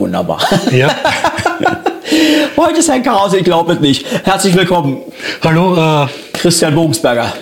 [0.00, 0.40] wunderbar.
[0.72, 0.88] Ja.
[2.56, 4.04] Heute ist ein Chaos, ich glaube es nicht.
[4.24, 5.02] Herzlich willkommen,
[5.42, 7.32] Hallo, äh, Christian Bogensberger.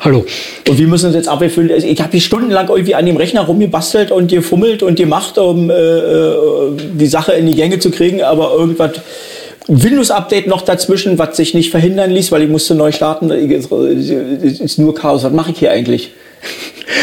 [0.00, 0.24] hallo.
[0.68, 1.72] Und wir müssen uns jetzt abgefüllt.
[1.72, 5.70] Also ich habe hier stundenlang irgendwie an dem Rechner rumgebastelt und gefummelt und gemacht, um
[5.70, 8.92] äh, äh, die Sache in die Gänge zu kriegen, aber irgendwas.
[9.70, 13.30] Windows-Update noch dazwischen, was sich nicht verhindern ließ, weil ich musste neu starten.
[13.30, 15.24] Es ist nur Chaos.
[15.24, 16.12] Was mache ich hier eigentlich?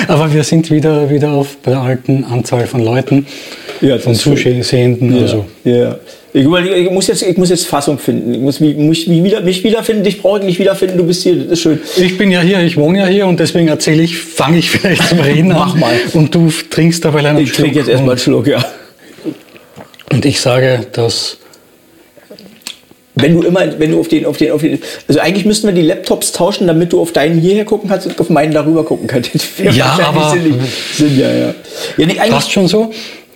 [0.07, 3.27] Aber wir sind wieder, wieder auf der alten Anzahl von Leuten,
[3.86, 4.15] Ja, von.
[4.15, 5.21] Zusehenden.
[5.21, 5.97] Also, Ja.
[6.33, 8.33] Ich, ich, muss jetzt, ich muss jetzt Fassung finden.
[8.33, 10.04] Ich muss mich, mich, wieder, mich wiederfinden.
[10.04, 10.97] Dich brauche ich nicht wiederfinden.
[10.97, 11.36] Du bist hier.
[11.36, 11.79] Das ist schön.
[11.96, 15.07] ich bin ja hier, ich wohne ja hier und deswegen erzähle ich, fange ich vielleicht
[15.07, 15.60] zum Reden an.
[15.60, 15.93] Mach mal.
[16.11, 18.65] Und du trinkst dabei einen Ich trinke jetzt erstmal einen Schluck, ja.
[20.11, 21.38] Und ich sage, dass
[23.15, 25.74] Wenn du immer, wenn du auf den, auf den, auf den, also eigentlich müssten wir
[25.74, 29.07] die Laptops tauschen, damit du auf deinen hierher gucken kannst und auf meinen darüber gucken
[29.07, 29.32] kannst.
[29.71, 30.36] Ja, aber-.
[30.93, 31.46] Sinn, ja, ja.
[31.46, 31.54] ja
[31.97, 32.91] nee, eigentlich, passt schon so.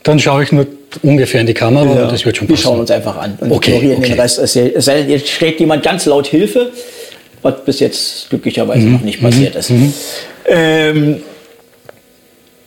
[0.09, 0.65] Dann schaue ich nur
[1.03, 2.63] ungefähr in die Kamera ja, und das wird schon wir passen.
[2.63, 4.21] schauen uns einfach an und Okay, ignorieren den okay.
[4.21, 4.39] Rest.
[4.39, 6.71] Es sei denn, jetzt schlägt jemand ganz laut Hilfe,
[7.43, 8.93] was bis jetzt glücklicherweise Mhm.
[8.93, 9.71] noch nicht passiert ist.
[10.47, 11.17] Ähm,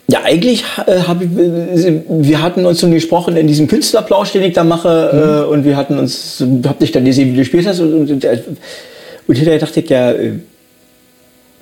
[0.08, 1.30] ja, eigentlich äh, habe ich,
[2.08, 5.77] wir hatten uns schon gesprochen in diesem Künstlerplausch, den ich da mache, äh, und wir
[5.77, 8.38] hatten uns, hab dich dann gesehen, wie du gespielt hast, und, und, äh,
[9.27, 10.34] und hinterher dachte ich, ja, äh,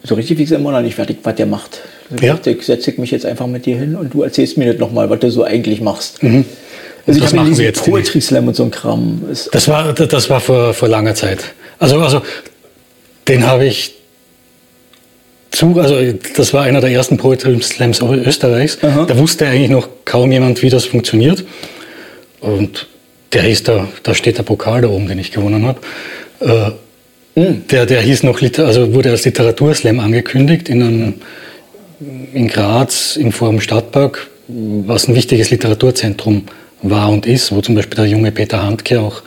[0.03, 1.81] so richtig wie gesagt immer noch nicht fertig, was der macht.
[2.11, 2.39] Also Ja.
[2.45, 5.11] ich, setze ich mich jetzt einfach mit dir hin und du erzählst mir das nochmal,
[5.11, 6.19] was du so eigentlich machst.
[6.23, 6.45] Also ich Mhm.
[7.07, 9.23] Das habe machen wir diesen jetzt Poetry Slam und so ein Kram.
[9.31, 11.39] Ist, Das war, das war vor, vor langer Zeit.
[11.79, 12.23] Also, also
[13.29, 13.95] den habe ich
[15.51, 15.97] zu, also
[16.37, 18.79] das war einer der ersten Poetry Slams Österreichs.
[18.83, 19.05] Aha.
[19.07, 21.45] Da wusste eigentlich noch kaum jemand, wie das funktioniert.
[22.41, 22.87] Und
[23.33, 25.81] der hieß da, da steht der Pokal da oben, den ich gewonnen habe.
[26.41, 26.71] Äh.
[27.37, 31.15] Der, der hieß noch, Liter- also wurde als Literaturslam angekündigt in, einem,
[32.35, 36.45] in Graz im Forum Stadtpark, was ein wichtiges Literaturzentrum
[36.83, 39.23] war und ist, wo zum Beispiel der junge Peter Handke auch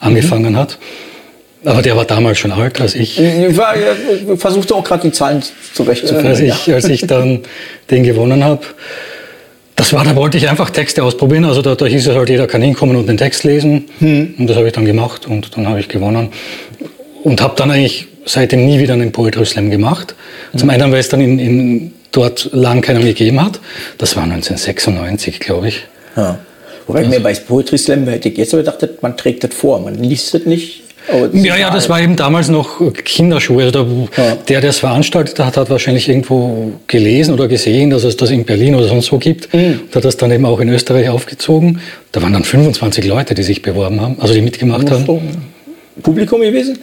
[0.00, 0.78] angefangen hat.
[1.64, 3.18] Aber der war damals schon alt als ich.
[3.18, 5.42] ich war, ich versuchte auch gerade die Zahlen
[5.72, 7.40] zurecht zu als ich, als ich dann
[7.90, 8.60] den gewonnen habe.
[9.76, 11.44] Das war, da wollte ich einfach Texte ausprobieren.
[11.46, 13.86] Also da, da hieß es halt, jeder kann hinkommen und den Text lesen.
[14.00, 16.28] Und das habe ich dann gemacht und dann habe ich gewonnen.
[17.24, 20.14] Und habe dann eigentlich seitdem nie wieder einen Poetry Slam gemacht.
[20.56, 23.60] Zum einen, weil es dann in, in dort lang keinen gegeben hat.
[23.98, 25.80] Das war 1996, glaube ich.
[26.16, 26.38] Ja.
[26.86, 29.94] Wobei mir bei Poetry Slam hätte ich jetzt aber gedacht, man trägt das vor, man
[29.94, 30.82] liest das nicht.
[31.32, 33.64] ist Ja, ja, das war eben damals noch Kinderschuhe.
[33.64, 34.60] Also der, Ja.
[34.60, 38.74] der, es veranstaltet hat, hat wahrscheinlich irgendwo gelesen oder gesehen, dass es das in Berlin
[38.74, 39.52] oder sonst wo gibt.
[39.54, 39.80] Mhm.
[39.86, 41.80] Und hat das dann eben auch in Österreich aufgezogen.
[42.12, 45.06] Da waren dann 25 Leute, die sich beworben haben, also die mitgemacht haben.
[46.02, 46.78] Publikum gewesen?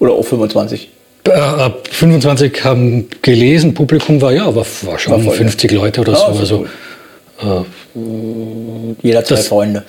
[0.00, 0.88] Oder auch 25?
[1.28, 6.00] Äh, ab 25 haben gelesen, Publikum war ja, war, war schon War voll, 50 Leute
[6.00, 6.44] oder Ah, so.
[6.44, 6.66] so
[7.40, 8.96] Also, cool.
[9.02, 9.84] Jeder zwei Das- Freunde.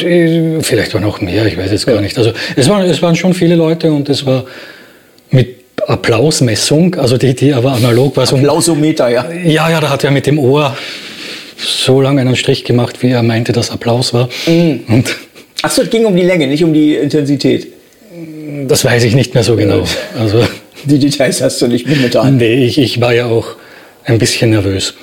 [0.00, 2.16] äh, vielleicht waren auch mehr, ich weiß jetzt gar nicht.
[2.18, 4.44] Also es waren, es waren schon viele Leute und es war
[5.30, 8.26] mit Applausmessung, also die, die aber analog war.
[8.26, 9.30] So Applausometer, ja.
[9.44, 10.76] Ja, ja, da hat er mit dem Ohr
[11.58, 14.28] so lange einen Strich gemacht, wie er meinte, dass Applaus war.
[14.46, 14.80] Mhm.
[14.88, 15.16] Und
[15.66, 17.66] Achso, es ging um die Länge, nicht um die Intensität.
[18.68, 19.82] das weiß ich nicht mehr so genau.
[20.16, 20.46] Also,
[20.84, 22.36] Die Details hast du nicht momentan.
[22.36, 23.56] nee, ich, ich war ja auch
[24.04, 24.94] ein bisschen nervös.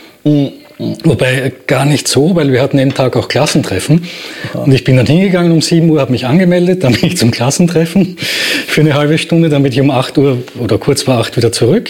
[1.03, 4.05] Wobei gar nicht so, weil wir hatten jeden Tag auch Klassentreffen.
[4.53, 7.31] Und ich bin dann hingegangen um 7 Uhr, habe mich angemeldet, dann bin ich zum
[7.31, 11.35] Klassentreffen für eine halbe Stunde, dann bin ich um 8 Uhr oder kurz vor 8
[11.35, 11.89] wieder zurück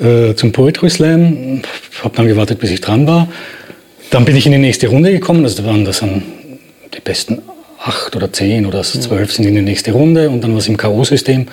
[0.00, 1.60] äh, zum Poetry Slam.
[2.02, 3.28] Habe dann gewartet, bis ich dran war.
[4.08, 5.44] Dann bin ich in die nächste Runde gekommen.
[5.44, 6.22] Also da waren das dann
[6.94, 7.42] die besten
[7.86, 11.46] acht oder zehn oder zwölf sind in die nächste Runde und dann was im K.O.-System.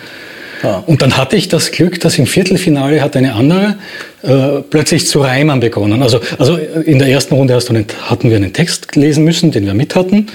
[0.64, 0.82] Ja.
[0.86, 3.76] Und dann hatte ich das Glück, dass im Viertelfinale hat eine andere
[4.24, 6.02] äh, plötzlich zu reimen begonnen.
[6.02, 9.52] Also, also in der ersten Runde hast du einen, hatten wir einen Text lesen müssen,
[9.52, 10.28] den wir mit hatten.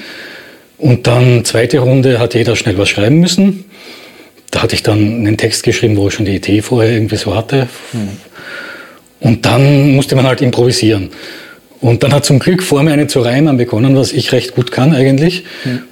[0.77, 3.65] Und dann zweite Runde hat jeder schnell was schreiben müssen.
[4.51, 7.35] Da hatte ich dann einen Text geschrieben, wo ich schon die Idee vorher irgendwie so
[7.35, 7.69] hatte.
[9.21, 11.11] Und dann musste man halt improvisieren.
[11.81, 14.73] Und dann hat zum Glück vor mir eine zu reimen begonnen, was ich recht gut
[14.73, 15.44] kann eigentlich.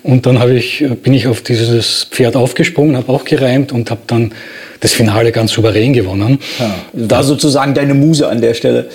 [0.02, 4.32] Und dann ich, bin ich auf dieses Pferd aufgesprungen, habe auch gereimt und habe dann
[4.80, 6.38] das Finale ganz souverän gewonnen.
[6.58, 6.74] Ja.
[6.92, 8.88] War sozusagen deine Muse an der Stelle.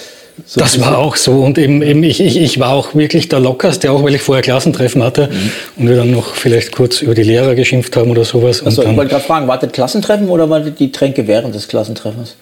[0.46, 3.40] So Das war auch so und eben, eben ich, ich, ich war auch wirklich der
[3.40, 5.30] Lockerste, auch weil ich vorher Klassentreffen hatte
[5.76, 8.62] und wir dann noch vielleicht kurz über die Lehrer geschimpft haben oder sowas.
[8.62, 11.54] Und Achso, ich wollte gerade fragen, war das Klassentreffen oder war das die Tränke während
[11.54, 12.36] des Klassentreffens?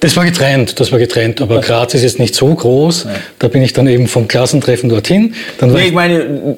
[0.00, 3.06] Das war getrennt, das war getrennt, aber Graz ist jetzt nicht so groß.
[3.38, 5.34] Da bin ich dann eben vom Klassentreffen dorthin.
[5.58, 6.56] Dann Nee, ich meine,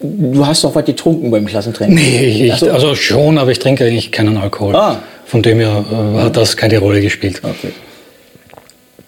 [0.00, 1.94] du hast doch was getrunken beim Klassentreffen.
[1.94, 2.70] Nee, ich, so.
[2.70, 4.76] also schon, aber ich trinke eigentlich keinen Alkohol.
[4.76, 5.02] Ah.
[5.26, 7.40] Von dem her äh, hat das keine Rolle gespielt.
[7.42, 7.72] Okay.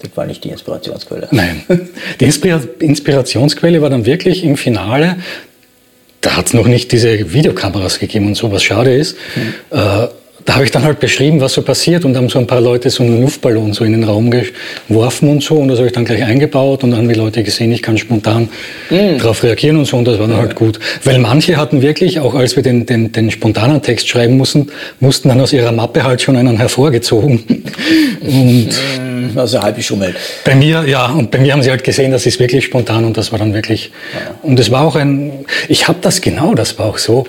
[0.00, 1.28] Das war nicht die Inspirationsquelle.
[1.30, 1.64] Nein.
[2.20, 5.16] Die Inspira Inspirationsquelle war dann wirklich im Finale,
[6.20, 9.16] da hat es noch nicht diese Videokameras gegeben und so, was schade ist.
[9.37, 9.78] Mhm.
[9.78, 10.08] Äh,
[10.44, 12.91] da habe ich dann halt beschrieben, was so passiert und haben so ein paar Leute
[12.91, 16.05] so einen Luftballon so in den Raum geworfen und so und das habe ich dann
[16.05, 18.50] gleich eingebaut und dann haben die Leute gesehen, ich kann spontan
[18.91, 19.19] mm.
[19.19, 20.43] darauf reagieren und so und das war dann ja.
[20.43, 20.79] halt gut.
[21.02, 24.69] Weil manche hatten wirklich, auch als wir den, den, den spontanen Text schreiben mussten,
[25.00, 27.43] mussten dann aus ihrer Mappe halt schon einen hervorgezogen.
[28.20, 30.17] und mm, also halb geschummelt.
[30.44, 33.17] Bei mir, ja, und bei mir haben sie halt gesehen, das ist wirklich spontan und
[33.17, 34.35] das war dann wirklich, ja.
[34.43, 35.32] und es war auch ein,
[35.69, 37.25] ich habe das genau, das war auch so,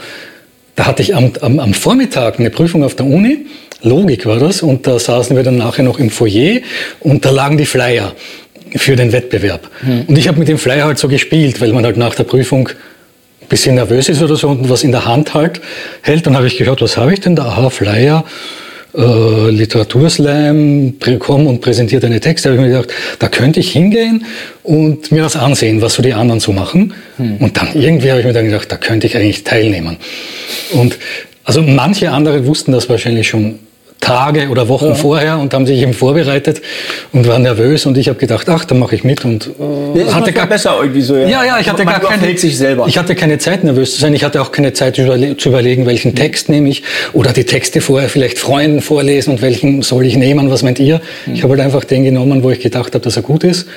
[0.75, 3.45] da hatte ich am, am, am Vormittag eine Prüfung auf der Uni,
[3.81, 6.59] Logik war das, und da saßen wir dann nachher noch im Foyer
[7.01, 8.13] und da lagen die Flyer
[8.75, 9.69] für den Wettbewerb.
[9.83, 10.03] Mhm.
[10.07, 12.69] Und ich habe mit dem Flyer halt so gespielt, weil man halt nach der Prüfung
[12.69, 15.61] ein bisschen nervös ist oder so und was in der Hand halt
[16.01, 16.25] hält.
[16.25, 17.45] Dann habe ich gehört, was habe ich denn da?
[17.45, 18.25] Aha, Flyer
[18.97, 22.49] äh, Literaturslam, komm und präsentiert deine Texte.
[22.49, 24.25] Da habe ich mir gedacht, da könnte ich hingehen
[24.63, 26.93] und mir das ansehen, was so die anderen so machen.
[27.17, 27.37] Hm.
[27.37, 29.97] Und dann irgendwie habe ich mir dann gedacht, da könnte ich eigentlich teilnehmen.
[30.71, 30.97] Und
[31.43, 33.59] also manche andere wussten das wahrscheinlich schon
[33.99, 34.93] Tage oder Wochen ja.
[34.93, 36.61] vorher und haben sich eben vorbereitet
[37.11, 39.49] und waren nervös und ich habe gedacht, ach, dann mache ich mit und
[39.95, 41.15] äh, hatte gar besser irgendwie so.
[41.15, 42.85] Ja, ja, ja ich hatte man gar keine sich selber.
[42.87, 44.13] Ich hatte keine Zeit nervös zu sein.
[44.13, 46.15] Ich hatte auch keine Zeit zu überlegen, welchen mhm.
[46.15, 46.83] Text nehme ich
[47.13, 50.51] oder die Texte vorher vielleicht Freunden vorlesen und welchen soll ich nehmen.
[50.51, 51.01] Was meint ihr?
[51.25, 51.33] Mhm.
[51.33, 53.67] Ich habe halt einfach den genommen, wo ich gedacht habe, dass er gut ist.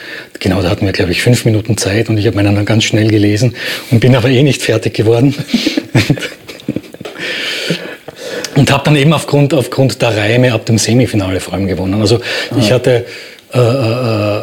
[0.41, 2.85] Genau, da hatten wir glaube ich fünf Minuten Zeit und ich habe meinen dann ganz
[2.85, 3.55] schnell gelesen
[3.91, 5.35] und bin aber eh nicht fertig geworden.
[8.58, 12.00] Und habe dann eben aufgrund, aufgrund der Reime ab dem Semifinale vor allem gewonnen.
[12.00, 12.56] Also ah.
[12.58, 13.06] ich hatte
[13.55, 14.43] äh, äh,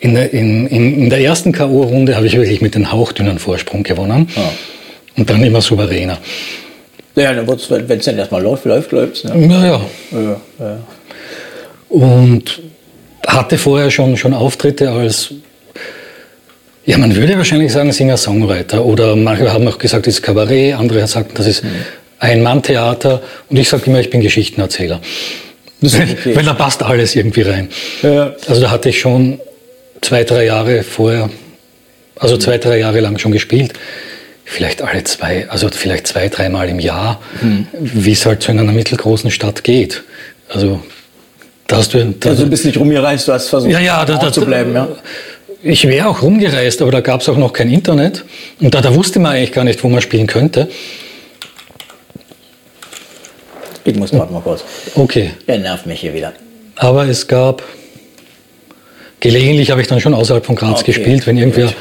[0.00, 4.28] in, der, in, in, der ersten K.O.-Runde habe ich wirklich mit dem hauchdünnen Vorsprung gewonnen.
[4.36, 4.40] Ah.
[5.16, 6.18] Und dann immer souveräner.
[7.14, 9.48] Ja, wenn es dann erstmal läuft, läuft, läuft ne?
[9.48, 9.80] ja, ja.
[10.12, 10.78] ja, ja.
[11.88, 12.60] Und
[13.26, 15.32] hatte vorher schon, schon Auftritte als
[16.86, 21.06] ja, man würde wahrscheinlich sagen Singer-Songwriter oder manche haben auch gesagt, das ist Kabarett, andere
[21.06, 21.70] sagen, das ist mhm.
[22.24, 25.00] Ein-Mann-Theater und ich sage immer, ich bin Geschichtenerzähler.
[25.84, 26.34] Okay.
[26.34, 27.68] Weil da passt alles irgendwie rein.
[28.00, 28.34] Ja.
[28.48, 29.38] Also da hatte ich schon
[30.00, 31.28] zwei, drei Jahre vorher,
[32.16, 33.74] also zwei, drei Jahre lang schon gespielt.
[34.46, 37.66] Vielleicht alle zwei, also vielleicht zwei, dreimal im Jahr, mhm.
[37.72, 40.04] wie es halt so in einer mittelgroßen Stadt geht.
[40.48, 40.80] Also
[41.66, 42.14] da hast du.
[42.18, 44.74] Da, also du bist nicht rumgereist, du hast versucht, ja, ja, da, da, zu bleiben,
[44.74, 44.88] ja.
[45.62, 48.24] Ich wäre auch rumgereist, aber da gab es auch noch kein Internet.
[48.60, 50.68] Und da, da wusste man eigentlich gar nicht, wo man spielen könnte.
[53.84, 54.64] Ich muss gerade mal kurz.
[54.94, 55.30] Okay.
[55.46, 56.32] Er nervt mich hier wieder.
[56.76, 57.62] Aber es gab,
[59.20, 60.92] gelegentlich habe ich dann schon außerhalb von Graz okay.
[60.92, 61.72] gespielt, wenn irgendwer,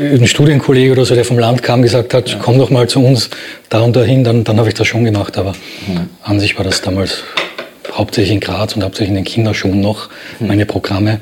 [0.00, 2.38] ein Studienkollege oder so, der vom Land kam, gesagt hat, ja.
[2.42, 3.30] komm doch mal zu uns
[3.68, 5.38] da und dahin, dann, dann habe ich das schon gemacht.
[5.38, 5.52] Aber
[5.86, 6.08] mhm.
[6.22, 7.22] an sich war das damals
[7.92, 10.08] hauptsächlich in Graz und hauptsächlich in den Kinderschuhen noch,
[10.40, 10.48] mhm.
[10.48, 11.20] meine Programme.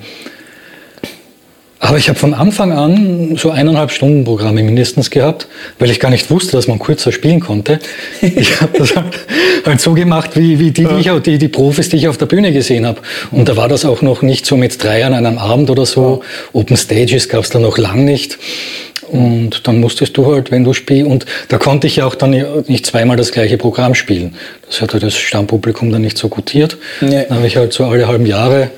[1.82, 5.48] Aber ich habe von Anfang an so eineinhalb Stunden Programme mindestens gehabt,
[5.78, 7.80] weil ich gar nicht wusste, dass man kürzer spielen konnte.
[8.20, 9.18] Ich habe das halt,
[9.64, 12.26] halt, so gemacht, wie, wie die, die, ich, die, die Profis, die ich auf der
[12.26, 13.00] Bühne gesehen habe.
[13.30, 16.22] Und da war das auch noch nicht so mit drei an einem Abend oder so.
[16.52, 18.38] Open Stages gab es da noch lang nicht.
[19.08, 22.44] Und dann musstest du halt, wenn du spielst, und da konnte ich ja auch dann
[22.68, 24.34] nicht zweimal das gleiche Programm spielen.
[24.66, 26.76] Das hatte das Stammpublikum dann nicht so gutiert.
[27.00, 27.24] Nee.
[27.26, 28.70] Dann habe ich halt so alle halben Jahre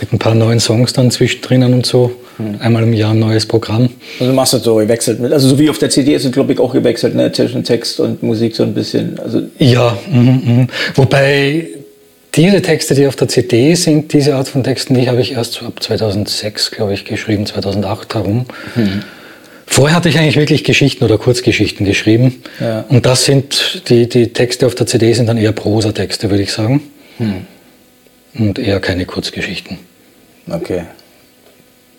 [0.00, 2.12] mit ein paar neuen Songs dann zwischendrin und so.
[2.38, 2.56] Hm.
[2.60, 3.88] Einmal im Jahr ein neues Programm.
[4.18, 5.32] Also du machst das so gewechselt mit.
[5.32, 7.32] Also so wie auf der CD ist es, glaube ich, auch gewechselt, ne?
[7.32, 9.18] Zwischen Text und Musik so ein bisschen.
[9.18, 10.68] Also ja, mm, mm.
[10.94, 11.68] wobei
[12.34, 15.62] diese Texte, die auf der CD sind, diese Art von Texten, die habe ich erst
[15.62, 18.46] ab 2006, glaube ich, geschrieben, 2008 herum.
[18.74, 19.02] Hm.
[19.66, 22.42] Vorher hatte ich eigentlich wirklich Geschichten oder Kurzgeschichten geschrieben.
[22.60, 22.84] Ja.
[22.88, 26.52] Und das sind, die, die Texte auf der CD sind dann eher Prosatexte, würde ich
[26.52, 26.82] sagen.
[27.18, 27.46] Hm
[28.38, 29.78] und eher keine Kurzgeschichten.
[30.48, 30.84] Okay.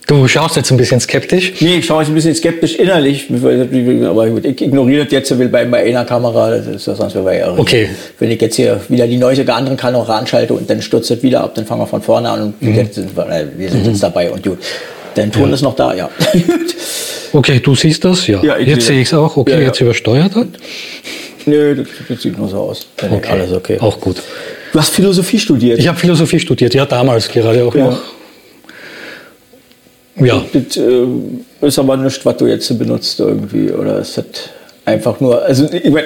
[0.08, 1.52] Du schaust jetzt ein bisschen skeptisch?
[1.60, 5.84] Nee, ich schaue jetzt ein bisschen skeptisch innerlich, aber ich ignoriere das jetzt bei, bei
[5.84, 7.90] einer Kamera, das ist ja sonst bei Okay.
[8.18, 11.42] Wenn ich jetzt hier wieder die neueste anderen Kamera anschalte und dann stürzt es wieder
[11.42, 12.74] ab, dann fangen wir von vorne an und mhm.
[12.74, 13.90] wir sind, wir sind mhm.
[13.90, 14.58] jetzt dabei und gut.
[15.14, 15.54] Dein Ton ja.
[15.54, 16.08] ist noch da, ja.
[17.34, 18.42] okay, du siehst das, ja.
[18.42, 20.48] ja jetzt sehe ich es auch, okay, ja, jetzt übersteuert hat.
[21.44, 22.86] Nö, das, das, sieht nur so aus.
[22.96, 23.28] Okay.
[23.28, 23.76] Alles okay.
[23.78, 24.22] Auch gut.
[24.72, 25.78] Du hast Philosophie studiert?
[25.78, 28.00] Ich habe Philosophie studiert, ja, damals gerade auch noch.
[30.20, 30.44] Ja.
[30.52, 34.24] Das äh, ist aber nicht, was du jetzt benutzt irgendwie, oder ist das
[34.84, 36.04] einfach nur, also ich mein,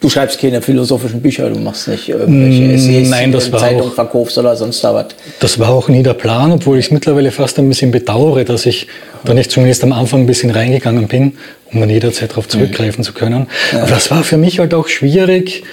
[0.00, 3.88] du schreibst keine philosophischen Bücher, du machst nicht irgendwelche mm, Essays, Nein, das war Zeitung
[3.88, 5.06] auch, verkaufst oder sonst da was.
[5.40, 8.66] Das war auch nie der Plan, obwohl ich es mittlerweile fast ein bisschen bedauere, dass
[8.66, 8.86] ich
[9.24, 11.34] da nicht zumindest am Anfang ein bisschen reingegangen bin,
[11.72, 13.04] um dann jederzeit darauf zurückgreifen mhm.
[13.04, 13.46] zu können.
[13.72, 13.82] Ja.
[13.82, 15.64] Aber das war für mich halt auch schwierig,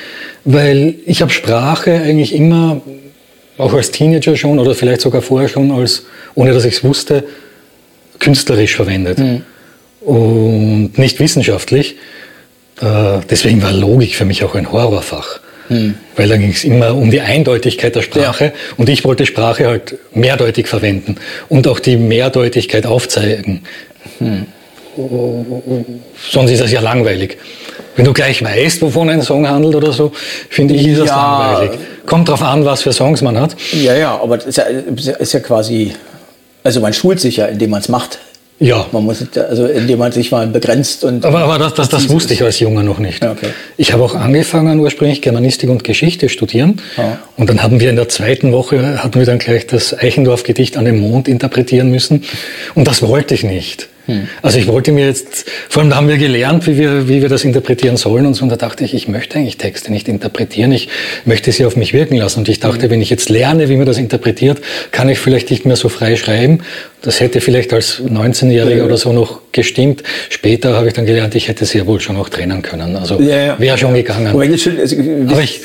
[0.43, 2.81] weil ich habe Sprache eigentlich immer
[3.57, 7.24] auch als Teenager schon oder vielleicht sogar vorher schon als, ohne dass ich es wusste,
[8.19, 9.19] künstlerisch verwendet.
[9.19, 9.43] Mhm.
[10.01, 11.95] Und nicht wissenschaftlich.
[12.81, 15.39] Äh, deswegen war Logik für mich auch ein Horrorfach.
[15.67, 15.95] Hm.
[16.15, 18.51] Weil da ging es immer um die Eindeutigkeit der Sprache ja.
[18.77, 21.15] und ich wollte Sprache halt mehrdeutig verwenden
[21.50, 23.63] und auch die Mehrdeutigkeit aufzeigen.
[24.19, 24.45] Hm.
[26.29, 27.38] Sonst ist das ja langweilig.
[27.95, 30.12] Wenn du gleich weißt, wovon ein Song handelt oder so,
[30.50, 31.50] finde ich, ist das ja.
[31.50, 31.79] langweilig.
[32.05, 33.55] Kommt drauf an, was für Songs man hat.
[33.74, 35.93] Ja, ja, aber es ist ja, ist ja quasi,
[36.65, 38.17] also man schult sich ja, indem man es macht.
[38.57, 38.88] Ja.
[38.91, 41.25] Man muss, also indem man sich mal begrenzt und.
[41.25, 43.24] Aber, aber das, das, das wusste ich als Junger noch nicht.
[43.24, 43.50] Okay.
[43.77, 46.81] Ich habe auch angefangen, ursprünglich Germanistik und Geschichte studieren.
[46.98, 47.19] Ja.
[47.36, 50.86] Und dann haben wir in der zweiten Woche, hatten wir dann gleich das Eichendorff-Gedicht an
[50.86, 52.24] den Mond interpretieren müssen.
[52.75, 53.89] Und das wollte ich nicht.
[54.07, 54.27] Hm.
[54.41, 57.29] Also ich wollte mir jetzt, vor allem da haben wir gelernt, wie wir, wie wir
[57.29, 58.43] das interpretieren sollen und so.
[58.43, 60.89] Und da dachte ich, ich möchte eigentlich Texte nicht interpretieren, ich
[61.25, 62.39] möchte sie auf mich wirken lassen.
[62.39, 62.91] Und ich dachte, hm.
[62.91, 66.15] wenn ich jetzt lerne, wie man das interpretiert, kann ich vielleicht nicht mehr so frei
[66.15, 66.59] schreiben.
[67.01, 68.83] Das hätte vielleicht als 19-Jähriger ja.
[68.83, 70.03] oder so noch gestimmt.
[70.29, 72.95] Später habe ich dann gelernt, ich hätte sehr wohl schon auch trennen können.
[72.95, 73.59] Also ja, ja.
[73.59, 74.27] wäre schon gegangen.
[74.27, 74.71] Aber also,
[75.27, 75.62] Aber ich,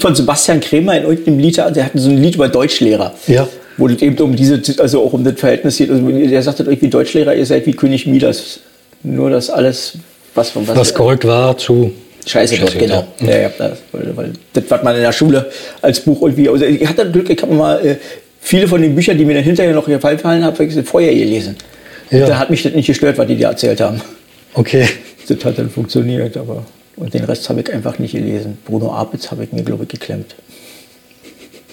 [0.00, 3.14] von Sebastian Kremer in irgendeinem Lied, der hatte so ein Lied über Deutschlehrer.
[3.26, 5.90] Ja wo es eben um diese, also auch um das Verhältnis geht.
[5.90, 8.60] Also der sagt irgendwie Deutschlehrer, ihr seid wie König Midas.
[9.02, 9.98] Nur das alles,
[10.34, 11.92] was was, was Gold war, zu
[12.26, 13.06] Scheiße, Scheiße genau.
[13.20, 13.28] Ja.
[13.28, 15.50] Ja, ja, das, weil, weil, das, was man in der Schule
[15.82, 16.48] als Buch irgendwie.
[16.48, 17.96] Also ich hatte Glück, ich habe mal äh,
[18.40, 21.56] viele von den Büchern, die mir dann hinterher noch gefallen haben, vorher gelesen.
[22.10, 22.26] Ja.
[22.26, 24.00] Da hat mich das nicht gestört, was die dir erzählt haben.
[24.54, 24.88] Okay.
[25.26, 26.64] Das hat dann funktioniert, aber.
[26.96, 28.58] Und den Rest habe ich einfach nicht gelesen.
[28.64, 30.34] Bruno Apitz habe ich mir, glaube ich, geklemmt.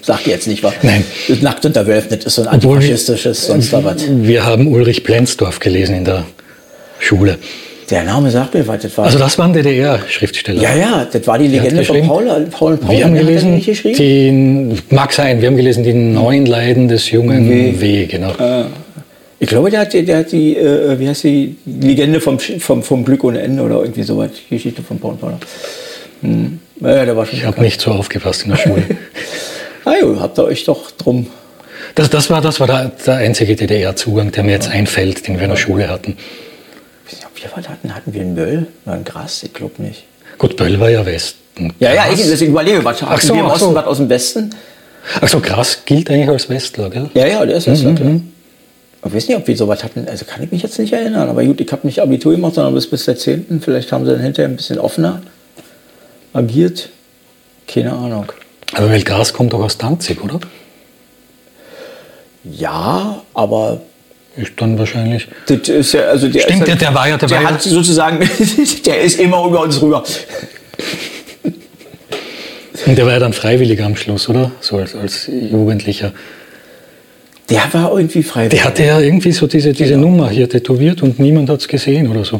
[0.02, 0.74] Sagt jetzt nicht, was?
[0.82, 1.04] Nein.
[1.42, 4.04] Nackt unter Wölfen, das ist so ein antifaschistisches, sonst was.
[4.08, 6.26] Wir haben Ulrich Plenzdorf gelesen in der
[7.00, 7.38] Schule.
[7.92, 8.82] Der Name sagt mir was.
[8.82, 10.62] Das war also das waren DDR-Schriftsteller.
[10.62, 12.96] Ja, ja, das war die Legende von Paul, Paul, Paul.
[12.96, 13.62] Wir haben gelesen,
[13.98, 18.32] den, mag sein, wir haben gelesen, die neuen Leiden des jungen W, w genau.
[18.40, 18.64] Äh,
[19.40, 23.04] ich glaube, der hat, der hat die, äh, wie heißt die, Legende vom, vom, vom
[23.04, 25.34] Glück ohne Ende oder irgendwie sowas, Geschichte von Paul Paul.
[26.22, 26.60] Hm.
[26.80, 28.84] Ja, der war schon ich habe nicht so aufgepasst in der Schule.
[29.86, 31.28] Ah ja, habt ihr euch doch drum.
[31.96, 35.44] Das, das war, das war der, der einzige DDR-Zugang, der mir jetzt einfällt, den wir
[35.44, 36.18] in der Schule hatten.
[37.36, 38.68] Wir hatten, hatten wir einen Böll?
[38.86, 39.42] Oder einen Gras?
[39.44, 40.04] Ich glaube nicht.
[40.38, 41.74] Gut, Böll war ja Westen.
[41.80, 43.76] Ja, ja, ich, deswegen überlege, was hatten so, wir im Osten, so.
[43.76, 44.56] was aus dem Westen?
[45.20, 47.10] Ach so, Gras gilt eigentlich als Westler, gell?
[47.16, 47.92] Ja, ja, der ist Westler.
[47.92, 48.32] Mhm, mhm.
[49.04, 51.44] Ich weiß nicht, ob wir sowas hatten, also kann ich mich jetzt nicht erinnern, aber
[51.44, 53.62] gut, ich habe nicht Abitur gemacht, sondern bis, bis der 10.
[53.62, 55.24] Vielleicht haben sie dann hinterher ein bisschen offener
[56.34, 56.90] agiert.
[57.68, 58.32] Keine Ahnung.
[58.74, 60.40] Aber weil Gas kommt doch aus Danzig, oder?
[62.44, 63.82] Ja, aber
[64.38, 65.28] ist dann wahrscheinlich.
[65.50, 65.58] Ja,
[66.10, 68.20] also der Stimmt, ist, der, der war ja der, der war hat sozusagen,
[68.86, 70.04] der ist immer über uns rüber.
[72.86, 74.52] Und der war ja dann freiwillig am Schluss, oder?
[74.62, 76.14] So als, als Jugendlicher.
[77.50, 78.54] Der war irgendwie freiwillig.
[78.54, 80.08] Der hatte ja irgendwie so diese, diese genau.
[80.08, 82.40] Nummer hier tätowiert und niemand hat es gesehen oder so.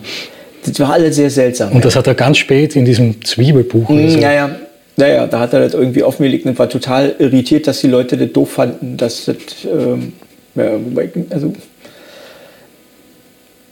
[0.66, 1.70] Das war alles sehr seltsam.
[1.70, 1.82] Und ja.
[1.82, 3.90] das hat er ganz spät in diesem Zwiebelbuch.
[3.90, 4.20] Mm, so.
[4.20, 4.56] Ja, ja.
[4.98, 8.32] Naja, da hat er das irgendwie offengelegt und war total irritiert, dass die Leute das
[8.34, 10.14] doof fanden, dass das, ähm,
[10.56, 10.72] ja,
[11.30, 11.54] also,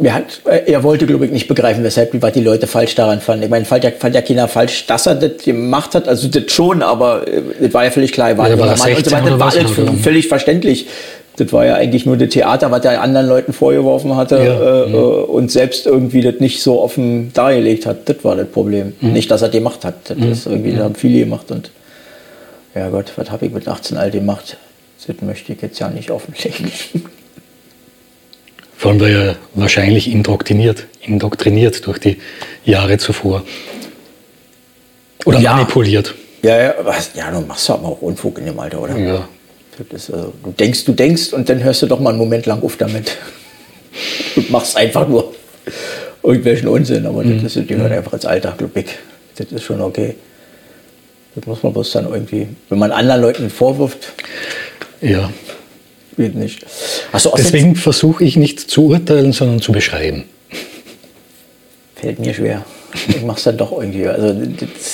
[0.01, 3.43] er, hat, er wollte, glaube ich, nicht begreifen, weshalb was die Leute falsch daran fanden.
[3.43, 6.51] Ich meine, fand ja, fand ja keiner falsch, dass er das gemacht hat, also das
[6.51, 9.11] schon, aber äh, das war ja völlig klar, er war, ja, war, Mann und so
[9.11, 10.87] weiter, das war alles völlig verständlich.
[11.39, 14.91] Das war ja eigentlich nur das Theater, was er anderen Leuten vorgeworfen hatte ja, äh,
[14.91, 14.97] ja.
[14.97, 18.09] Äh, und selbst irgendwie das nicht so offen dargelegt hat.
[18.09, 18.93] Das war das Problem.
[18.99, 19.13] Mhm.
[19.13, 20.09] Nicht, dass er gemacht hat.
[20.09, 20.31] Das mhm.
[20.31, 21.71] ist irgendwie, das haben viele gemacht und
[22.75, 24.57] ja Gott, was habe ich mit 18 all gemacht?
[25.07, 26.71] Das möchte ich jetzt ja nicht offenlegen.
[28.75, 32.17] Vor allem war er wahrscheinlich indoktriniert, indoktriniert durch die
[32.63, 33.43] Jahre zuvor.
[35.25, 35.53] Oder ja.
[35.53, 36.15] manipuliert.
[36.41, 38.97] Ja, ja, was, ja, du machst aber auch Unfug in dem Alter, oder?
[38.97, 39.27] Ja,
[39.91, 42.61] ist, also, du denkst, du denkst und dann hörst du doch mal einen Moment lang
[42.63, 43.17] auf damit.
[44.35, 45.33] Du machst einfach nur
[46.23, 47.43] irgendwelchen Unsinn, aber mhm.
[47.43, 48.85] das, das gehört einfach ins Alltag, glaube ich.
[49.35, 50.15] Das ist schon okay.
[51.35, 54.13] Das muss man bloß dann irgendwie, wenn man anderen Leuten vorwirft.
[55.01, 55.31] Ja.
[56.17, 56.65] Geht nicht.
[57.11, 60.25] Also Deswegen versuche ich nicht zu urteilen, sondern zu beschreiben.
[61.95, 62.65] Fällt mir schwer.
[63.07, 64.07] Ich mache es dann doch irgendwie.
[64.07, 64.35] Also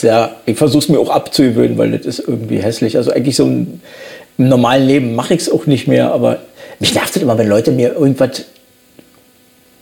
[0.01, 2.98] ja, ich versuche es mir auch abzugewöhnen, weil das ist irgendwie hässlich.
[2.98, 3.82] Also eigentlich so ein
[4.38, 6.39] im normalen Leben mache ich es auch nicht mehr, aber
[6.80, 8.46] mich nervt es immer, wenn Leute mir irgendwas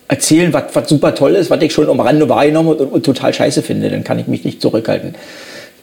[0.07, 3.33] erzählen, was, was super toll ist, was ich schon am Rande wahrgenommen und, und, total
[3.33, 3.89] scheiße finde.
[3.89, 5.15] Dann kann ich mich nicht zurückhalten.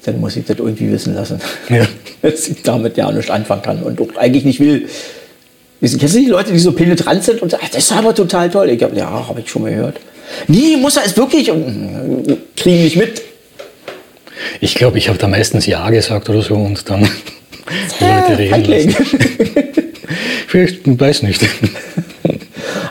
[0.04, 1.40] Dann muss ich das irgendwie wissen lassen.
[1.68, 1.86] Ja.
[2.22, 4.88] Dass ich damit ja nicht anfangen kann und auch eigentlich nicht will.
[5.80, 8.68] Kennst du die Leute, die so penetrant sind und sagen, das ist aber total toll?
[8.70, 9.96] Ich glaube, ja, habe ich schon mal gehört.
[10.46, 13.22] Nee, muss er es wirklich und äh, kriegen nicht mit.
[14.60, 17.08] Ich glaube, ich habe da meistens Ja gesagt oder so und dann
[18.00, 18.90] Leute reden Feigling.
[20.46, 21.42] Vielleicht, weiß nicht.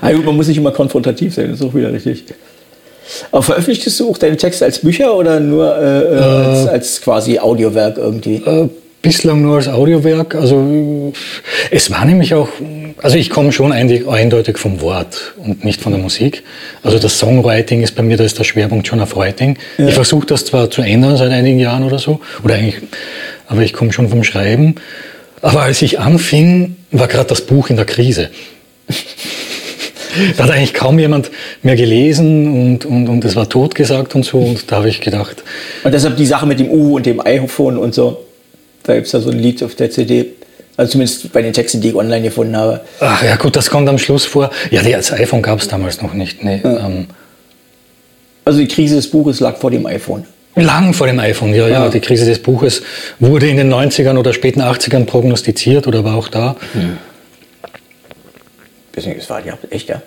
[0.02, 2.24] Ah, gut, man muss nicht immer konfrontativ sein, das ist auch wieder richtig.
[3.32, 7.38] Aber veröffentlichtest du auch deine Texte als Bücher oder nur äh, äh, als, als quasi
[7.38, 8.36] Audiowerk irgendwie?
[8.36, 8.70] Äh,
[9.02, 10.36] bislang nur als Audiowerk.
[10.36, 11.14] Also
[11.72, 12.50] es war nämlich auch,
[13.02, 16.44] also ich komme schon eindeutig, vom Wort und nicht von der Musik.
[16.84, 19.58] Also das Songwriting ist bei mir, da ist der Schwerpunkt schon auf Writing.
[19.78, 22.82] Ich versuche das zwar zu ändern seit einigen Jahren oder so, oder eigentlich,
[23.50, 24.76] aber ich komme schon vom Schreiben.
[25.42, 28.30] Aber als ich anfing, war gerade das Buch in der Krise.
[30.38, 31.30] Da hat eigentlich kaum jemand
[31.62, 34.40] mehr gelesen und, und, und es war totgesagt und so.
[34.40, 35.44] Und da habe ich gedacht,
[35.84, 38.26] Und deshalb die Sache mit dem U und dem iPhone und so.
[38.84, 40.26] Da gibt es da so ein Lied auf der CD.
[40.78, 42.82] Also zumindest bei den Texten, die ich online gefunden habe.
[43.00, 44.50] ach ja gut, das kommt am Schluss vor.
[44.72, 46.44] Ja, das iPhone gab es damals noch nicht.
[46.44, 47.08] Nee, ähm,
[48.46, 50.26] Also die Krise des Buches lag vor dem iPhone.
[50.62, 51.86] Lang vor dem iPhone, ja, ja.
[51.86, 51.90] Ah.
[51.90, 52.82] Die Krise des Buches
[53.20, 56.56] wurde in den 90ern oder späten 80ern prognostiziert oder war auch da.
[58.96, 60.02] Deswegen, es war ja echt, ja.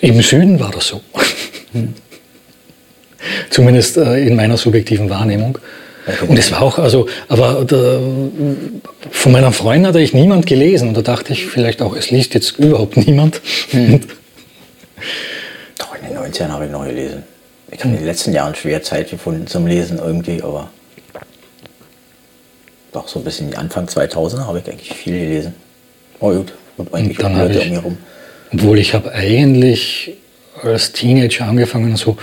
[0.00, 1.00] Im Süden war das so.
[3.50, 5.58] Zumindest äh, in meiner subjektiven Wahrnehmung.
[6.26, 8.00] Und es war auch, also, aber da,
[9.10, 10.88] von meinen Freunden hatte ich niemand gelesen.
[10.88, 13.40] Und da dachte ich vielleicht auch, es liest jetzt überhaupt niemand.
[15.78, 17.22] Doch, in den 90ern habe ich noch gelesen.
[17.72, 20.70] Ich habe in den letzten Jahren schwer Zeit gefunden zum Lesen irgendwie, aber
[22.92, 25.54] doch so ein bisschen Anfang 2000 habe ich eigentlich viel gelesen.
[26.18, 27.98] Oh gut, und eigentlich Und dann Leute ich- um mich rum.
[28.52, 30.14] Obwohl ich habe eigentlich
[30.64, 32.16] als Teenager angefangen, so,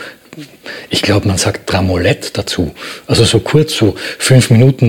[0.89, 2.71] ich glaube, man sagt Dramolett dazu.
[3.07, 4.85] Also so kurz, so fünf Minuten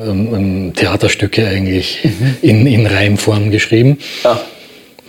[0.00, 1.98] ähm, ähm, Theaterstücke eigentlich
[2.42, 3.98] in, in Reimform geschrieben.
[4.22, 4.40] Ja.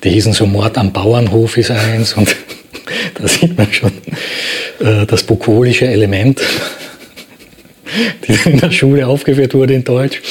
[0.03, 2.35] Die hießen so Mord am Bauernhof ist eins und
[3.21, 3.91] da sieht man schon
[4.79, 6.41] äh, das bukolische Element,
[8.27, 10.21] die in der Schule aufgeführt wurde in Deutsch.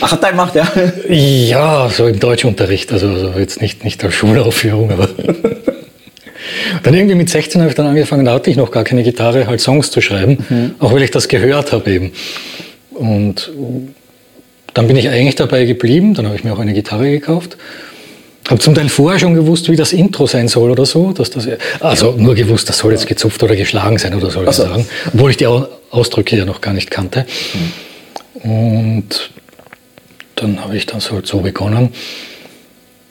[0.00, 0.70] Ach, hat er gemacht, ja.
[1.08, 5.08] Ja, so im Deutschunterricht, also, also jetzt nicht, nicht als Schulaufführung, aber.
[6.82, 9.46] dann irgendwie mit 16 habe ich dann angefangen, da hatte ich noch gar keine Gitarre,
[9.46, 12.12] halt Songs zu schreiben, auch weil ich das gehört habe eben.
[12.90, 13.50] Und
[14.74, 17.56] dann bin ich eigentlich dabei geblieben, dann habe ich mir auch eine Gitarre gekauft.
[18.48, 21.12] Habe zum Teil vorher schon gewusst, wie das Intro sein soll oder so.
[21.12, 21.48] Dass das,
[21.80, 24.64] also nur gewusst, das soll jetzt gezupft oder geschlagen sein oder soll ich so.
[24.64, 24.86] sagen.
[25.14, 27.24] Obwohl ich die Au- Ausdrücke ja noch gar nicht kannte.
[28.42, 29.30] Und
[30.36, 31.90] dann habe ich das halt so begonnen.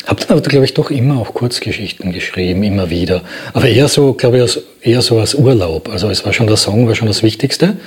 [0.06, 3.22] Habe dann aber, glaube ich, doch immer auch Kurzgeschichten geschrieben, immer wieder.
[3.54, 5.90] Aber eher so, glaube ich, eher so als Urlaub.
[5.90, 7.78] Also es war schon der Song, war schon das Wichtigste.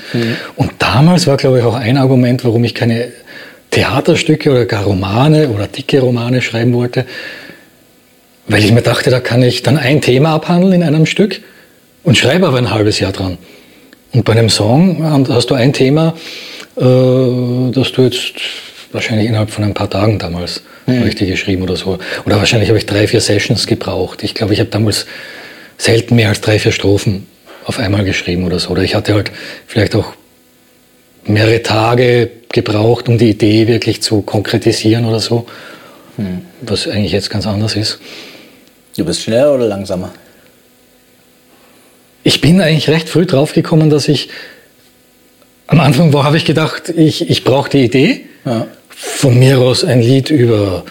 [0.56, 3.12] Und damals war, glaube ich, auch ein Argument, warum ich keine
[3.76, 7.04] Theaterstücke oder gar Romane oder dicke Romane schreiben wollte,
[8.48, 11.42] weil ich mir dachte, da kann ich dann ein Thema abhandeln in einem Stück
[12.02, 13.36] und schreibe aber ein halbes Jahr dran.
[14.14, 16.14] Und bei einem Song hast du ein Thema,
[16.76, 18.32] äh, das du jetzt
[18.92, 21.98] wahrscheinlich innerhalb von ein paar Tagen damals richtig geschrieben oder so.
[22.24, 24.22] Oder wahrscheinlich habe ich drei, vier Sessions gebraucht.
[24.22, 25.04] Ich glaube, ich habe damals
[25.76, 27.26] selten mehr als drei, vier Strophen
[27.66, 28.70] auf einmal geschrieben oder so.
[28.70, 29.32] Oder ich hatte halt
[29.66, 30.14] vielleicht auch
[31.24, 35.46] mehrere Tage gebraucht, um die Idee wirklich zu konkretisieren oder so.
[36.62, 38.00] Was eigentlich jetzt ganz anders ist.
[38.96, 40.12] Du bist schneller oder langsamer?
[42.24, 44.30] Ich bin eigentlich recht früh draufgekommen, dass ich
[45.66, 48.24] am Anfang war, habe ich gedacht, ich, ich brauche die Idee.
[48.44, 48.66] Ja.
[48.88, 50.84] Von mir aus ein Lied über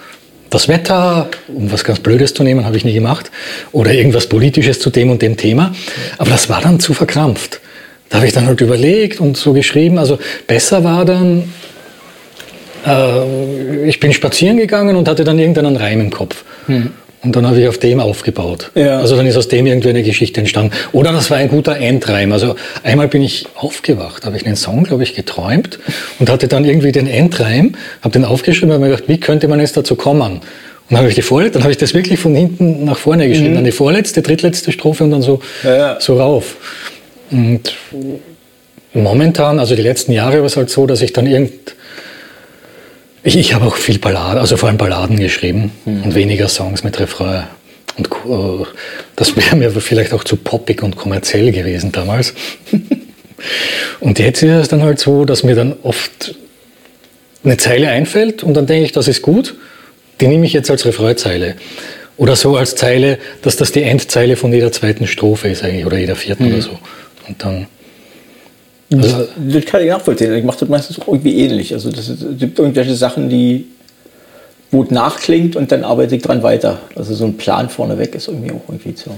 [0.49, 3.31] das Wetter, um was ganz Blödes zu nehmen, habe ich nie gemacht.
[3.71, 5.73] Oder irgendwas Politisches zu dem und dem Thema.
[6.17, 7.59] Aber das war dann zu verkrampft.
[8.09, 9.97] Da habe ich dann halt überlegt und so geschrieben.
[9.97, 11.51] Also besser war dann,
[12.85, 16.43] äh, ich bin spazieren gegangen und hatte dann irgendeinen Reim im Kopf.
[16.67, 18.69] Und dann habe ich auf dem aufgebaut.
[18.75, 18.99] Ja.
[18.99, 20.71] Also dann ist aus dem irgendwie eine Geschichte entstanden.
[20.91, 22.31] Oder das war ein guter Endreim.
[22.31, 25.79] Also einmal bin ich aufgewacht, habe ich einen Song, glaube ich, geträumt
[26.19, 29.47] und hatte dann irgendwie den Endreim, habe den aufgeschrieben und habe mir gedacht, wie könnte
[29.47, 30.21] man jetzt dazu kommen?
[30.33, 30.41] Und
[30.91, 33.55] dann habe ich die vorletzte, dann habe ich das wirklich von hinten nach vorne geschrieben.
[33.55, 35.97] Dann die vorletzte, drittletzte Strophe und dann so, Ja, ja.
[35.99, 36.57] so rauf.
[37.31, 37.75] Und
[38.93, 41.75] momentan, also die letzten Jahre war es halt so, dass ich dann irgend,
[43.23, 46.99] ich, ich habe auch viel Balladen, also vor allem Balladen geschrieben und weniger Songs mit
[46.99, 47.45] Refrain.
[47.97, 48.65] Und äh,
[49.15, 52.33] das wäre mir vielleicht auch zu poppig und kommerziell gewesen damals.
[53.99, 56.35] und jetzt ist es dann halt so, dass mir dann oft
[57.43, 59.55] eine Zeile einfällt und dann denke ich, das ist gut,
[60.19, 61.55] die nehme ich jetzt als Refrainzeile.
[62.17, 65.97] Oder so als Zeile, dass das die Endzeile von jeder zweiten Strophe ist eigentlich oder
[65.97, 66.79] jeder vierten oder so.
[67.27, 67.67] Und dann.
[68.93, 70.33] Also, Das kann ich nachvollziehen.
[70.35, 71.73] Ich mache das meistens auch irgendwie ähnlich.
[71.73, 73.67] Also das es gibt irgendwelche Sachen, die
[74.71, 76.79] wo es nachklingt und dann arbeite ich dran weiter.
[76.95, 79.11] Also so ein Plan vorneweg ist irgendwie auch irgendwie zu,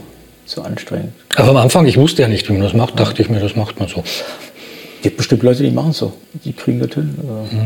[0.45, 1.13] zu anstrengend.
[1.35, 3.55] aber am Anfang, ich wusste ja nicht, wie man das macht, dachte ich mir, das
[3.55, 4.01] macht man so.
[4.01, 6.13] Es gibt bestimmt Leute, die machen es so.
[6.43, 7.15] Die kriegen das hin.
[7.17, 7.57] Also,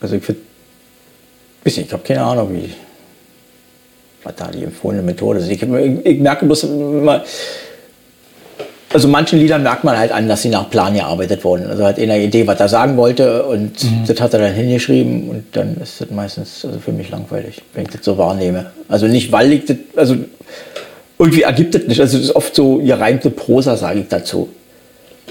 [0.00, 0.40] also ich finde,
[1.64, 2.70] Ich habe keine Ahnung, wie
[4.22, 5.48] was da die empfohlene Methode ist.
[5.48, 7.24] Ich, ich, merke bloß immer,
[8.92, 11.66] also manchen Liedern merkt man halt an, dass sie nach Plan gearbeitet wurden.
[11.66, 14.04] Also hat einer Idee, was er sagen wollte und mhm.
[14.06, 17.84] das hat er dann hingeschrieben und dann ist das meistens also für mich langweilig, wenn
[17.84, 18.72] ich das so wahrnehme.
[18.88, 20.16] Also nicht, weil ich das, also
[21.18, 22.00] irgendwie ergibt das nicht.
[22.00, 24.48] Also das ist oft so gereimte Prosa, sage ich dazu.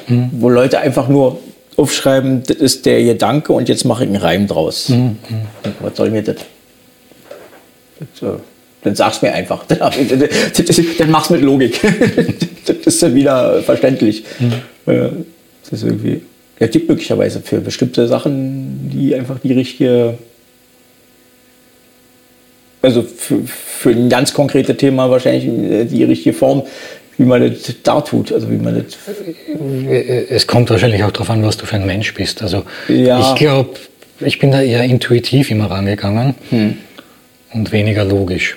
[0.08, 0.30] Mhm.
[0.34, 1.39] Wo Leute einfach nur
[1.76, 4.89] aufschreiben, das ist der Gedanke und jetzt mache ich einen Reim draus.
[4.89, 5.17] Mhm.
[5.82, 6.38] Was soll mir das?
[8.00, 8.38] das äh,
[8.84, 9.65] dann sag's mir einfach.
[9.68, 11.80] Dann mach's mit Logik.
[12.65, 14.24] das ist dann wieder verständlich.
[14.39, 15.26] Mhm.
[15.63, 16.22] Das ist irgendwie.
[16.60, 20.18] Ja, gibt möglicherweise für bestimmte Sachen, die einfach die richtige.
[22.82, 26.63] Also für, für ein ganz konkretes Thema wahrscheinlich die richtige Form,
[27.18, 28.32] wie man das da tut.
[28.32, 28.98] Also wie man das
[30.30, 32.42] es kommt wahrscheinlich auch darauf an, was du für ein Mensch bist.
[32.42, 33.20] Also ja.
[33.20, 33.72] ich glaube,
[34.22, 36.78] ich bin da eher intuitiv immer rangegangen hm.
[37.54, 38.56] und weniger logisch.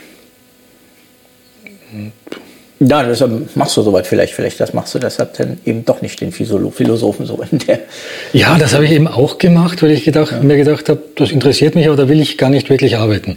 [2.88, 6.20] Ja, deshalb machst du soweit vielleicht, vielleicht das machst du deshalb dann eben doch nicht
[6.20, 7.80] den Philosophen so in der.
[8.32, 10.40] Ja, das habe ich eben auch gemacht, weil ich gedacht, ja.
[10.40, 13.36] mir gedacht habe, das interessiert mich, aber da will ich gar nicht wirklich arbeiten.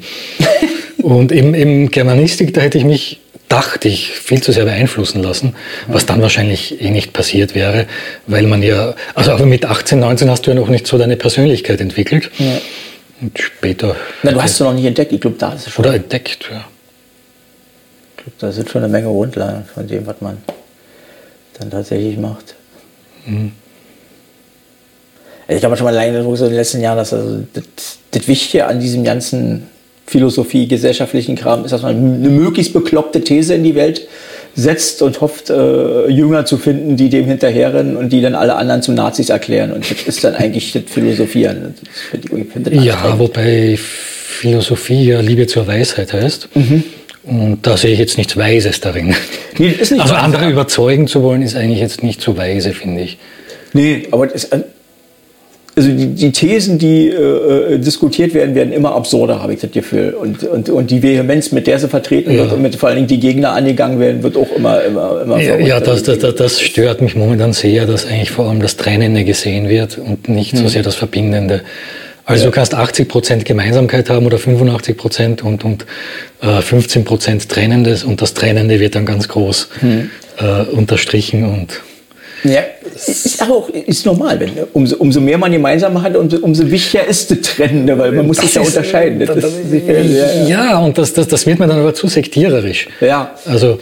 [1.02, 5.56] und im, im Germanistik, da hätte ich mich, dachte ich, viel zu sehr beeinflussen lassen,
[5.88, 7.86] was dann wahrscheinlich eh nicht passiert wäre,
[8.26, 11.18] weil man ja, also aber mit 18, 19 hast du ja noch nicht so deine
[11.18, 12.32] Persönlichkeit entwickelt.
[12.40, 12.62] Ja.
[13.22, 13.96] Und später.
[14.24, 15.86] Na, du hast es noch nicht entdeckt, ich glaube, da ist es schon.
[15.86, 16.66] Oder entdeckt, ja
[18.40, 20.38] da sind schon eine Menge Grundlagen von dem, was man
[21.60, 22.56] dann tatsächlich macht.
[23.26, 23.52] Mhm.
[25.48, 27.64] Ich habe schon mal alleine so in den letzten Jahren, dass also das,
[28.12, 29.68] das Wichtige an diesem ganzen
[30.08, 34.08] Philosophie, gesellschaftlichen Kram ist, dass man eine möglichst bekloppte These in die Welt
[34.56, 38.82] setzt und hofft, äh, Jünger zu finden, die dem hinterherrennen und die dann alle anderen
[38.82, 39.72] zu Nazis erklären.
[39.72, 41.76] Und das ist dann eigentlich das Philosophieren.
[41.84, 46.50] Das find ich, ja, wobei Philosophie ja Liebe zur Weisheit heißt.
[46.56, 46.84] Mhm.
[47.28, 49.16] Und da sehe ich jetzt nichts Weises darin.
[49.58, 50.18] Nee, nicht also weise.
[50.18, 53.18] andere überzeugen zu wollen, ist eigentlich jetzt nicht so weise, finde ich.
[53.74, 54.50] Nee, aber das,
[55.78, 59.72] also die, die, Thesen, die äh, äh, diskutiert werden, werden immer absurder, habe ich das
[59.72, 60.14] Gefühl.
[60.14, 62.44] Und, und, und die Vehemenz, mit der sie vertreten ja.
[62.44, 65.42] wird und mit vor allen Dingen die Gegner angegangen werden, wird auch immer, immer, immer
[65.42, 69.26] Ja, ja das, das, das, stört mich momentan sehr, dass eigentlich vor allem das Trennende
[69.26, 70.60] gesehen wird und nicht hm.
[70.60, 71.62] so sehr das Verbindende.
[72.26, 72.50] Also ja.
[72.50, 75.86] du kannst 80 Prozent Gemeinsamkeit haben oder 85 Prozent und, und
[76.42, 80.10] äh, 15 Prozent Trennendes und das Trennende wird dann ganz groß hm.
[80.40, 81.82] äh, unterstrichen und
[82.44, 82.62] ja,
[82.94, 87.06] ist aber auch ist normal, wenn umso, umso mehr man gemeinsam hat, umso, umso wichtiger
[87.08, 89.20] ist das Trennende, weil man muss das sich ja unterscheiden.
[89.20, 89.54] Das, das,
[89.88, 92.88] ja, ja, ja, und das, das, das wird man dann aber zu sektiererisch.
[93.02, 93.34] Ja.
[93.46, 93.80] Also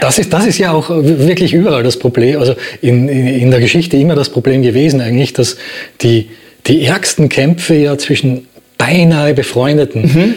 [0.00, 3.60] das ist, das ist ja auch wirklich überall das Problem, also in, in, in der
[3.60, 5.56] Geschichte immer das Problem gewesen eigentlich, dass
[6.00, 6.30] die,
[6.66, 8.46] die ärgsten Kämpfe ja zwischen
[8.78, 10.02] beinahe Befreundeten.
[10.02, 10.34] Mhm.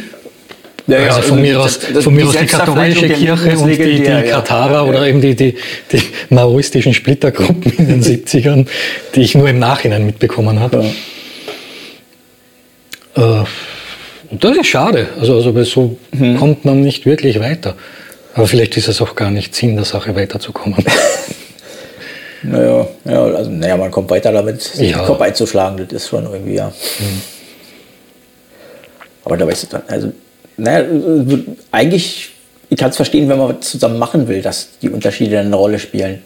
[0.87, 3.69] Ja, ja, also von mir aus, das, das, von mir aus die katholische Kirche und
[3.69, 4.83] die, die Katarer ja.
[4.83, 5.55] oder eben die, die,
[5.91, 8.67] die maoistischen Splittergruppen in den 70ern,
[9.15, 10.85] die ich nur im Nachhinein mitbekommen habe.
[13.15, 13.41] Ja.
[13.41, 13.45] Äh,
[14.31, 15.07] das ist schade.
[15.19, 16.37] Also, also so mhm.
[16.37, 17.75] kommt man nicht wirklich weiter.
[18.35, 20.83] Aber vielleicht ist es auch gar nicht Sinn der Sache weiterzukommen.
[22.51, 24.97] Naja, ja, also, naja, man kommt weiter damit, sich ja.
[24.97, 26.67] den Kopf einzuschlagen, das ist schon irgendwie, ja.
[26.67, 27.21] Mhm.
[29.23, 30.11] Aber da weißt du dann, also,
[30.57, 30.85] naja,
[31.71, 32.29] eigentlich,
[32.69, 35.79] ich kann es verstehen, wenn man was zusammen machen will, dass die Unterschiede eine Rolle
[35.79, 36.21] spielen.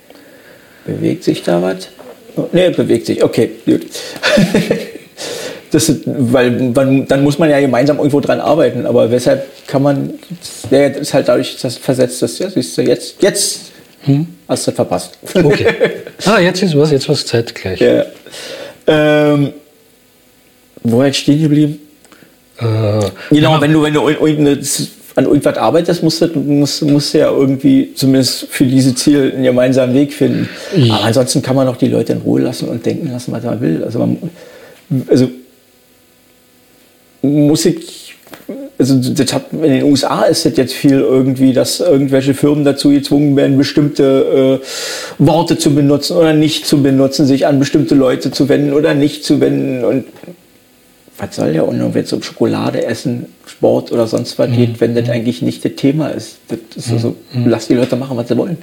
[0.86, 1.88] Bewegt sich da was?
[2.52, 3.86] Ne, bewegt sich, okay, gut.
[5.72, 10.14] das, weil man, dann muss man ja gemeinsam irgendwo dran arbeiten, aber weshalb kann man,
[10.70, 13.72] das ist halt dadurch dass versetzt, dass, ja, siehst du, jetzt, jetzt
[14.04, 14.28] hm?
[14.48, 15.18] Hast du verpasst.
[15.34, 15.68] Okay.
[16.26, 17.80] Ah, jetzt ist was, jetzt was Zeit gleich.
[17.80, 18.04] Ja.
[18.88, 19.54] Ähm,
[20.84, 21.80] wo jetzt stehen geblieben?
[22.58, 22.64] Äh,
[23.32, 23.62] genau, ja.
[23.62, 24.06] wenn du, wenn du
[25.20, 29.44] an irgendwas arbeitest, musst du, musst, musst du ja irgendwie zumindest für diese Ziele einen
[29.44, 30.50] gemeinsamen Weg finden.
[30.76, 30.96] Ja.
[30.96, 33.62] Aber ansonsten kann man auch die Leute in Ruhe lassen und denken lassen, was man
[33.62, 33.84] will.
[33.84, 34.18] Also, man,
[35.08, 35.30] also
[37.22, 38.09] Musik
[38.78, 42.90] also das hat, in den USA ist das jetzt viel irgendwie, dass irgendwelche Firmen dazu
[42.90, 44.66] gezwungen werden, bestimmte äh,
[45.18, 49.26] Worte zu benutzen oder nicht zu benutzen, sich an bestimmte Leute zu wenden oder nicht
[49.26, 49.84] zu wenden.
[49.84, 50.06] Und
[51.18, 51.68] was soll der?
[51.68, 54.82] Wenn es um Schokolade essen, Sport oder sonst was geht, mhm.
[54.82, 56.38] wenn das eigentlich nicht das Thema ist.
[56.48, 57.50] Das ist also, mhm.
[57.50, 58.58] lass die Leute machen, was sie wollen.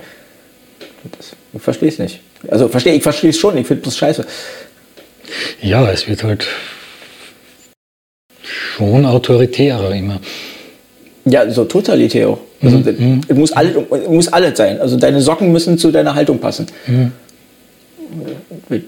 [1.19, 2.21] Das, ich verstehe es nicht.
[2.49, 4.27] Also verstehe, ich verstehe es schon, ich finde das scheiße.
[5.61, 6.47] Ja, es wird halt
[8.77, 10.21] schon autoritärer immer.
[11.25, 12.39] Ja, so totalitär auch.
[12.63, 13.21] Also, mhm.
[13.27, 13.75] Es muss, alles,
[14.09, 14.81] muss alles sein.
[14.81, 16.67] Also deine Socken müssen zu deiner Haltung passen.
[16.87, 17.13] Mhm.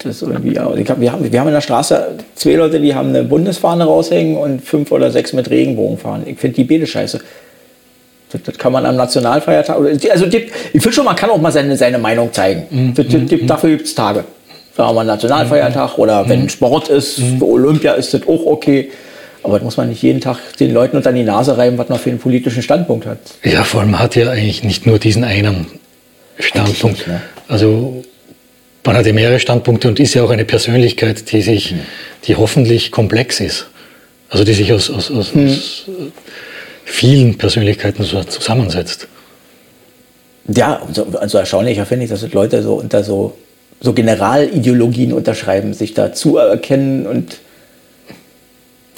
[0.02, 3.24] Das irgendwie, hab, wir, haben, wir haben in der Straße zwei Leute, die haben eine
[3.24, 6.22] Bundesfahne raushängen und fünf oder sechs mit Regenbogen fahren.
[6.26, 7.20] Ich finde die beide scheiße.
[8.30, 9.76] Das, das, kann man am Nationalfeiertag.
[9.76, 12.64] Also ich finde schon, man kann auch mal seine, seine Meinung zeigen.
[12.70, 12.94] Mhm.
[12.94, 14.24] Das, das, dafür gibt es Tage.
[14.76, 16.02] Sagen wir mal Nationalfeiertag mhm.
[16.02, 17.42] oder wenn Sport ist, mhm.
[17.42, 18.90] Olympia ist das auch okay.
[19.42, 21.98] Aber das muss man nicht jeden Tag den Leuten unter die Nase reiben, was man
[21.98, 23.18] für einen politischen Standpunkt hat.
[23.44, 25.66] Ja, vor allem hat ja eigentlich nicht nur diesen einen
[26.38, 26.98] Standpunkt.
[26.98, 27.20] Nicht, ne?
[27.46, 28.04] Also
[28.84, 31.80] man hat ja mehrere Standpunkte und ist ja auch eine Persönlichkeit, die sich, mhm.
[32.24, 33.66] die hoffentlich komplex ist.
[34.30, 35.48] Also die sich aus, aus, aus, mhm.
[35.48, 35.86] aus
[36.84, 39.08] vielen Persönlichkeiten so zusammensetzt.
[40.48, 43.36] Ja, also, also erstaunlicher finde ich, dass Leute so unter so,
[43.80, 47.38] so Generalideologien unterschreiben, sich da zuerkennen und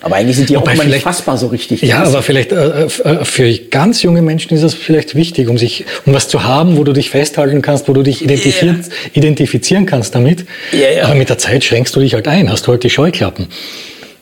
[0.03, 1.83] aber eigentlich sind die auch immer nicht fassbar so richtig.
[1.83, 5.85] Ja, aber vielleicht äh, äh, für ganz junge Menschen ist das vielleicht wichtig, um sich,
[6.07, 9.11] um was zu haben, wo du dich festhalten kannst, wo du dich identifizieren, yeah.
[9.13, 10.47] identifizieren kannst damit.
[10.73, 11.05] Yeah, yeah.
[11.07, 13.49] Aber mit der Zeit schränkst du dich halt ein, hast du halt die Scheuklappen.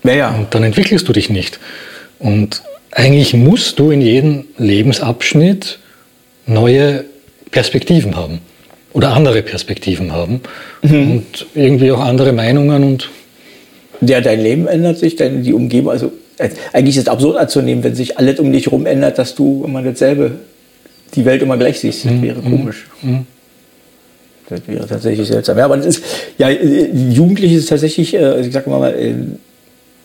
[0.05, 1.61] Ja, Und dann entwickelst du dich nicht.
[2.19, 5.79] Und eigentlich musst du in jedem Lebensabschnitt
[6.47, 7.05] neue
[7.51, 8.41] Perspektiven haben
[8.93, 10.41] oder andere Perspektiven haben
[10.83, 11.11] mhm.
[11.11, 13.11] und irgendwie auch andere Meinungen und
[14.01, 17.83] ja, dein Leben ändert sich, dein, die Umgebung, also äh, eigentlich ist es absurd anzunehmen,
[17.85, 20.33] wenn sich alles um dich herum ändert, dass du immer dasselbe,
[21.15, 22.05] die Welt immer gleich siehst.
[22.05, 22.23] Das mhm.
[22.23, 22.87] wäre komisch.
[23.03, 23.27] Mhm.
[24.49, 25.59] Das wäre tatsächlich seltsam.
[25.59, 26.05] Ja, aber das ist,
[26.39, 28.95] ja, äh, Jugendlich ist tatsächlich, äh, also ich sag mal,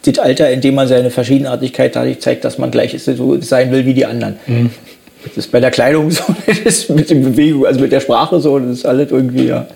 [0.05, 3.85] das Alter, in dem man seine Verschiedenartigkeit dadurch zeigt, dass man gleich so sein will
[3.85, 4.35] wie die anderen.
[4.47, 4.69] Mhm.
[5.23, 8.39] Das ist bei der Kleidung so, das ist mit der Bewegung, also mit der Sprache
[8.39, 9.67] so, das ist alles irgendwie, ja.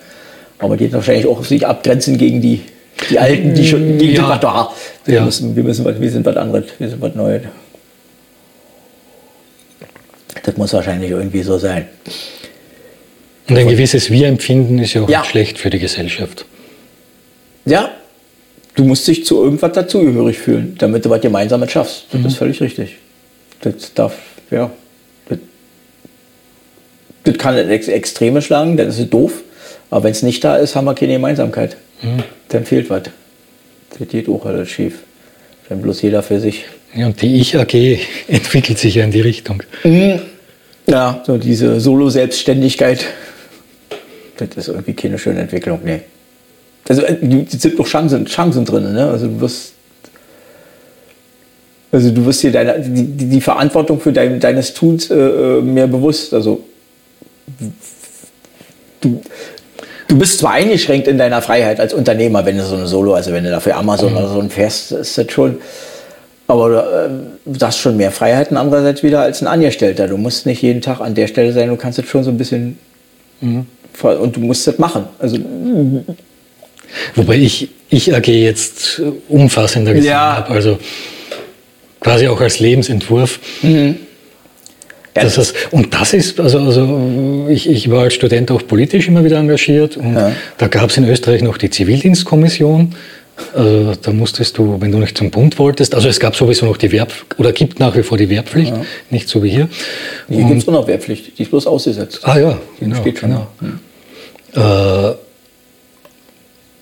[0.58, 2.62] Aber die wahrscheinlich auch sich abgrenzen gegen die
[3.10, 4.36] die Alten, die schon gegen ja.
[4.38, 4.72] da.
[5.04, 5.24] Wir, ja.
[5.24, 7.42] müssen, wir, müssen, wir sind was anderes, wir sind was Neues.
[10.42, 11.86] Das muss wahrscheinlich irgendwie so sein.
[13.48, 15.20] Und ein gewisses Wir-Empfinden ist ja auch ja.
[15.20, 16.44] nicht schlecht für die Gesellschaft.
[17.64, 17.90] Ja,
[18.74, 22.06] du musst dich zu irgendwas dazugehörig fühlen, damit du was Gemeinsames schaffst.
[22.12, 22.26] Das mhm.
[22.26, 22.96] ist völlig richtig.
[23.60, 24.14] Das darf,
[24.50, 24.70] ja.
[25.28, 25.38] Das,
[27.24, 29.42] das kann Extreme schlagen, das ist doof.
[29.90, 31.76] Aber wenn es nicht da ist, haben wir keine Gemeinsamkeit.
[32.02, 32.22] Mhm.
[32.48, 33.04] Dann fehlt was.
[33.98, 35.00] Das geht auch alles schief.
[35.68, 36.64] Wenn bloß jeder für sich.
[36.94, 39.62] Ja, und die Ich-AG entwickelt sich ja in die Richtung.
[39.84, 40.20] Mhm.
[40.86, 43.04] Ja, so diese Solo-Selbstständigkeit.
[44.36, 46.00] Das ist irgendwie keine schöne Entwicklung, nee.
[46.88, 49.10] Also, es äh, sind noch Chancen, Chancen drin, ne?
[49.10, 49.74] Also, du wirst.
[51.90, 55.86] Also du wirst dir deine, die, die Verantwortung für dein, deines Tuns äh, äh mehr
[55.86, 56.34] bewusst.
[56.34, 56.62] Also
[59.00, 59.22] du,
[60.08, 63.32] du bist zwar eingeschränkt in deiner Freiheit als Unternehmer, wenn du so eine Solo, also
[63.32, 64.18] wenn du dafür Amazon mhm.
[64.18, 65.58] oder so ein fährst, ist das schon.
[66.46, 67.10] Aber äh,
[67.44, 70.08] du hast schon mehr Freiheiten andererseits wieder als ein Angestellter.
[70.08, 72.38] Du musst nicht jeden Tag an der Stelle sein, du kannst jetzt schon so ein
[72.38, 72.78] bisschen
[73.42, 73.66] mhm.
[74.02, 75.04] und du musst das machen.
[75.18, 75.38] Also
[77.14, 80.36] Wobei ich, ich AG jetzt umfassender gesehen ja.
[80.36, 80.78] habe, also
[82.00, 83.38] quasi auch als Lebensentwurf.
[83.62, 83.96] Mhm.
[85.22, 89.24] Das heißt, und das ist, also, also ich, ich war als Student auch politisch immer
[89.24, 90.32] wieder engagiert und ja.
[90.58, 92.94] da gab es in Österreich noch die Zivildienstkommission.
[93.54, 96.76] Also da musstest du, wenn du nicht zum Bund wolltest, also es gab sowieso noch
[96.76, 98.84] die Werb oder gibt nach wie vor die Wehrpflicht, ja.
[99.10, 99.68] nicht so wie hier.
[100.28, 102.20] Hier gibt es noch Wehrpflicht, die ist bloß ausgesetzt.
[102.24, 102.96] Ah ja, genau.
[102.96, 103.30] Steht schon.
[104.50, 105.10] Genau.
[105.12, 105.14] Äh,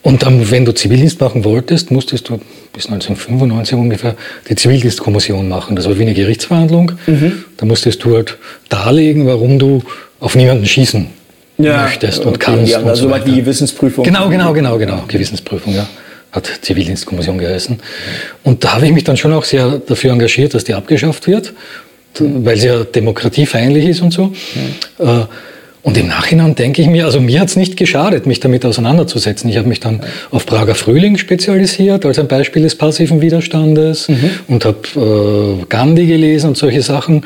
[0.07, 2.39] und dann, wenn du Zivildienst machen wolltest, musstest du
[2.73, 4.15] bis 1995 ungefähr
[4.49, 5.75] die Zivildienstkommission machen.
[5.75, 6.93] Das war wie eine Gerichtsverhandlung.
[7.09, 7.45] Mhm.
[7.57, 8.39] Da musstest du halt
[8.69, 9.83] darlegen, warum du
[10.21, 11.09] auf niemanden schießen
[11.59, 12.71] ja, möchtest und okay, kannst.
[12.71, 14.05] Die haben also so weit wie Gewissensprüfung.
[14.05, 15.03] Genau, genau, genau, genau.
[15.09, 15.89] Gewissensprüfung, ja.
[16.31, 17.81] Hat Zivildienstkommission geheißen.
[18.45, 21.53] Und da habe ich mich dann schon auch sehr dafür engagiert, dass die abgeschafft wird,
[22.21, 24.27] weil sie ja demokratiefeindlich ist und so.
[24.27, 25.05] Mhm.
[25.05, 25.25] Äh,
[25.87, 29.49] und im Nachhinein denke ich mir, also mir hat es nicht geschadet, mich damit auseinanderzusetzen.
[29.49, 30.01] Ich habe mich dann
[30.33, 34.31] auf Prager Frühling spezialisiert, als ein Beispiel des passiven Widerstandes mhm.
[34.49, 37.25] und habe äh, Gandhi gelesen und solche Sachen,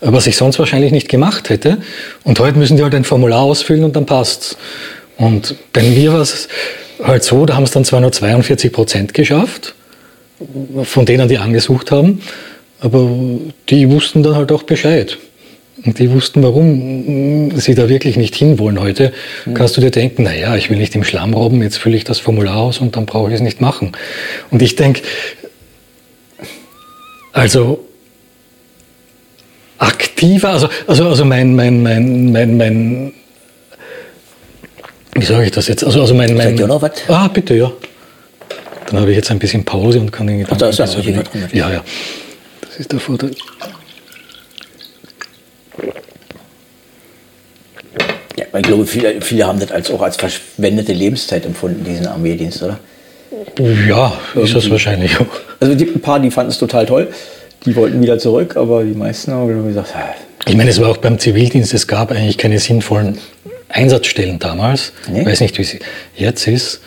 [0.00, 1.78] was ich sonst wahrscheinlich nicht gemacht hätte.
[2.24, 4.56] Und heute müssen die halt ein Formular ausfüllen und dann passt's.
[5.16, 6.48] Und bei mir war es
[7.04, 9.76] halt so, da haben es dann zwar nur 42 Prozent geschafft,
[10.82, 12.22] von denen die angesucht haben,
[12.80, 13.08] aber
[13.68, 15.16] die wussten dann halt auch Bescheid.
[15.84, 19.12] Und die wussten, warum sie da wirklich nicht hinwollen heute.
[19.46, 19.54] Mhm.
[19.54, 22.18] Kannst du dir denken, naja, ich will nicht im Schlamm robben, jetzt fülle ich das
[22.18, 23.92] Formular aus und dann brauche ich es nicht machen.
[24.50, 25.02] Und ich denke,
[27.32, 27.86] also
[29.78, 33.12] aktiver, also, also, also mein, mein, mein, mein, mein,
[35.14, 35.82] wie sage ich das jetzt?
[35.82, 36.92] Also, also mein, mein, ihr noch was?
[37.08, 37.72] Ah, bitte, ja.
[38.86, 40.54] Dann habe ich jetzt ein bisschen Pause und kann den Gedanken...
[40.54, 41.84] Ach, da ist ja, ja, ja.
[42.60, 43.30] Das ist der Vorteil.
[48.56, 52.78] Ich glaube, viele, viele haben das als, auch als verschwendete Lebenszeit empfunden, diesen Armeedienst, oder?
[53.88, 55.26] Ja, ist das wahrscheinlich auch.
[55.60, 57.08] Also es gibt ein paar, die fanden es total toll.
[57.64, 60.14] Die wollten wieder zurück, aber die meisten haben gesagt, ah,
[60.46, 63.18] Ich meine, es war auch beim Zivildienst, es gab eigentlich keine sinnvollen
[63.68, 64.92] Einsatzstellen damals.
[65.08, 65.20] Nee.
[65.20, 65.76] Ich weiß nicht, wie es
[66.16, 66.80] jetzt ist.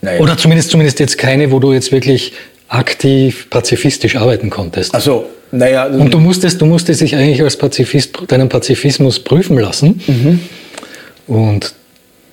[0.00, 0.20] naja.
[0.20, 2.32] Oder zumindest, zumindest jetzt keine, wo du jetzt wirklich
[2.68, 4.94] aktiv pazifistisch arbeiten konntest.
[4.94, 9.58] Ach so, naja, Und du musstest, du musstest dich eigentlich als Pazifist deinen Pazifismus prüfen
[9.58, 10.00] lassen.
[10.06, 10.40] Mhm.
[11.30, 11.74] Und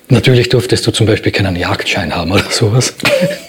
[0.08, 2.94] natürlich durftest du zum Beispiel keinen Jagdschein haben oder sowas.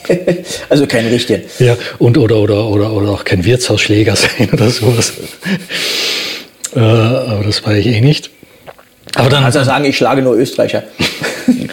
[0.69, 1.41] also kein richtigen.
[1.57, 5.13] Ja, und oder, oder, oder, oder auch kein Wirtshausschläger sein oder sowas.
[6.75, 8.29] äh, aber das war ich eh nicht.
[9.15, 10.83] Aber dann, Also sagen, ich schlage nur Österreicher.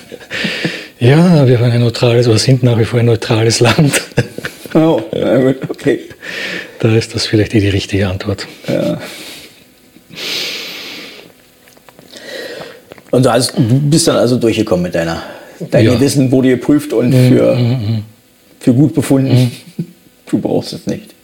[0.98, 4.00] ja, wir waren ein neutrales, oder sind nach wie vor ein neutrales Land.
[4.72, 6.00] Oh, na gut, okay.
[6.78, 8.46] da ist das vielleicht eh die richtige Antwort.
[13.16, 15.22] Und du, hast, du bist dann also durchgekommen mit deiner.
[15.70, 15.92] Dein Ja.
[15.92, 17.58] Mhm, Gewissen wurde geprüft und für,
[18.60, 19.50] für gut befunden.
[20.28, 21.14] Du brauchst es nicht.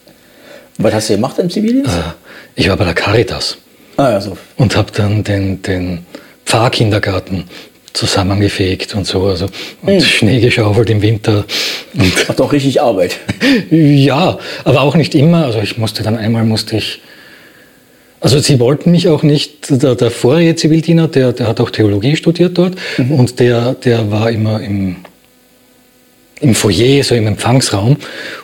[0.78, 1.90] Was hast du gemacht im Zivildienst?
[1.90, 2.12] Äh,
[2.54, 3.58] Ich war bei der Caritas.
[3.96, 4.38] Ah ja, so.
[4.56, 6.06] und habe dann den, den
[6.46, 7.44] Pfarrkindergarten
[7.92, 9.48] zusammengefegt und so, also
[9.82, 11.44] und Schnee geschaufelt im Winter.
[11.94, 13.18] Und Macht auch richtig Arbeit.
[13.70, 15.44] ja, aber auch nicht immer.
[15.46, 17.02] Also ich musste dann einmal musste ich.
[18.22, 22.14] Also sie wollten mich auch nicht, der, der vorherige Zivildiener, der, der hat auch Theologie
[22.14, 24.96] studiert dort und der, der war immer im,
[26.40, 27.96] im Foyer, so im Empfangsraum.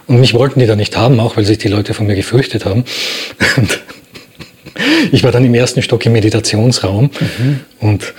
[0.09, 2.67] Und mich wollten die da nicht haben, auch weil sich die Leute von mir gefürchtet
[2.67, 2.85] haben.
[5.11, 7.11] Ich war dann im ersten Stock im Meditationsraum
[7.81, 8.15] und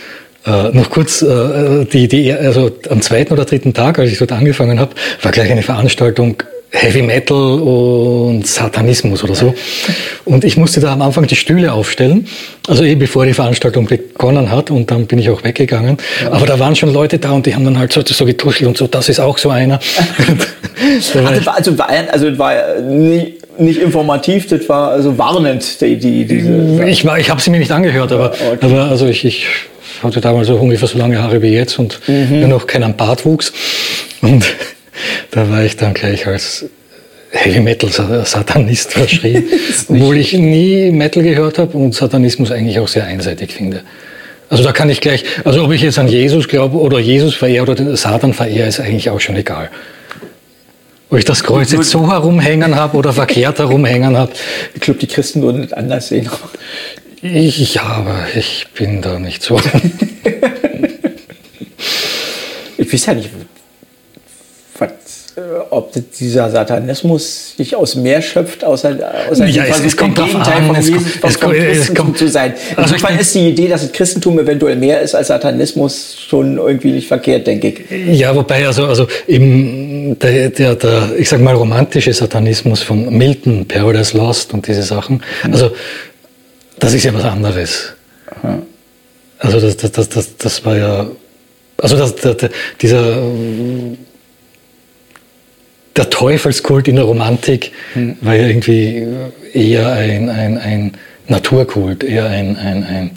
[0.46, 4.34] äh, noch kurz, äh, die, die, also am zweiten oder dritten Tag, als ich dort
[4.34, 9.56] angefangen habe, war gleich eine Veranstaltung Heavy Metal und Satanismus oder so.
[10.26, 12.28] Und ich musste da am Anfang die Stühle aufstellen,
[12.68, 15.98] also eh bevor die Veranstaltung begonnen hat und dann bin ich auch weggegangen.
[16.30, 18.78] Aber da waren schon Leute da und die haben dann halt so, so getuschelt und
[18.78, 19.80] so, das ist auch so einer.
[21.14, 25.98] Da war also, war, also das war nicht, nicht informativ, das war also warnend, die,
[25.98, 26.86] die, diese.
[26.88, 28.58] Ich, war- ich habe sie mir nicht angehört, aber, okay.
[28.62, 29.46] aber also ich, ich
[30.02, 32.40] hatte damals so ungefähr so lange Haare wie jetzt und Mhm.
[32.40, 33.52] nur noch keinen Bartwuchs.
[34.22, 34.46] Und
[35.32, 36.66] da war ich dann gleich als
[37.32, 39.46] Heavy Metal Sa- Satanist verschrien,
[39.88, 43.84] obwohl ich nie Metal gehört habe und Satanismus eigentlich auch sehr einseitig finde.
[44.50, 47.62] Also da kann ich gleich, also ob ich jetzt an Jesus glaube oder Jesus verehre
[47.64, 49.70] oder den Satan verehre, ist eigentlich auch schon egal.
[51.12, 54.32] Ob ich das Kreuz jetzt so herumhängen habe oder verkehrt herumhängen habe,
[54.74, 56.28] Ich glaube, die Christen würden das anders sehen.
[57.22, 59.60] ich, ja, aber ich bin da nicht so.
[62.78, 63.30] Ich weiß ja nicht,
[64.78, 64.90] was,
[65.70, 68.98] ob das dieser Satanismus sich aus mehr schöpft, außer,
[69.30, 72.28] außer Ja, es- es kommt Gegenteil an, es Jesus, kommt- es kommt- es kommt- zu
[72.28, 72.54] sein.
[72.76, 76.58] Also ich Insofern ist die Idee, dass das Christentum eventuell mehr ist als Satanismus, schon
[76.58, 78.20] irgendwie nicht verkehrt, denke ich.
[78.20, 83.66] Ja, wobei also, also im, der, der, der, ich sag mal, romantische Satanismus von Milton,
[83.68, 85.22] Paradise Lost und diese Sachen,
[85.52, 85.72] also
[86.80, 87.94] das ist ja was anderes.
[89.40, 91.08] Also das, das, das, das, das war ja,
[91.78, 92.36] also das, der,
[92.82, 93.98] dieser äh,
[96.00, 97.74] der Teufelskult in der Romantik
[98.22, 99.06] war ja irgendwie
[99.54, 100.92] eher ein, ein, ein
[101.28, 103.12] Naturkult, eher ein, ein, ein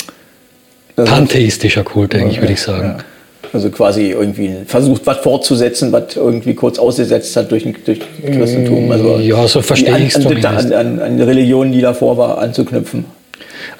[0.96, 2.96] pantheistischer Kult, eigentlich, würde ich sagen.
[2.98, 3.04] Ja.
[3.52, 8.90] Also quasi irgendwie versucht, was fortzusetzen, was irgendwie kurz ausgesetzt hat durch, durch Christentum.
[8.90, 12.38] Also Ja, so verstehe an, ich's an, an, an, an die Religion, die davor war,
[12.38, 13.04] anzuknüpfen.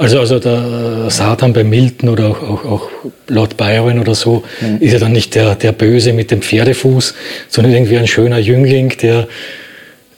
[0.03, 2.89] Also, also der Satan bei Milton oder auch, auch, auch
[3.29, 4.79] Lord Byron oder so Mhm.
[4.81, 7.15] ist ja dann nicht der, der Böse mit dem Pferdefuß,
[7.49, 9.29] sondern irgendwie ein schöner Jüngling, der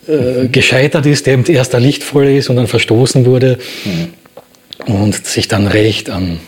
[0.07, 0.45] Mhm.
[0.45, 4.95] äh, gescheitert ist, der erst der Lichtvolle ist und dann verstoßen wurde Mhm.
[4.95, 6.41] und sich dann rächt an,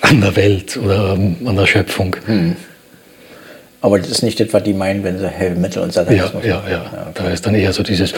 [0.00, 2.14] an der Welt oder an der Schöpfung.
[2.26, 2.56] Mhm.
[3.80, 6.62] Aber das ist nicht was die meinen, wenn sie Heavy Metal und Ja, Satanismus ja,
[6.70, 7.10] ja.
[7.14, 8.14] Da ist dann eher so dieses.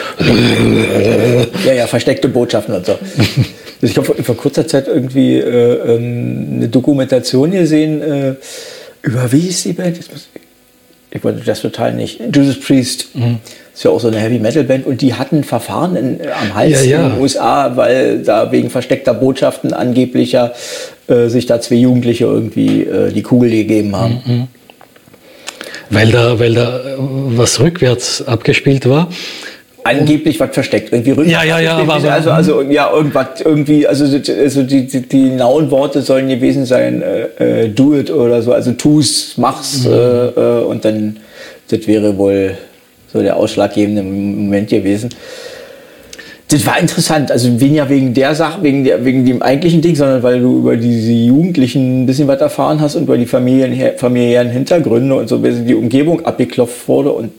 [1.65, 2.99] Ja, ja, versteckte Botschaften und so.
[3.85, 8.33] Also ich habe vor, kurzer Zeit irgendwie äh, ähm, eine Dokumentation gesehen äh,
[9.03, 9.99] über, wie hieß die Band?
[11.11, 12.19] Ich wollte das total nicht.
[12.19, 13.09] Judas Priest.
[13.13, 13.37] Mhm.
[13.75, 16.55] Ist ja auch so eine Heavy Metal Band und die hatten Verfahren in, äh, am
[16.55, 17.05] Hals Ja, ja.
[17.05, 20.53] in den USA, weil da wegen versteckter Botschaften angeblicher
[21.05, 24.21] äh, sich da zwei Jugendliche irgendwie äh, die Kugel gegeben haben.
[24.25, 24.47] Mhm.
[25.91, 29.09] Weil da, weil da äh, was rückwärts abgespielt war.
[29.85, 30.91] Angeblich was versteckt.
[30.91, 35.01] Irgendwie rückwärts Ja, ja, ja, aber- also, also ja, irgendwas, irgendwie, also, also die, die,
[35.01, 39.85] die genauen Worte sollen gewesen sein, äh, äh, do it oder so, also tu's, mach's,
[39.85, 39.93] Mhm.
[39.93, 41.17] äh, äh, und dann,
[41.69, 42.57] das wäre wohl
[43.13, 45.09] so der ausschlaggebende Moment gewesen.
[46.47, 50.21] Das war interessant, also weniger wegen der Sache, wegen, der, wegen dem eigentlichen Ding, sondern
[50.21, 54.49] weil du über diese Jugendlichen ein bisschen was erfahren hast und über die Familien, familiären
[54.49, 57.31] Hintergründe und so, wie die Umgebung abgeklopft wurde und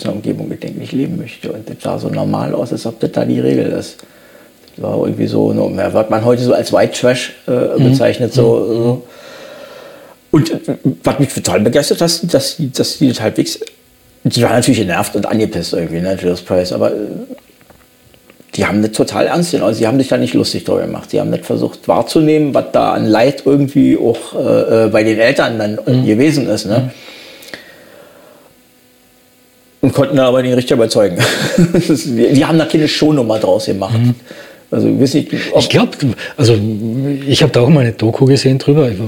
[0.00, 3.00] also eine Umgebung, ich nicht leben möchte und das sah so normal aus, als ob
[3.00, 3.98] das da die Regel ist.
[4.76, 7.90] Das war irgendwie so, was man heute so als White Trash äh, mhm.
[7.90, 8.34] bezeichnet, mhm.
[8.34, 9.02] so, so.
[10.30, 10.58] Und äh,
[11.02, 13.60] was mich total begeistert hat, dass, dass die das halbwegs
[14.24, 16.96] die waren natürlich genervt und angepisst irgendwie, ne, Judas Price, aber äh,
[18.54, 19.68] die haben das total ernst genommen.
[19.68, 21.10] Also sie haben sich da nicht lustig drüber gemacht.
[21.10, 25.58] Sie haben das versucht wahrzunehmen, was da an Leid irgendwie auch äh bei den Eltern
[25.58, 26.04] dann mhm.
[26.04, 26.66] gewesen ist.
[26.66, 26.78] Ne?
[26.78, 26.90] Mhm.
[29.80, 31.18] Und konnten dann aber den Richter überzeugen.
[31.56, 33.98] die haben da keine Shownummer draus gemacht.
[33.98, 34.14] Mhm.
[34.70, 35.96] Also ich, ich glaube,
[36.36, 36.56] also
[37.26, 38.88] ich habe da auch mal eine Doku gesehen drüber.
[38.88, 38.98] Ich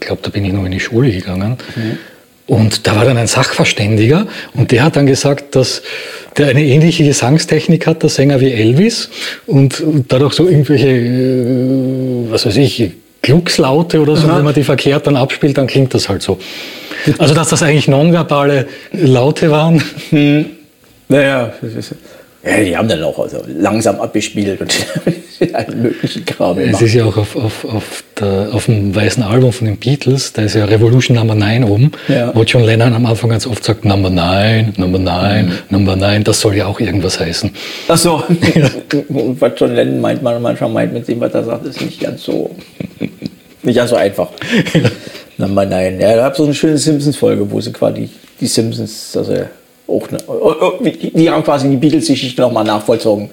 [0.00, 1.56] glaube, da bin ich noch in die Schule gegangen.
[1.76, 1.98] Mhm.
[2.46, 5.82] Und da war dann ein Sachverständiger und der hat dann gesagt, dass
[6.36, 9.10] der eine ähnliche Gesangstechnik hat, der Sänger wie Elvis
[9.46, 12.92] und, dadurch so irgendwelche, äh, was weiß ich,
[13.22, 14.38] Glückslaute oder so, Aha.
[14.38, 16.38] wenn man die verkehrt dann abspielt, dann klingt das halt so.
[17.18, 19.82] Also dass das eigentlich nonverbale Laute waren.
[20.10, 20.46] Hm.
[21.08, 21.52] Naja,
[22.46, 24.72] ja, die haben dann auch also langsam abgespielt und
[25.52, 26.74] allen möglichen Kram gemacht.
[26.74, 30.32] Es ist ja auch auf, auf, auf, der, auf, dem weißen Album von den Beatles,
[30.32, 32.32] da ist ja Revolution Number 9 oben, ja.
[32.34, 35.52] wo John Lennon am Anfang ganz oft sagt, Number 9, Number 9, mhm.
[35.70, 37.50] Number 9, das soll ja auch irgendwas heißen.
[37.88, 38.22] Ach so,
[39.08, 42.22] was John Lennon meint, man manchmal meint mit dem, was er sagt, ist nicht ganz
[42.22, 42.54] so,
[43.64, 44.28] nicht ganz so einfach.
[45.38, 48.08] Number 9, ja, da gab es so eine schöne Simpsons-Folge, wo sie quasi
[48.40, 49.34] die Simpsons, also
[49.86, 53.30] auch ne, oh, oh, die haben quasi die Beatles-Geschichte nochmal nachvollzogen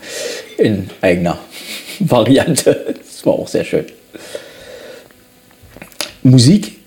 [0.58, 1.38] in eigener
[2.00, 2.96] Variante.
[2.98, 3.86] Das war auch sehr schön.
[6.24, 6.78] Musik,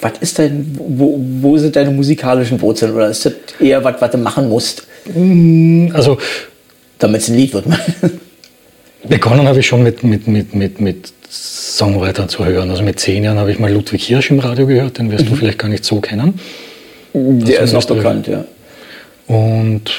[0.00, 4.10] was ist denn, wo, wo sind deine musikalischen Wurzeln oder ist das eher was, was
[4.10, 4.86] du machen musst?
[5.14, 6.18] Mm, also,
[6.98, 7.66] damit es ein Lied wird.
[9.08, 12.70] begonnen habe ich schon mit, mit, mit, mit, mit Songwritern zu hören.
[12.70, 15.30] Also mit zehn Jahren habe ich mal Ludwig Hirsch im Radio gehört, den wirst mhm.
[15.30, 16.38] du vielleicht gar nicht so kennen.
[17.14, 18.44] Der ist auch bekannt, ja.
[19.26, 19.90] Und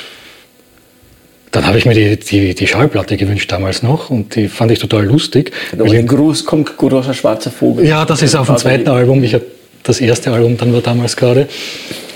[1.51, 4.79] dann habe ich mir die, die, die, Schallplatte gewünscht damals noch und die fand ich
[4.79, 5.51] total lustig.
[5.75, 7.85] Da ein groß, kommt großer schwarzer Vogel.
[7.85, 9.23] Ja, das ist auf dem zweiten Album.
[9.23, 9.45] Ich habe
[9.83, 11.47] das erste Album dann war damals gerade.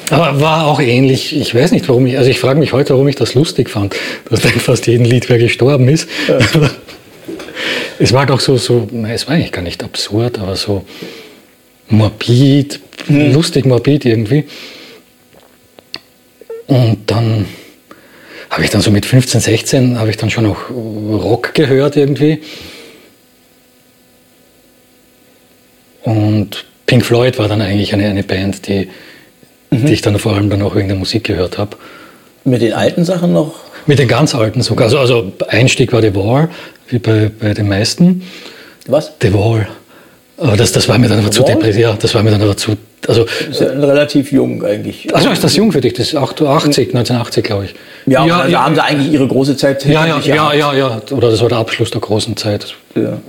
[0.10, 1.36] Aber war auch ähnlich.
[1.36, 3.96] Ich weiß nicht, warum ich, also ich frage mich heute, warum ich das lustig fand,
[4.30, 6.08] dass dann fast jeden Lied wer gestorben ist.
[6.28, 6.38] Ja.
[8.02, 10.86] es war doch so, so, es war eigentlich gar nicht absurd, aber so
[11.88, 13.34] morbid, hm.
[13.34, 14.46] lustig morbid irgendwie.
[16.66, 17.46] Und dann
[18.50, 22.42] habe ich dann so mit 15, 16 habe ich dann schon auch Rock gehört irgendwie.
[26.02, 28.90] Und Pink Floyd war dann eigentlich eine, eine Band, die,
[29.70, 29.86] mhm.
[29.86, 31.78] die ich dann vor allem dann auch wegen der Musik gehört habe.
[32.44, 33.71] Mit den alten Sachen noch?
[33.86, 34.86] Mit den ganz alten sogar.
[34.86, 36.50] Also, also Einstieg war The Wall,
[36.88, 38.24] wie bei, bei den meisten.
[38.88, 39.12] Was?
[39.22, 39.68] The Wall.
[40.38, 41.78] Aber das, das war mir dann aber zu depressiv.
[41.78, 42.76] Ja, das war mir dann aber zu.
[43.08, 45.14] Also, ist ja relativ jung eigentlich.
[45.14, 45.94] Also ist das jung für dich?
[45.94, 47.76] Das ist 80, 1980, glaube ich.
[48.06, 51.02] Ja, ja, ja, haben sie eigentlich ihre große Zeit ja, ja, ja, ja, ja.
[51.12, 52.76] Oder das war der Abschluss der großen Zeit.
[52.96, 53.20] Ja.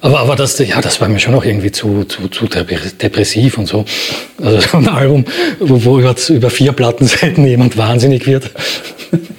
[0.00, 3.66] Aber, aber das, ja, das war mir schon noch irgendwie zu, zu, zu depressiv und
[3.66, 3.84] so.
[4.42, 5.24] Also so ein Album,
[5.58, 8.50] wo, wo über, über vier Plattenseiten jemand wahnsinnig wird.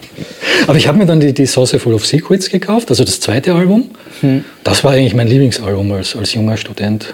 [0.66, 3.54] Aber ich habe mir dann die, die Sauce Full of Secrets gekauft, also das zweite
[3.54, 3.92] Album.
[4.22, 4.44] Hm.
[4.64, 7.14] Das war eigentlich mein Lieblingsalbum als, als junger Student.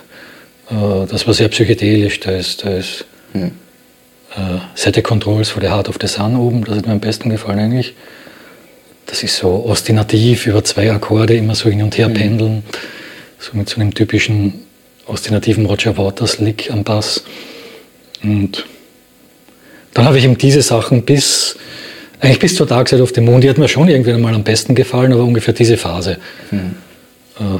[0.69, 2.19] Äh, das war sehr psychedelisch.
[2.19, 3.51] Da ist, da ist hm.
[4.35, 6.63] äh, Set the Controls for the Heart of the Sun oben.
[6.63, 7.93] Das hat mir am besten gefallen eigentlich.
[9.05, 12.13] Das ist so ostinativ über zwei Akkorde immer so hin und her hm.
[12.13, 12.63] pendeln.
[13.39, 14.63] So mit so einem typischen
[15.05, 17.23] ostinativen Roger Waters Lick am Bass.
[18.23, 18.65] Und
[19.93, 21.57] dann habe ich ihm diese Sachen bis
[22.23, 24.43] eigentlich bis zur Dark Side of the Moon, die hat mir schon irgendwie mal am
[24.43, 26.17] besten gefallen, aber ungefähr diese Phase.
[26.49, 26.75] Hm.
[27.39, 27.59] Äh,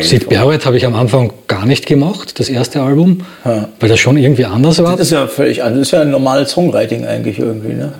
[0.00, 3.68] Sid Barrett habe ich am Anfang gar nicht gemacht, das erste Album, ja.
[3.80, 4.92] weil das schon irgendwie anders war.
[4.96, 5.80] Das ist ja völlig anders.
[5.80, 7.74] Das ist ja ein normales Songwriting eigentlich irgendwie.
[7.74, 7.92] Ne?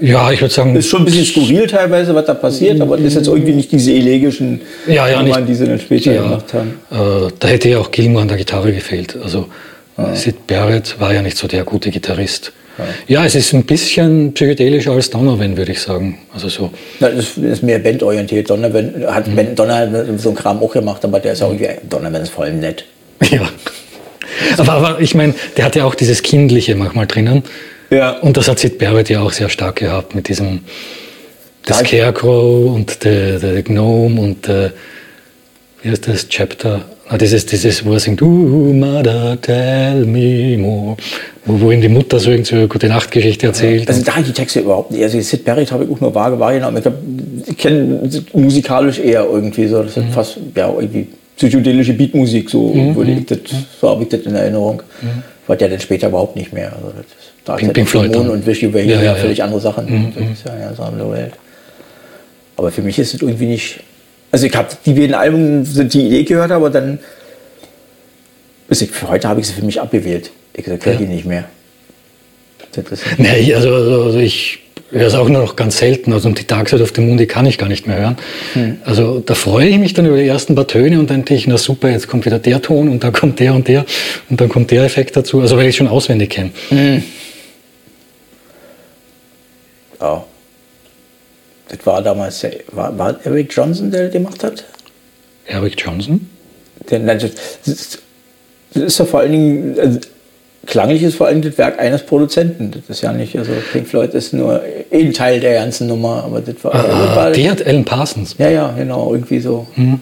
[0.00, 0.76] Ja, ich würde sagen.
[0.76, 3.72] Ist schon ein bisschen skurril teilweise, was da passiert, aber das ist jetzt irgendwie nicht
[3.72, 6.78] diese elegischen ja, ja, Nummern, die sie dann später ja, gemacht haben.
[6.90, 9.16] Äh, da hätte ja auch Gilmour an der Gitarre gefehlt.
[9.20, 9.46] Also
[9.98, 10.14] ja.
[10.14, 12.52] Sid Barrett war ja nicht so der gute Gitarrist.
[13.06, 16.18] Ja, es ist ein bisschen psychedelischer als Donovan, würde ich sagen.
[16.32, 16.70] Also so.
[17.00, 18.48] Ja, das ist mehr bandorientiert.
[18.48, 19.54] Donovan hat mhm.
[19.54, 22.84] Donovan so einen Kram auch gemacht, aber der ist auch irgendwie, Donovan ist voll nett.
[23.30, 23.48] Ja.
[24.56, 27.42] Aber, aber ich meine, der hat ja auch dieses Kindliche manchmal drinnen.
[27.90, 28.12] Ja.
[28.12, 30.60] Und das hat Sid Barrett ja auch sehr stark gehabt mit diesem
[31.66, 34.72] The Scarecrow und der Gnome und der,
[35.82, 36.82] wie heißt das, Chapter?
[37.08, 40.96] Ah, dieses, dieses, wo er singt, uh, Mother, tell me more.
[41.44, 43.88] wo, wo ihm die Mutter so eine gute Nachtgeschichte erzählt.
[43.88, 45.02] Also da die Texte überhaupt nicht.
[45.02, 46.82] Also Sid Barrett habe ich auch nur vage wahrgenommen.
[46.82, 49.82] Ich, ich kenne musikalisch eher irgendwie so.
[49.82, 50.12] Das ist mhm.
[50.12, 53.18] fast ja, irgendwie psychedelische Beatmusik, so, mhm.
[53.18, 53.38] ich das,
[53.80, 54.82] so habe ich das in Erinnerung.
[55.00, 55.22] Mhm.
[55.46, 56.72] War der dann später überhaupt nicht mehr.
[56.76, 57.06] Also das,
[57.44, 59.86] da Pink, Pink Floyd und Wish You Were Here ja, ja, völlig andere Sachen.
[59.86, 60.12] Mhm.
[60.14, 61.32] Das ist ja eine andere Welt.
[62.56, 63.80] Aber für mich ist es irgendwie nicht.
[64.32, 67.00] Also ich habe die beiden Alben sind die Idee gehört, aber dann
[68.70, 70.30] also für heute habe ich sie für mich abgewählt.
[70.54, 70.98] Ich gesagt, höre ja.
[71.00, 71.44] die nicht mehr.
[73.18, 74.60] Nee, also, also ich
[74.92, 76.12] höre es auch nur noch ganz selten.
[76.12, 78.16] Also die Dark Side of the Moon, die kann ich gar nicht mehr hören.
[78.54, 78.76] Hm.
[78.84, 81.48] Also da freue ich mich dann über die ersten paar Töne und dann denke ich,
[81.48, 83.84] na super, jetzt kommt wieder der Ton und dann kommt der und der
[84.28, 85.40] und dann kommt der Effekt dazu.
[85.40, 86.50] Also weil ich schon auswendig kenne.
[86.68, 87.02] Hm.
[90.00, 90.24] Ja.
[91.70, 94.64] Das war damals, war, war Eric Johnson, der das gemacht hat?
[95.46, 96.28] Eric Johnson?
[96.90, 97.30] Der, das,
[97.64, 97.98] das,
[98.74, 100.00] das ist ja vor allen Dingen, also,
[100.66, 102.72] klanglich ist vor allem das Werk eines Produzenten.
[102.72, 104.60] Das ist ja nicht, also Pink Floyd ist nur
[104.92, 106.74] ein Teil der ganzen Nummer, aber das war.
[106.74, 108.34] Ah, das war der hat Alan Parsons.
[108.38, 109.66] Ja, ja, genau, irgendwie so.
[109.76, 110.00] Mhm.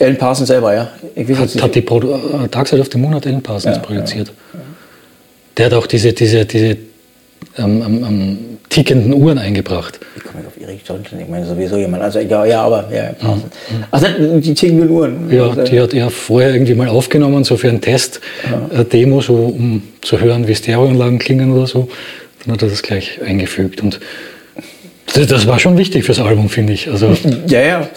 [0.00, 0.90] Alan Parsons selber, ja.
[1.16, 4.28] Hat, hat die Produ äh, of the Moon hat Alan Parsons ja, produziert.
[4.28, 4.64] Ja, ja.
[5.56, 6.76] Der hat auch diese, diese, diese
[7.58, 10.00] ähm, ähm, tickenden Uhren eingebracht.
[10.64, 13.42] Erik Johnson, ich meine sowieso jemand, also egal, ja, aber ja, mhm.
[13.90, 14.06] Also
[14.40, 15.30] die tickenden Uhren.
[15.30, 20.20] Ja, die hat er vorher irgendwie mal aufgenommen, so für einen Test-Demo, so um zu
[20.20, 21.88] hören, wie Stereoanlagen klingen oder so.
[22.44, 24.00] Dann hat er das gleich eingefügt und
[25.14, 26.88] das war schon wichtig fürs Album, finde ich.
[26.88, 27.14] Also
[27.46, 27.88] ja, ja.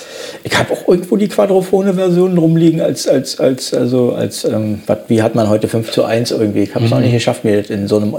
[0.44, 5.22] Ich habe auch irgendwo die Quadrophone-Version rumliegen als, als, als, also als, ähm, wat, wie
[5.22, 6.64] hat man heute 5 zu 1 irgendwie.
[6.64, 6.98] Ich habe es mhm.
[6.98, 8.14] auch nicht geschafft, mir das in so einem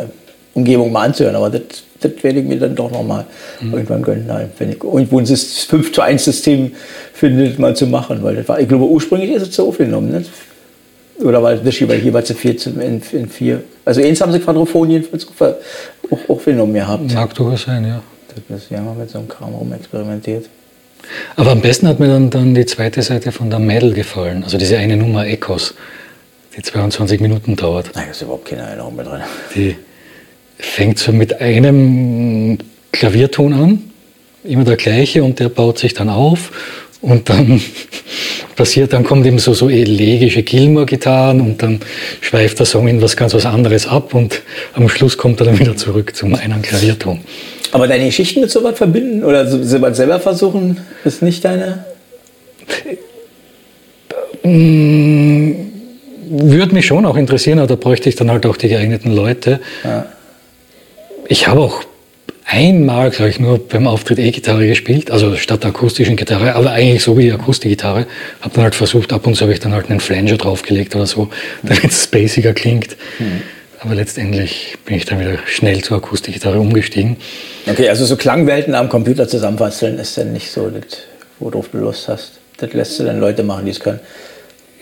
[0.55, 1.37] Umgebung mal anzuhören.
[1.37, 1.63] Aber das,
[2.01, 3.27] das werde ich mir dann doch noch mal
[3.61, 3.73] mhm.
[3.73, 4.25] irgendwann gönnen.
[4.27, 6.73] Nein, wenn ich irgendwo ein 5 zu 1 System
[7.13, 8.23] findet, mal zu machen.
[8.23, 10.11] Weil das war, ich glaube, ursprünglich ist es so aufgenommen.
[10.11, 10.25] Ne?
[11.21, 13.63] Oder weil das hier war es vier in, in vier.
[13.85, 17.13] Also eins haben sie Quadrophon jedenfalls auch aufgenommen gehabt.
[17.13, 18.03] Mag durchaus sein, ja.
[18.49, 20.49] Das ist ja mal mit so einem Kram rumexperimentiert.
[21.37, 24.45] Aber am besten hat mir dann, dann die zweite Seite von der Medal gefallen.
[24.45, 25.75] Also diese eine Nummer Echos,
[26.57, 27.91] die 22 Minuten dauert.
[27.95, 29.21] Nein, da ist überhaupt keine Erinnerung mehr drin.
[29.55, 29.77] Die,
[30.59, 32.59] fängt so mit einem
[32.93, 33.83] Klavierton an,
[34.45, 36.51] immer der gleiche und der baut sich dann auf
[37.01, 37.61] und dann
[38.57, 41.81] passiert, dann kommt eben so, so elegische Gilmore-Gitarren und dann
[42.21, 44.43] schweift der Song in was ganz was anderes ab und
[44.75, 47.21] am Schluss kommt er dann wieder zurück zum einen Klavierton.
[47.71, 51.85] Aber deine Geschichten mit sowas verbinden oder sowas selber versuchen, ist nicht deine?
[54.43, 55.53] Mm,
[56.31, 59.61] würde mich schon auch interessieren, aber da bräuchte ich dann halt auch die geeigneten Leute.
[59.85, 60.07] Ja.
[61.29, 61.83] Ich habe auch
[62.47, 67.03] einmal, glaube ich, nur beim Auftritt E-Gitarre gespielt, also statt der akustischen Gitarre, aber eigentlich
[67.03, 68.07] so wie die Akustikgitarre.
[68.41, 71.05] Habe dann halt versucht, ab und zu habe ich dann halt einen Flanger draufgelegt oder
[71.05, 71.29] so,
[71.63, 72.97] damit es spaciger klingt.
[73.19, 73.43] Mhm.
[73.81, 77.19] Aber letztendlich bin ich dann wieder schnell zur Akustikgitarre umgestiegen.
[77.67, 81.03] Okay, also so Klangwelten am Computer zusammenbasteln ist dann nicht so, das,
[81.39, 82.41] worauf du Lust hast.
[82.57, 84.01] Das lässt du dann Leute machen, die es können.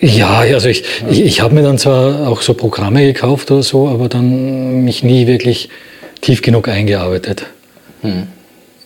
[0.00, 1.08] Ja, also ich, ja.
[1.10, 5.02] ich, ich habe mir dann zwar auch so Programme gekauft oder so, aber dann mich
[5.02, 5.68] nie wirklich
[6.26, 7.46] tief genug eingearbeitet.
[8.02, 8.26] Hm.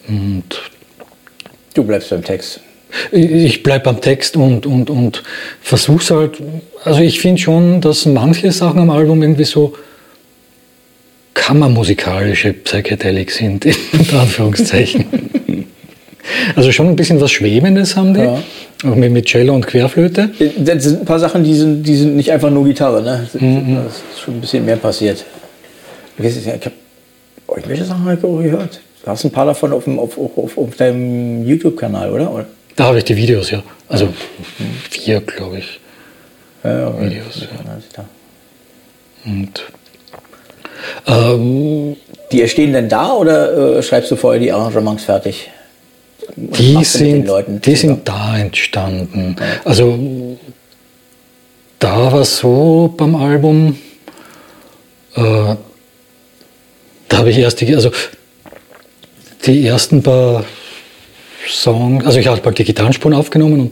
[0.08, 0.44] Und
[1.72, 2.60] du bleibst beim Text.
[3.12, 5.22] Ich bleibe beim Text und, und, und
[5.62, 6.42] versuche es halt.
[6.84, 9.74] Also ich finde schon, dass manche Sachen am Album irgendwie so
[11.32, 13.74] kammermusikalische Psychedelics sind, in
[14.18, 15.06] Anführungszeichen.
[16.56, 18.20] also schon ein bisschen was Schwebendes haben die.
[18.20, 18.42] Ja.
[18.84, 20.30] Auch mit, mit Cello und Querflöte.
[20.58, 23.02] Das sind ein paar Sachen, die sind, die sind nicht einfach nur Gitarre.
[23.02, 23.28] Ne?
[23.32, 23.74] Mhm.
[23.76, 25.24] Da ist schon ein bisschen mehr passiert.
[26.18, 26.72] Ich, ich habe
[27.84, 28.80] Sachen habe ich auch gehört?
[29.02, 32.46] Du hast ein paar davon auf, dem, auf, auf, auf deinem YouTube-Kanal, oder?
[32.76, 33.62] Da habe ich die Videos, ja.
[33.88, 34.12] Also ja.
[34.90, 35.80] vier, glaube ich.
[36.62, 37.46] Ja, ja, Videos.
[37.96, 38.04] Ja.
[39.24, 39.62] Und
[41.06, 41.96] ähm,
[42.32, 45.50] die stehen denn da oder äh, schreibst du vorher die Arrangements fertig?
[46.36, 47.28] die sind,
[47.64, 49.36] die sind da entstanden.
[49.64, 49.98] Also
[51.78, 53.78] da war so beim Album,
[55.16, 55.56] äh,
[57.10, 57.90] da habe ich erst die, also
[59.44, 60.44] die ersten paar
[61.46, 63.70] Songs, also ich habe halt die Gitarrenspuren aufgenommen und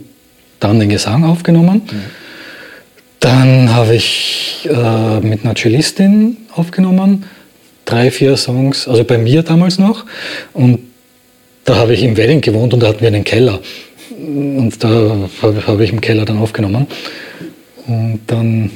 [0.59, 1.81] dann den Gesang aufgenommen.
[1.89, 2.01] Mhm.
[3.19, 7.25] Dann habe ich äh, mit einer Cellistin aufgenommen,
[7.85, 10.05] drei, vier Songs, also bei mir damals noch.
[10.53, 10.79] Und
[11.63, 13.59] da habe ich im Wedding gewohnt und da hatten wir einen Keller.
[14.11, 16.87] Und da habe hab ich im Keller dann aufgenommen.
[17.87, 18.71] Und dann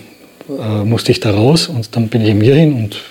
[0.49, 3.01] äh, musste ich da raus und dann bin ich in mir hin und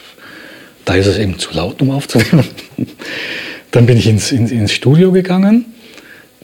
[0.85, 2.45] da ist es eben zu laut, um aufzunehmen.
[3.71, 5.67] Dann bin ich ins, ins, ins Studio gegangen.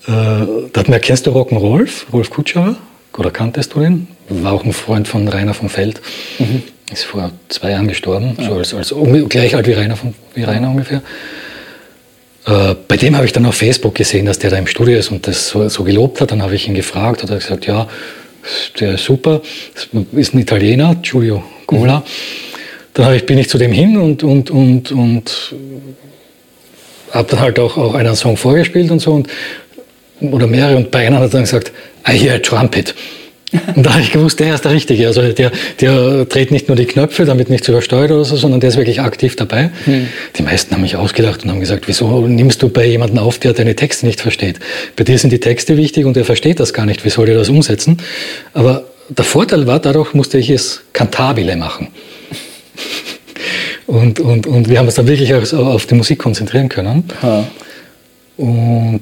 [0.07, 2.77] Äh, da hat mir, kennst du Rock'n'Rolf, Rolf Kutscherer?
[3.17, 4.07] Oder kanntest du den?
[4.29, 6.01] War auch ein Freund von Rainer vom Feld.
[6.39, 6.63] Mhm.
[6.93, 8.47] ist vor zwei Jahren gestorben, ja.
[8.47, 8.95] so als, als
[9.29, 11.03] gleich alt wie Rainer, von, wie Rainer ungefähr.
[12.47, 15.11] Äh, bei dem habe ich dann auf Facebook gesehen, dass der da im Studio ist
[15.11, 16.31] und das so, so gelobt hat.
[16.31, 17.89] Dann habe ich ihn gefragt, hat er gesagt, ja,
[18.81, 19.43] der ist super,
[20.13, 21.99] ist ein Italiener, Giulio Gola.
[21.99, 22.05] Mhm.
[22.99, 25.55] Dann ich, bin ich zu dem hin und, und, und, und
[27.13, 29.29] habe dann halt auch, auch einen Song vorgespielt und so und,
[30.21, 31.71] oder mehrere und bei einem hat er dann gesagt,
[32.09, 32.97] I hear a trumpet.
[33.77, 35.07] Und da habe ich gewusst, der ist der Richtige.
[35.07, 38.69] Also der, der dreht nicht nur die Knöpfe, damit nichts übersteuert oder so, sondern der
[38.69, 39.71] ist wirklich aktiv dabei.
[39.87, 40.09] Hm.
[40.37, 43.55] Die meisten haben mich ausgelacht und haben gesagt, wieso nimmst du bei jemandem auf, der
[43.55, 44.61] deine Texte nicht versteht?
[44.97, 47.07] Bei dir sind die Texte wichtig und er versteht das gar nicht.
[47.07, 47.97] Wie soll der das umsetzen?
[48.53, 51.89] Aber der Vorteil war, dadurch musste ich es kantabile machen.
[53.87, 57.05] Und, und, und wir haben uns dann wirklich auf die Musik konzentrieren können.
[57.23, 57.45] Ha.
[58.37, 59.01] Und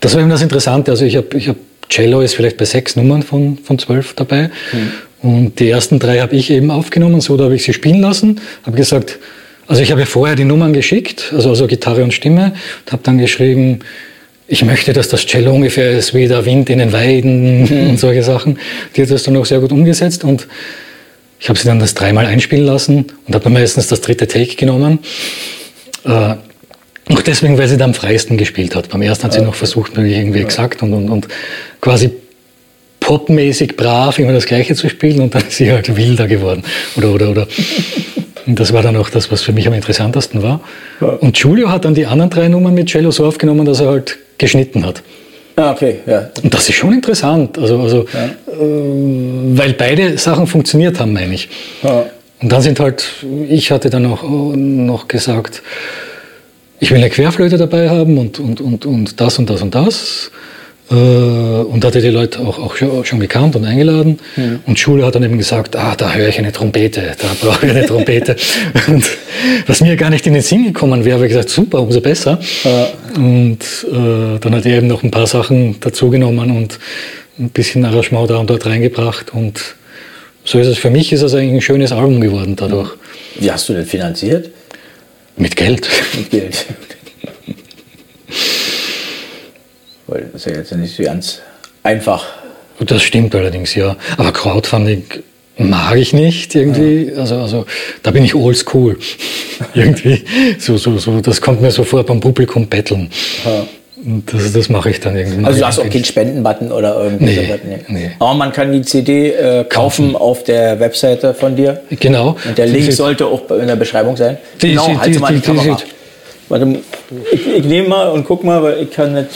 [0.00, 0.90] das war eben das Interessante.
[0.90, 1.56] Also ich habe ich hab
[1.88, 4.50] Cello ist vielleicht bei sechs Nummern von, von zwölf dabei.
[4.72, 4.90] Mhm.
[5.22, 8.40] Und die ersten drei habe ich eben aufgenommen, so da habe ich sie spielen lassen,
[8.64, 9.18] habe gesagt,
[9.66, 12.52] also ich habe ja vorher die Nummern geschickt, also, also Gitarre und Stimme,
[12.84, 13.78] und habe dann geschrieben,
[14.46, 17.90] ich möchte, dass das Cello ungefähr ist wie der Wind in den Weiden mhm.
[17.90, 18.58] und solche Sachen.
[18.94, 20.46] Die hat das dann auch sehr gut umgesetzt und
[21.44, 24.56] ich habe sie dann das dreimal einspielen lassen und habe dann meistens das dritte Take
[24.56, 25.00] genommen.
[26.06, 26.36] Äh,
[27.12, 28.88] auch deswegen, weil sie da am freisten gespielt hat.
[28.88, 31.28] Beim ersten hat sie noch versucht, irgendwie exakt und, und, und
[31.82, 32.12] quasi
[32.98, 36.62] popmäßig brav immer das Gleiche zu spielen und dann ist sie halt wilder geworden.
[36.96, 37.46] Oder, oder, oder.
[38.46, 40.60] Und das war dann auch das, was für mich am interessantesten war.
[41.20, 44.18] Und Giulio hat dann die anderen drei Nummern mit Cello so aufgenommen, dass er halt
[44.36, 45.02] geschnitten hat.
[45.56, 46.30] Ah, okay, ja.
[46.42, 48.24] Und das ist schon interessant, also, also ja.
[48.24, 51.48] äh, weil beide Sachen funktioniert haben, meine ich.
[51.82, 52.06] Ja.
[52.40, 53.06] Und dann sind halt,
[53.48, 55.62] ich hatte dann auch noch gesagt,
[56.80, 60.30] ich will eine Querflöte dabei haben und, und, und, und das und das und das.
[60.90, 64.18] Äh, und hatte die Leute auch, auch schon gekannt und eingeladen.
[64.36, 64.60] Mhm.
[64.66, 67.72] Und Schule hat dann eben gesagt, ah, da höre ich eine Trompete, da brauche ich
[67.72, 68.36] eine Trompete.
[68.88, 69.04] und
[69.66, 72.38] was mir gar nicht in den Sinn gekommen wäre, habe ich gesagt, super, umso besser.
[72.64, 72.88] Ja.
[73.16, 73.60] Und
[73.90, 76.78] äh, dann hat er eben noch ein paar Sachen dazugenommen und
[77.38, 79.32] ein bisschen Arrangement da und dort reingebracht.
[79.32, 79.76] Und
[80.44, 82.90] so ist es für mich, ist es eigentlich ein schönes Album geworden dadurch.
[83.38, 84.50] Wie hast du denn finanziert?
[85.38, 85.88] Mit Geld.
[86.14, 86.66] Mit Geld.
[90.06, 91.40] Weil das ist ja jetzt nicht so ganz
[91.82, 92.24] einfach.
[92.80, 93.96] Das stimmt allerdings, ja.
[94.16, 95.04] Aber Crowdfunding
[95.56, 97.12] mag ich nicht irgendwie.
[97.12, 97.20] Ja.
[97.20, 97.66] Also, also
[98.02, 98.98] da bin ich oldschool.
[99.74, 100.24] irgendwie.
[100.58, 103.10] So, so, so, das kommt mir so vor beim Publikum betteln.
[103.44, 103.66] Ja.
[104.26, 105.46] Das, das mache ich dann irgendwie.
[105.46, 107.78] Also du hast auch keinen Spendenbutton oder irgendwie nee, so nee.
[107.88, 108.10] nee.
[108.18, 111.80] Aber man kann die CD äh, kaufen, kaufen, auf der Webseite von dir.
[111.88, 112.36] Genau.
[112.46, 114.36] Und der Link sollte auch in der Beschreibung sein.
[114.60, 115.78] Die, genau, die, halt die, mal die, die Kamera.
[116.50, 116.78] Warte,
[117.32, 119.30] ich, ich nehme mal und guck mal, weil ich kann nicht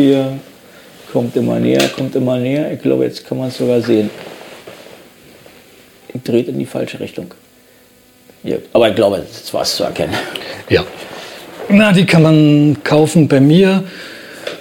[0.00, 0.38] hier
[1.12, 2.72] kommt immer näher, kommt immer näher.
[2.72, 4.10] Ich glaube, jetzt kann man es sogar sehen.
[6.12, 7.32] Ich drehe in die falsche Richtung.
[8.42, 10.14] Ja, aber ich glaube, das war es zu erkennen.
[10.68, 10.84] Ja.
[11.68, 13.84] Na, die kann man kaufen bei mir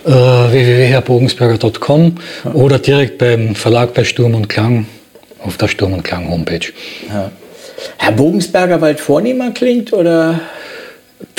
[0.06, 2.16] äh, www.herrbogensberger.com
[2.46, 2.52] ja.
[2.52, 4.86] oder direkt beim Verlag bei Sturm und Klang
[5.40, 6.68] auf der Sturm und Klang Homepage.
[7.08, 7.32] Ja.
[7.98, 10.42] Herr Bogensberger, weil vornehmer klingt oder?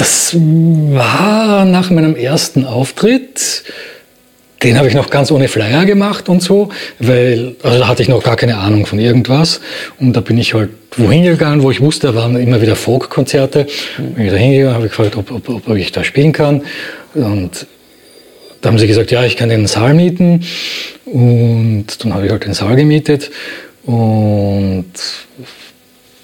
[0.00, 3.64] Das war nach meinem ersten Auftritt.
[4.62, 8.08] Den habe ich noch ganz ohne Flyer gemacht und so, weil also da hatte ich
[8.08, 9.60] noch gar keine Ahnung von irgendwas.
[9.98, 13.66] Und da bin ich halt wohin gegangen, wo ich wusste, da waren immer wieder Folk-Konzerte.
[13.98, 16.62] Bin ich da hingegangen, habe ich gefragt, ob, ob, ob ich da spielen kann.
[17.12, 17.66] Und
[18.62, 20.46] da haben sie gesagt, ja, ich kann den Saal mieten.
[21.04, 23.30] Und dann habe ich halt den Saal gemietet.
[23.84, 24.94] Und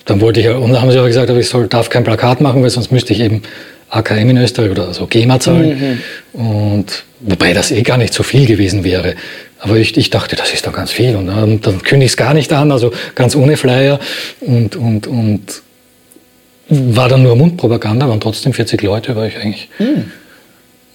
[0.07, 2.63] dann wollte ich, und dann haben sie aber gesagt, ich soll, darf kein Plakat machen,
[2.63, 3.43] weil sonst müsste ich eben
[3.91, 6.01] AKM in Österreich oder so GEMA zahlen.
[6.33, 6.41] Mhm.
[6.41, 9.15] Und wobei das eh gar nicht so viel gewesen wäre.
[9.59, 11.17] Aber ich, ich dachte, das ist doch ganz viel.
[11.17, 13.99] Und dann, dann kündige ich es gar nicht an, also ganz ohne Flyer.
[14.41, 15.63] Und, und, und
[16.69, 19.69] war dann nur Mundpropaganda, waren trotzdem 40 Leute, war ich eigentlich.
[19.79, 20.11] Mhm.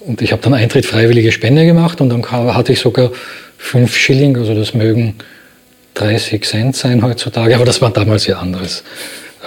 [0.02, 3.12] Und ich habe dann Eintritt freiwillige Spende gemacht und dann hatte ich sogar
[3.58, 5.16] 5 Schilling, also das mögen
[5.96, 8.84] 30 Cent sein heutzutage, aber das war damals ja anderes.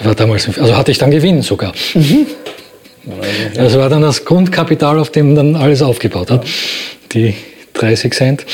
[0.03, 1.73] War damals, also hatte ich dann Gewinn sogar.
[1.93, 2.27] Mhm.
[3.53, 6.45] Das war dann das Grundkapital, auf dem dann alles aufgebaut hat.
[7.13, 7.35] Die
[7.73, 8.45] 30 Cent.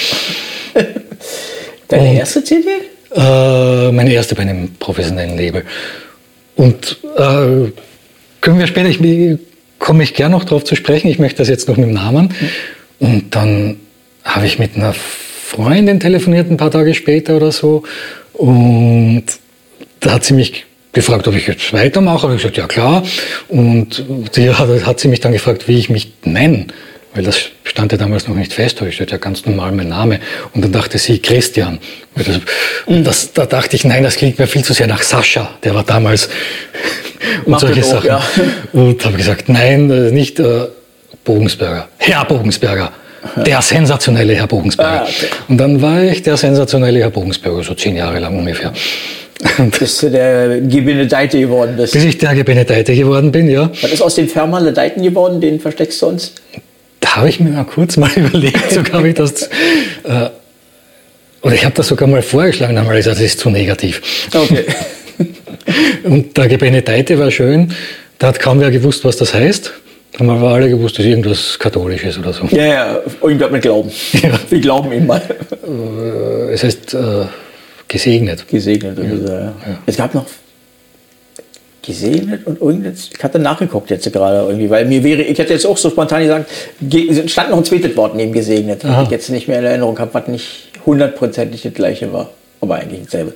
[1.88, 2.68] Deine Und, erste CD?
[3.16, 5.64] Äh, meine erste bei einem professionellen Label.
[6.56, 7.72] Und äh,
[8.42, 9.00] können wir später, ich,
[9.80, 12.34] komme ich gerne noch darauf zu sprechen, ich möchte das jetzt noch mit dem Namen.
[13.00, 13.78] Und dann
[14.24, 14.94] habe ich mit einer
[15.52, 17.84] Freundin telefoniert ein paar Tage später oder so.
[18.32, 19.26] Und
[20.00, 22.28] da hat sie mich gefragt, ob ich jetzt weitermache.
[22.28, 23.04] Und ich gesagt, ja klar.
[23.50, 24.06] Und
[24.38, 26.68] die hat, hat sie mich dann gefragt, wie ich mich nenne.
[27.14, 30.22] Weil das stand ja damals noch nicht fest, da steht ja ganz normal mein Name.
[30.54, 31.80] Und dann dachte sie, Christian.
[32.16, 32.28] Das,
[32.88, 33.04] mhm.
[33.04, 35.84] das, da dachte ich, nein, das klingt mir viel zu sehr nach Sascha, der war
[35.84, 36.30] damals
[37.46, 38.08] und Macht solche Sachen.
[38.08, 38.24] Ja.
[38.72, 40.68] Und habe gesagt, nein, äh, nicht äh,
[41.26, 42.94] Bogensberger, Herr Bogensberger.
[43.46, 45.02] Der sensationelle Herr Bogensberger.
[45.02, 45.28] Ah, okay.
[45.48, 48.74] Und dann war ich der sensationelle Herr Bogensberger, so zehn Jahre lang ungefähr.
[49.80, 51.94] Bis du der Gebenedeite geworden bist.
[51.94, 53.72] Bis ich der Gebenedeite geworden bin, ja.
[53.82, 55.42] Was ist aus dem Fermaledeiten geworden?
[55.42, 56.34] Den versteckst du uns?
[57.00, 59.44] Da habe ich mir mal kurz mal überlegt, so habe ich das.
[59.44, 60.30] Äh,
[61.42, 64.02] oder ich habe das sogar mal vorgeschlagen, ich gesagt, das ist zu negativ.
[64.34, 64.66] Okay.
[66.04, 67.74] Und der Gebenedeite war schön.
[68.20, 69.72] Da hat kaum wer gewusst, was das heißt.
[70.20, 72.46] Haben wir alle gewusst, dass irgendwas Katholisches oder so.
[72.48, 73.92] Ja, ja, irgendwas mit Glauben.
[74.14, 74.40] Ja.
[74.50, 75.22] Wir glauben ihm mal.
[75.22, 77.26] Äh, es heißt äh,
[77.88, 78.48] gesegnet.
[78.48, 79.04] Gesegnet, ja.
[79.04, 79.44] ja.
[79.44, 79.54] ja.
[79.86, 80.26] Es gab noch
[81.82, 83.10] gesegnet und irgendwas.
[83.16, 86.22] Ich hatte nachgeguckt jetzt gerade irgendwie, weil mir wäre, ich hätte jetzt auch so spontan
[86.22, 86.50] gesagt,
[87.30, 90.14] stand noch ein zweites Wort neben gesegnet, was ich jetzt nicht mehr in Erinnerung habe,
[90.14, 92.30] was nicht hundertprozentig das gleiche war.
[92.60, 93.34] Aber eigentlich dasselbe.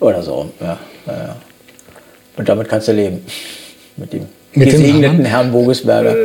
[0.00, 0.78] Oder so, ja.
[1.06, 1.36] ja.
[2.36, 3.24] Und damit kannst du leben.
[3.96, 6.16] Mit dem mit gesegneten Herrn Bogesberger.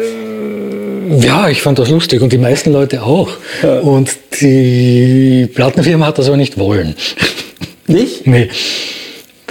[1.19, 3.29] Ja, ich fand das lustig und die meisten Leute auch.
[3.61, 3.79] Ja.
[3.79, 6.95] Und die Plattenfirma hat das aber nicht wollen.
[7.87, 8.25] Nicht?
[8.27, 8.49] Nee.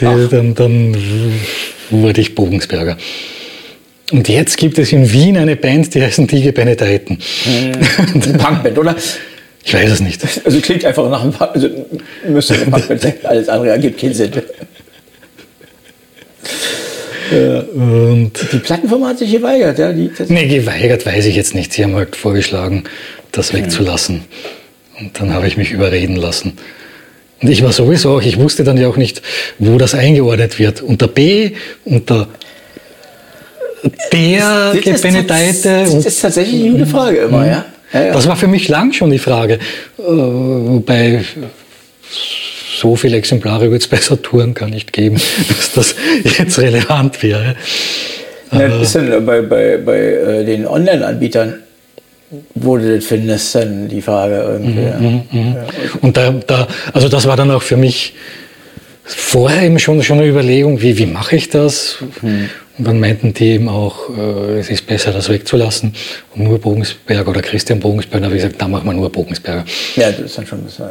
[0.01, 0.97] Die, dann, dann
[1.91, 2.97] wurde ich Bogensberger.
[4.11, 7.19] Und jetzt gibt es in Wien eine Band, die heißen Die Gebenedeiten.
[7.47, 8.39] Eine hm.
[8.39, 8.97] Punkband, oder?
[9.65, 10.21] Ich weiß es nicht.
[10.45, 11.69] Also klingt einfach nach einem Punk, also
[12.27, 13.15] müsste eine Punkband sein.
[13.23, 14.33] Alles andere ergibt keinen Sinn.
[17.31, 17.63] Ja.
[17.63, 19.93] Die Plattenfirma hat sich geweigert, ja?
[19.93, 21.73] Die, nee, geweigert weiß ich jetzt nicht.
[21.73, 22.85] Sie haben halt vorgeschlagen,
[23.31, 24.25] das wegzulassen.
[24.99, 26.59] Und dann habe ich mich überreden lassen.
[27.41, 29.23] Und ich war sowieso auch, ich wusste dann ja auch nicht,
[29.59, 30.81] wo das eingeordnet wird.
[30.81, 31.53] Unter B,
[31.85, 32.29] unter
[34.13, 35.85] der Gebenedeite.
[35.85, 37.65] Das ist tatsächlich eine gute Frage immer, ja?
[37.93, 38.13] Ja, ja.
[38.13, 39.55] Das war für mich lang schon die Frage.
[39.99, 41.25] Äh, wobei
[42.83, 45.17] so viele Exemplare wird es bei Saturn gar nicht geben,
[45.49, 45.95] dass das
[46.39, 47.55] jetzt relevant wäre.
[48.51, 51.61] Ja, das ist denn bei, bei, bei äh, den Online-Anbietern,
[52.55, 54.81] wo du das findest, dann die Frage irgendwie.
[54.81, 54.99] Mhm, ja.
[54.99, 55.57] Mhm, mhm.
[56.03, 58.15] Und da, da, also das war dann auch für mich
[59.05, 61.97] vorher eben schon, schon eine Überlegung, wie, wie mache ich das?
[62.21, 62.51] Mhm.
[62.79, 65.95] Und dann meinten die eben auch, äh, es ist besser, das wegzulassen
[66.35, 68.21] und nur Bogensberger oder Christian Bogensberger.
[68.21, 69.65] Da habe ich gesagt, dann machen wir nur Bogensberger.
[69.97, 70.87] Ja, das ist dann schon das, ja,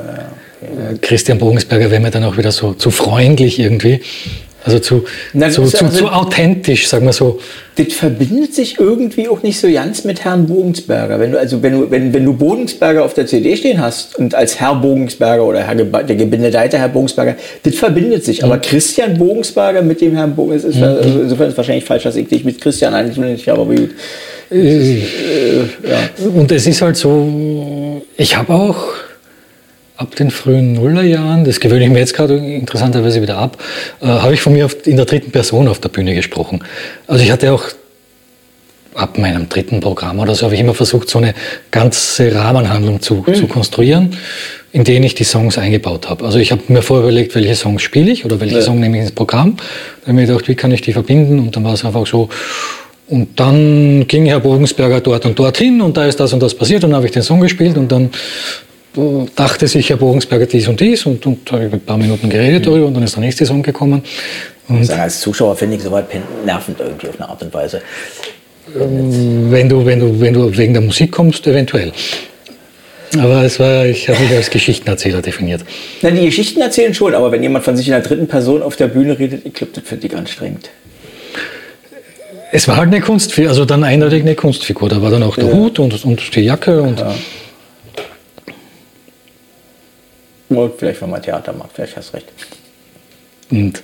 [0.61, 0.93] okay.
[0.93, 4.01] Äh, Christian Bogensberger wäre mir dann auch wieder so zu freundlich irgendwie.
[4.63, 7.39] Also zu, Na, zu, zu, also, zu, authentisch, sagen wir so.
[7.77, 11.19] Das verbindet sich irgendwie auch nicht so ganz mit Herrn Bogensberger.
[11.19, 14.35] Wenn du, also wenn du, wenn, wenn du Bogensberger auf der CD stehen hast und
[14.35, 18.41] als Herr Bogensberger oder Herr, der Gebendedeiter Herr Bogensberger, das verbindet sich.
[18.41, 18.45] Mhm.
[18.45, 21.11] Aber Christian Bogensberger mit dem Herrn Bogensberger, ist, mhm.
[21.11, 23.89] also insofern ist es wahrscheinlich falsch, dass ich dich mit Christian eigentlich aber gut.
[24.51, 24.99] Äh, äh,
[25.89, 26.27] ja.
[26.35, 28.85] Und es ist halt so, ich habe auch
[30.01, 33.57] ab den frühen Nullerjahren, das gewöhne ich mir jetzt gerade interessanterweise wieder ab,
[34.01, 36.63] äh, habe ich von mir in der dritten Person auf der Bühne gesprochen.
[37.05, 37.65] Also ich hatte auch
[38.95, 41.35] ab meinem dritten Programm oder so habe ich immer versucht, so eine
[41.69, 43.35] ganze Rahmenhandlung zu, mhm.
[43.35, 44.17] zu konstruieren,
[44.71, 46.25] in denen ich die Songs eingebaut habe.
[46.25, 48.61] Also ich habe mir vorher überlegt, welche Songs spiele ich oder welche ja.
[48.61, 49.55] Song nehme ich ins Programm.
[49.55, 51.39] Dann habe ich mir gedacht, wie kann ich die verbinden?
[51.39, 52.27] Und dann war es einfach so.
[53.07, 56.83] Und dann ging Herr Bogensberger dort und dorthin und da ist das und das passiert
[56.83, 58.09] und dann habe ich den Song gespielt und dann
[59.35, 62.87] dachte sich Herr Bogensberger dies und dies und, und habe ein paar Minuten geredet darüber
[62.87, 64.03] und dann ist der nächste Song gekommen.
[64.67, 66.05] Und sagen, als Zuschauer finde ich soweit
[66.45, 67.81] nervend irgendwie auf eine Art und Weise.
[68.73, 71.91] Wenn du, wenn du, wenn du wegen der Musik kommst, eventuell.
[73.17, 75.63] Aber es war, ich habe mich als Geschichtenerzähler definiert.
[76.01, 78.77] Na, die Geschichten erzählen schon, aber wenn jemand von sich in der dritten Person auf
[78.77, 80.69] der Bühne redet, ich glaube, das finde ich anstrengend.
[82.53, 84.87] Es war halt eine Kunstfigur, also dann eindeutig eine Kunstfigur.
[84.89, 85.53] Da war dann auch der ja.
[85.53, 87.07] Hut und, und die Jacke und ja.
[87.07, 87.15] Und
[90.77, 92.27] vielleicht, wenn man Theater macht, vielleicht hast du recht.
[93.51, 93.83] Und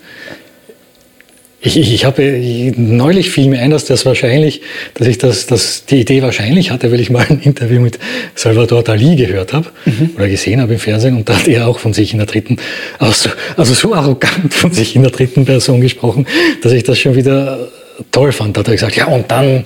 [1.60, 4.62] ich, ich, ich habe neulich fiel mir ein, dass das wahrscheinlich,
[4.94, 7.98] dass ich das, das die Idee wahrscheinlich hatte, weil ich mal ein Interview mit
[8.36, 10.12] Salvador Dali gehört habe mhm.
[10.16, 12.58] oder gesehen habe im Fernsehen und da hat er auch von sich in der dritten,
[13.00, 16.28] also, also so arrogant von sich in der dritten Person gesprochen,
[16.62, 17.68] dass ich das schon wieder
[18.12, 18.56] toll fand.
[18.56, 19.64] Da hat er gesagt, ja und dann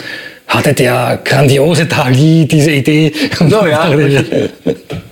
[0.47, 3.11] hatte der grandiose Dali diese Idee.
[3.37, 3.91] So, ja.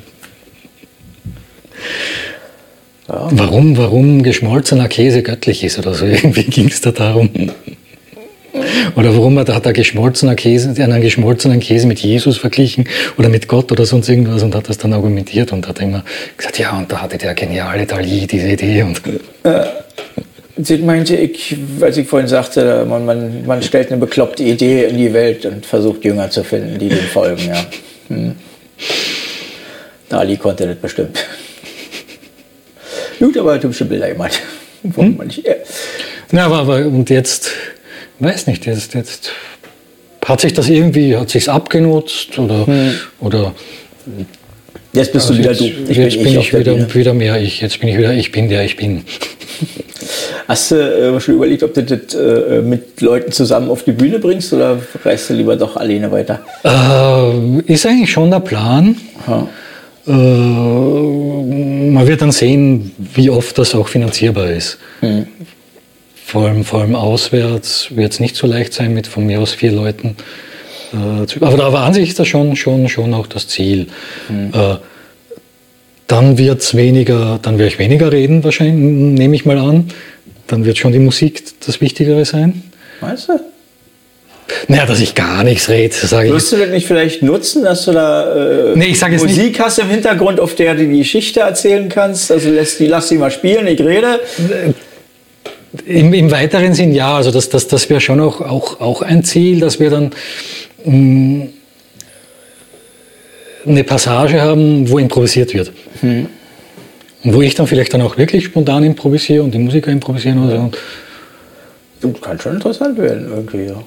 [3.10, 3.28] Ja.
[3.32, 6.06] Warum, warum geschmolzener Käse göttlich ist oder so.
[6.06, 7.30] Irgendwie ging es da darum.
[8.96, 12.88] Oder warum hat er geschmolzener Käse, einen geschmolzenen Käse mit Jesus verglichen
[13.18, 16.04] oder mit Gott oder sonst irgendwas und hat das dann argumentiert und hat immer
[16.36, 18.84] gesagt, ja, und da hatte der geniale Dali diese Idee.
[18.84, 19.02] Und
[19.44, 19.66] äh,
[20.62, 24.98] Sie meinte ich, als ich vorhin sagte, man, man, man stellt eine bekloppte Idee in
[24.98, 27.66] die Welt und versucht Jünger zu finden, die dem folgen, ja.
[30.10, 31.24] Dali konnte das bestimmt.
[33.20, 34.42] Gut, aber hübsche Bilder gemacht.
[34.84, 35.58] Warum man nicht, äh,
[36.32, 37.52] Na, aber, aber und jetzt,
[38.20, 39.32] weiß nicht, jetzt, jetzt
[40.26, 42.66] hat sich das irgendwie, hat sich's abgenutzt oder,
[43.20, 43.54] oder
[44.92, 45.94] Jetzt bist du also wieder jetzt, du.
[45.94, 47.62] jetzt ich bin auf ich der wieder, wieder mehr ich.
[47.62, 49.04] Jetzt bin ich wieder, ich bin der ich bin.
[50.48, 54.18] Hast du äh, schon überlegt, ob du das äh, mit Leuten zusammen auf die Bühne
[54.18, 56.40] bringst oder reist du lieber doch alleine weiter?
[56.64, 58.98] Äh, ist eigentlich schon der Plan.
[59.28, 59.48] Ja.
[60.10, 64.80] Äh, man wird dann sehen, wie oft das auch finanzierbar ist.
[66.26, 69.54] Vor, allem, vor allem auswärts wird es nicht so leicht sein mit von mir aus
[69.54, 70.16] vier Leuten.
[70.94, 73.88] Äh, zu, aber, aber an sich ist das schon, schon, schon auch das Ziel.
[74.30, 74.76] Äh,
[76.08, 78.76] dann wird's weniger, dann werde ich weniger reden wahrscheinlich,
[79.20, 79.92] nehme ich mal an.
[80.48, 82.64] Dann wird schon die Musik das Wichtigere sein.
[83.02, 83.40] Meinst du?
[84.68, 86.34] Naja, dass ich gar nichts rede, sage ich.
[86.34, 89.60] Wirst du das nicht vielleicht nutzen, dass du da äh, Nee, ich sag jetzt Musik
[89.60, 92.32] hast im Hintergrund, auf der du die Geschichte erzählen kannst?
[92.32, 94.20] Also lässt die, lass sie mal spielen, ich rede.
[95.86, 99.24] Im, Im weiteren Sinn ja, also das, das, das wäre schon auch, auch, auch ein
[99.24, 100.12] Ziel, dass wir dann
[100.84, 101.48] mh,
[103.68, 105.72] eine Passage haben, wo improvisiert wird.
[106.02, 106.30] Und
[107.24, 110.72] wo ich dann vielleicht dann auch wirklich spontan improvisiere und die Musiker improvisieren oder so.
[112.02, 113.84] Du, kann schon interessant werden irgendwie, ja.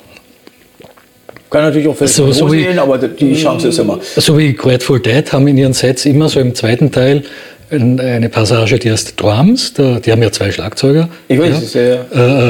[1.53, 3.99] Kann natürlich auch vielleicht So- so, so wie- gehen, aber die Chance ist immer.
[4.17, 7.23] So wie Grateful Dead haben in ihren Sets immer so im zweiten Teil
[7.71, 9.75] ein- eine Passage, die heißt Drums.
[9.75, 11.11] Da, die haben ja zwei Schlagzeuger.
[11.29, 11.59] Ich weiß, ja.
[11.59, 11.81] es ja-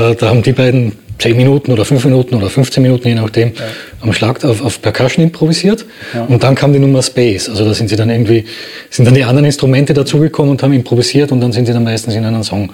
[0.09, 3.15] Äh, äh, da haben die beiden 10 Minuten oder 5 Minuten oder 15 Minuten, je
[3.15, 3.53] nachdem,
[4.01, 5.85] am Schlag auf, auf Percussion improvisiert.
[6.29, 7.49] Und dann kam die Nummer Space.
[7.49, 8.45] Also da sind sie dann irgendwie,
[8.91, 12.15] sind dann die anderen Instrumente dazugekommen und haben improvisiert und dann sind sie dann meistens
[12.15, 12.71] in einen Song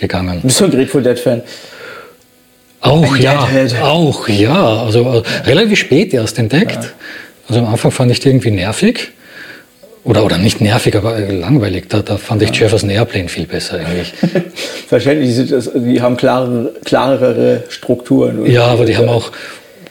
[0.00, 0.40] gegangen.
[0.42, 1.42] Bist du ein Grateful Dead-Fan?
[2.88, 3.82] Auch ja, Deadhead.
[3.82, 4.82] auch ja.
[4.82, 6.94] Also äh, relativ spät erst entdeckt.
[7.48, 9.10] Also am Anfang fand ich die irgendwie nervig.
[10.04, 11.88] Oder, oder nicht nervig, aber äh, langweilig.
[11.88, 14.12] Da, da fand ich Jefferson Airplane viel besser eigentlich.
[14.88, 18.50] Verständlich, die, haben klarere, klarere Strukturen.
[18.50, 19.32] ja, aber die haben auch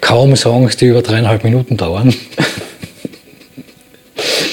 [0.01, 2.13] kaum Songs, die über dreieinhalb Minuten dauern.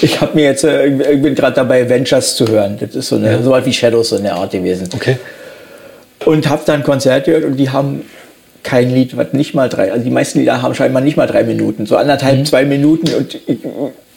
[0.02, 2.76] Ich habe mir jetzt, äh, ich bin gerade dabei, Ventures zu hören.
[2.78, 4.86] Das ist so eine, so weit wie Shadows so eine Art gewesen.
[4.94, 5.16] Okay.
[6.26, 8.02] Und habe dann Konzert gehört und die haben
[8.64, 11.44] kein Lied, was nicht mal drei, also die meisten Lieder haben scheinbar nicht mal drei
[11.44, 12.44] Minuten, so anderthalb, Mhm.
[12.46, 13.58] zwei Minuten und ich,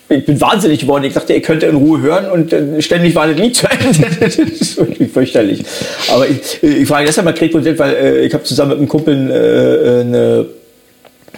[0.10, 1.04] ich bin wahnsinnig geworden.
[1.04, 4.08] Ich dachte, ihr könnt in Ruhe hören und äh, ständig war das Lied zu Ende.
[4.20, 5.64] das ist wirklich fürchterlich.
[6.14, 8.88] Aber ich, ich frage deshalb mal Grateful Dead, weil äh, ich habe zusammen mit einem
[8.88, 10.46] Kumpel äh, eine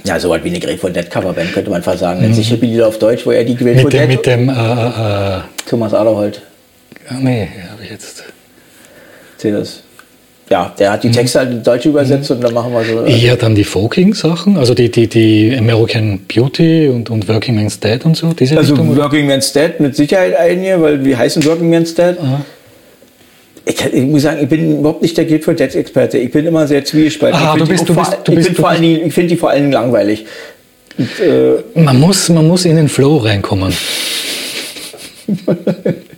[0.06, 2.22] ja, so was wie eine Grateful Dead Coverband, könnte man fast sagen.
[2.22, 3.66] Nennt sich Hippie Lieder auf Deutsch, wo er die Mhm.
[3.76, 6.42] Mit dem, Dead mit dem, äh, äh, äh, Thomas Aderholt.
[7.10, 8.24] ah, nee, habe ich jetzt.
[9.34, 9.82] Erzähl das.
[10.50, 10.94] Ja, der Mhm.
[10.94, 13.04] hat die Texte halt in Deutsch übersetzt und dann machen wir so.
[13.06, 18.04] Eher dann die Folking-Sachen, also die, die, die American Beauty und, und Working Man's Dead
[18.04, 18.90] und so, diese Also Richtung.
[18.92, 19.04] oder?
[19.04, 22.16] Working Man's Dead mit Sicherheit einige, weil wie heißen Working Man's Dead?
[23.66, 26.18] Ich, ich muss sagen, ich bin überhaupt nicht der Grateful Dead Experte.
[26.18, 27.40] Ich bin immer sehr zwiespaltig.
[27.40, 29.62] Ah, ich du find die bist- vor- bist- ich vor Dingen- finde die vor allen
[29.62, 30.26] Dingen langweilig.
[30.98, 33.72] Und, äh, Man muss, man muss in den Flow reinkommen.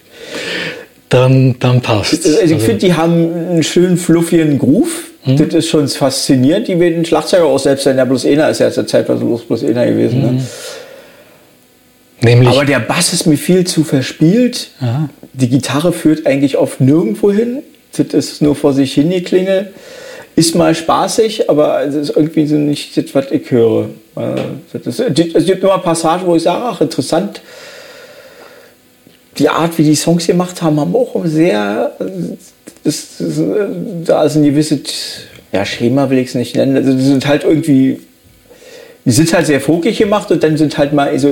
[1.11, 2.25] dann, dann passt.
[2.25, 5.03] also ich finde, die haben einen schönen fluffigen Groove.
[5.25, 5.37] Mhm.
[5.37, 6.69] Das ist schon faszinierend.
[6.69, 7.97] Die werden Schlagzeuger auch selbst sein.
[7.97, 10.19] Der bloß einer ist ja zur Zeit war bloß, bloß einer gewesen.
[10.19, 10.35] Mhm.
[10.37, 10.43] Ne?
[12.21, 14.69] Nämlich, Aber der Bass ist mir viel zu verspielt.
[14.79, 15.09] Aha.
[15.33, 17.61] Die Gitarre führt eigentlich oft nirgendwo hin.
[17.97, 19.67] Das ist nur vor sich hin geklingelt.
[20.37, 23.89] Ist mal spaßig, aber es ist irgendwie so nicht das, was ich höre.
[24.15, 24.35] Äh,
[24.71, 24.99] Das ist,
[25.35, 27.41] es gibt immer Passagen, wo ich sage, ach, interessant.
[29.37, 31.91] Die Art, wie die Songs gemacht haben, haben auch sehr,
[32.83, 33.41] das, das,
[34.05, 34.81] da ist ein gewisses,
[35.51, 36.75] ja, Schema will ich es nicht nennen.
[36.75, 37.99] Also, die sind halt irgendwie,
[39.05, 41.31] die sind halt sehr folkig gemacht und dann sind halt mal so,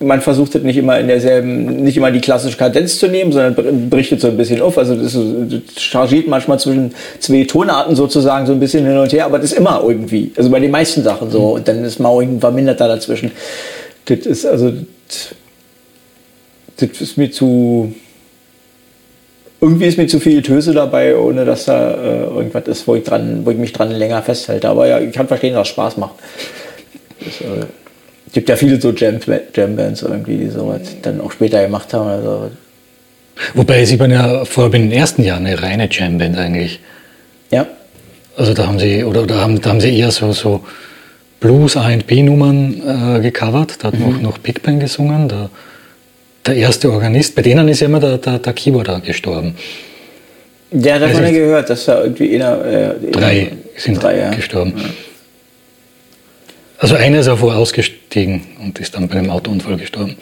[0.00, 3.90] man versucht das nicht immer in derselben, nicht immer die klassische Kadenz zu nehmen, sondern
[3.90, 4.78] brichtet so ein bisschen auf.
[4.78, 9.26] Also das, das chargiert manchmal zwischen zwei Tonarten sozusagen so ein bisschen hin und her,
[9.26, 10.32] aber das ist immer irgendwie.
[10.36, 11.54] Also bei den meisten Sachen so.
[11.56, 13.30] Und dann ist mal irgendein Verminderter dazwischen.
[14.06, 14.72] Das ist also,
[15.06, 15.34] das,
[16.86, 17.94] das ist mir zu,
[19.60, 23.04] irgendwie ist mir zu viel Töse dabei, ohne dass da äh, irgendwas ist, wo ich,
[23.04, 24.68] dran, wo ich mich dran länger festhalte.
[24.68, 26.14] Aber ja, ich kann verstehen, dass es Spaß macht.
[27.20, 27.64] Äh,
[28.26, 29.18] es gibt ja viele so Jam-
[29.54, 32.08] Jam-Bands irgendwie, die sowas dann auch später gemacht haben.
[32.08, 32.50] Also,
[33.54, 36.80] wobei sie waren ja vor allem in den ersten Jahren eine reine Jamband eigentlich.
[37.50, 37.66] ja.
[38.36, 40.64] Also da haben sie, oder da haben, da haben sie eher so, so
[41.40, 43.78] Blues A&B-Nummern äh, gecovert.
[43.82, 45.28] Da hat noch, noch Big Bang gesungen.
[45.28, 45.50] Der,
[46.46, 49.54] der erste Organist, bei denen ist ja immer der, der, der Keyboarder gestorben.
[50.72, 52.64] Ja, davon Weiß habe ich ich- gehört, dass da irgendwie einer.
[52.64, 54.30] Äh, Drei sind drei, ja.
[54.30, 54.74] gestorben.
[56.78, 60.16] Also einer ist auch ausgestiegen und ist dann bei einem Autounfall gestorben.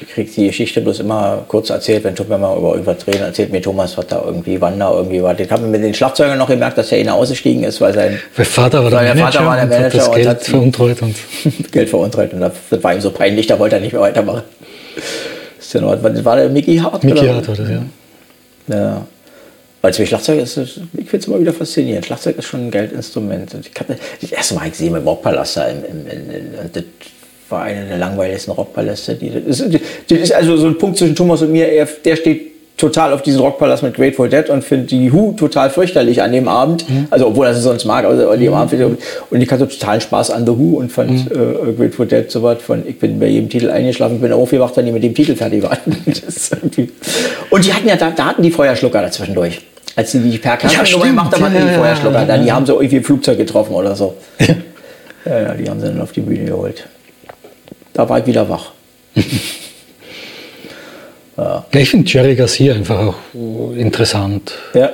[0.00, 3.60] Ich kriege die Geschichte bloß immer kurz erzählt, wenn Thomas mal über überdrehen erzählt mir
[3.60, 5.38] Thomas, was da irgendwie, wann da irgendwie war.
[5.38, 8.46] Ich habe mit den Schlagzeugern noch gemerkt, dass er einer ausgestiegen ist, weil sein Weil
[8.46, 10.42] Vater war der, der Manager, Vater war der und hat Manager das und Geld hat-
[10.42, 11.14] veruntreut und
[11.72, 12.52] Geld veruntreut und das
[12.82, 14.42] war ihm so peinlich, da wollte er nicht mehr weitermachen.
[15.74, 17.04] Noch, was- war der Mickey Hart?
[17.04, 17.34] Mickey oder?
[17.36, 17.82] Hart war das, ja.
[18.68, 19.06] Ja.
[19.82, 20.76] Weil zum Schlagzeug ist, ich
[21.08, 22.04] finde es immer wieder faszinierend.
[22.04, 23.54] Schlagzeug ist schon ein Geldinstrument.
[23.54, 26.84] Und Ich habe das erste Mal gesehen im Rockpalast im, im, in, und das
[27.48, 29.14] war einer der langweiligsten Rockpaläste.
[29.14, 31.66] Die, das, ist, das ist also so ein Punkt zwischen Thomas und mir.
[31.66, 32.49] Er, der steht
[32.80, 36.48] total auf diesen Rockpalast mit Grateful Dead und findet die Who total fürchterlich an dem
[36.48, 36.84] Abend.
[37.10, 38.70] Also obwohl er sie sonst mag, aber an dem Abend.
[38.70, 38.96] findet er-
[39.30, 42.62] Und ich hatte totalen Spaß an The Who und fand äh, Grateful Dead so was
[42.62, 45.62] von, ich bin bei jedem Titel eingeschlafen, bin aufgewacht, wenn die mit dem Titel fertig
[45.62, 45.78] waren.
[47.50, 49.60] Und die hatten ja, da, da hatten die Feuerschlucker dazwischendurch.
[49.96, 51.04] Als sie die per Kassennummer stimmt.
[51.04, 52.18] gemacht haben, hatten Ja, die ja, Feuerschlucker.
[52.20, 54.14] ja, Dann, die haben so irgendwie ein Flugzeug getroffen oder so.
[55.26, 56.86] Ja, ja, die haben sie dann auf die Bühne geholt.
[57.92, 58.70] Da war ich wieder wach.
[61.40, 64.52] Ja, ich finde Jerry Garcia einfach auch interessant.
[64.74, 64.80] Ja.
[64.80, 64.90] ja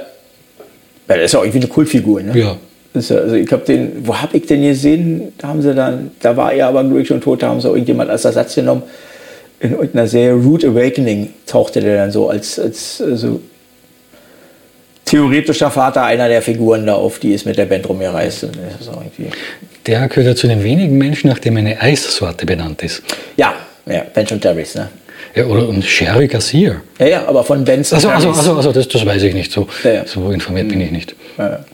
[1.09, 2.39] das ist ja irgendwie eine Kultfigur, ne?
[2.39, 2.57] Ja.
[2.95, 5.33] Also ich habe den, wo habe ich den gesehen?
[5.39, 8.11] Da haben sie dann, da war er aber glücklich schon tot, da haben sie irgendjemand
[8.11, 8.85] als Ersatz genommen.
[9.61, 13.41] In irgendeiner Serie Root Awakening tauchte der dann so als, als also
[15.05, 18.45] theoretischer Vater einer der Figuren da auf, die ist mit der Band rumgereist.
[18.45, 19.31] Und das ist auch irgendwie,
[19.87, 23.03] Der gehört ja zu den wenigen Menschen, nach dem eine Eissorte benannt ist.
[23.37, 23.55] ja,
[23.87, 24.89] ja, Bench und Terrys, ne?
[25.37, 26.81] Ja, oder und Sherry Garcia.
[26.99, 29.53] Ja, ja, aber von Benz Also, also, also, also das, das weiß ich nicht.
[29.53, 30.07] So, Ja, ja.
[30.07, 31.15] so informiert bin ich nicht.
[31.37, 31.65] Ja.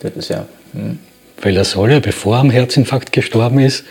[0.00, 0.46] Das ist ja.
[0.74, 0.98] Hm.
[1.40, 3.84] Weil er soll ja, bevor er am Herzinfarkt gestorben ist,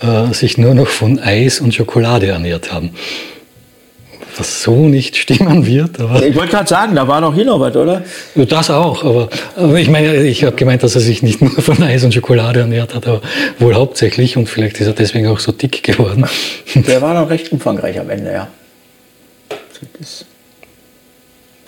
[0.00, 2.90] äh, sich nur noch von Eis und Schokolade ernährt haben.
[4.38, 8.04] Was so nicht stimmen wird, Ich wollte gerade sagen, da war hier noch was, oder?
[8.36, 9.02] das auch.
[9.04, 12.14] Aber, aber ich meine, ich habe gemeint, dass er sich nicht nur von Eis und
[12.14, 13.20] Schokolade ernährt hat, aber
[13.58, 16.24] wohl hauptsächlich und vielleicht ist er deswegen auch so dick geworden.
[16.74, 18.48] Der war noch recht umfangreich am Ende, ja.
[19.98, 20.24] Das,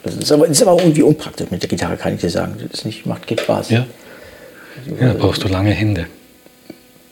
[0.05, 2.55] das ist, aber, ist aber irgendwie unpraktisch mit der Gitarre, kann ich dir sagen.
[2.63, 3.71] Das ist nicht, macht keinen Spaß.
[3.71, 3.87] Ja,
[5.01, 6.07] ja brauchst du lange Hände.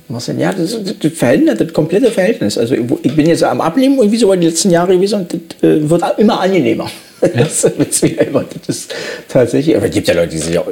[0.09, 0.39] Denn?
[0.41, 2.57] Ja, das, das verändert das komplette Verhältnis.
[2.57, 5.41] Also ich bin jetzt am Abnehmen irgendwie so über die letzten Jahre gewesen und das
[5.71, 6.91] äh, wird immer angenehmer.
[7.37, 8.95] Das ist wieder immer, das ist
[9.29, 10.63] tatsächlich, aber es gibt ja Leute, die sind ja,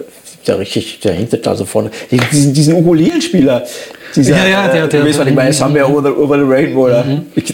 [0.45, 1.91] ja richtig, der hängt das da so vorne.
[2.09, 3.67] Die- Diesen, diesen Ukulelenspieler,
[4.15, 6.45] dieser, Ja, ja, der- äh, der- weißt, was ich meine, Somewhere over the, over the
[6.45, 6.87] Rainbow.
[6.89, 7.05] da.
[7.35, 7.53] Ich,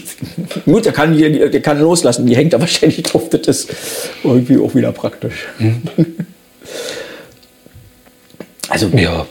[0.65, 3.69] gut, der kann, die, der kann loslassen, die hängt aber ständig drauf, das ist
[4.23, 5.47] irgendwie auch wieder praktisch.
[8.69, 9.25] Also Ja,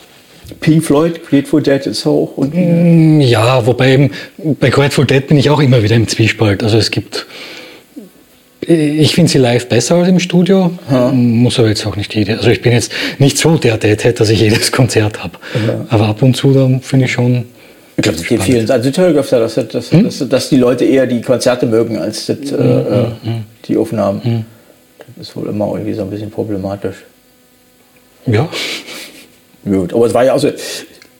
[0.60, 4.10] Pink Floyd, Grateful Dead ist hoch und Ja, wobei eben
[4.60, 6.62] bei Grateful Dead bin ich auch immer wieder im Zwiespalt.
[6.62, 7.26] Also es gibt,
[8.60, 10.70] ich finde sie live besser als im Studio,
[11.12, 12.36] muss aber jetzt auch nicht jede.
[12.36, 15.38] Also ich bin jetzt nicht so der Deadhead, dass ich jedes Konzert habe.
[15.88, 17.44] Aber ab und zu dann finde ich schon.
[17.96, 18.70] Ich glaube, das geht vielen.
[18.70, 22.38] Also höre öfter, dass, dass, dass, dass die Leute eher die Konzerte mögen als das,
[22.50, 23.06] äh, äh,
[23.66, 24.46] die Aufnahmen.
[25.16, 26.96] Das ist wohl immer irgendwie so ein bisschen problematisch.
[28.26, 28.48] Ja,
[29.64, 30.50] Gut, aber es war ja auch so.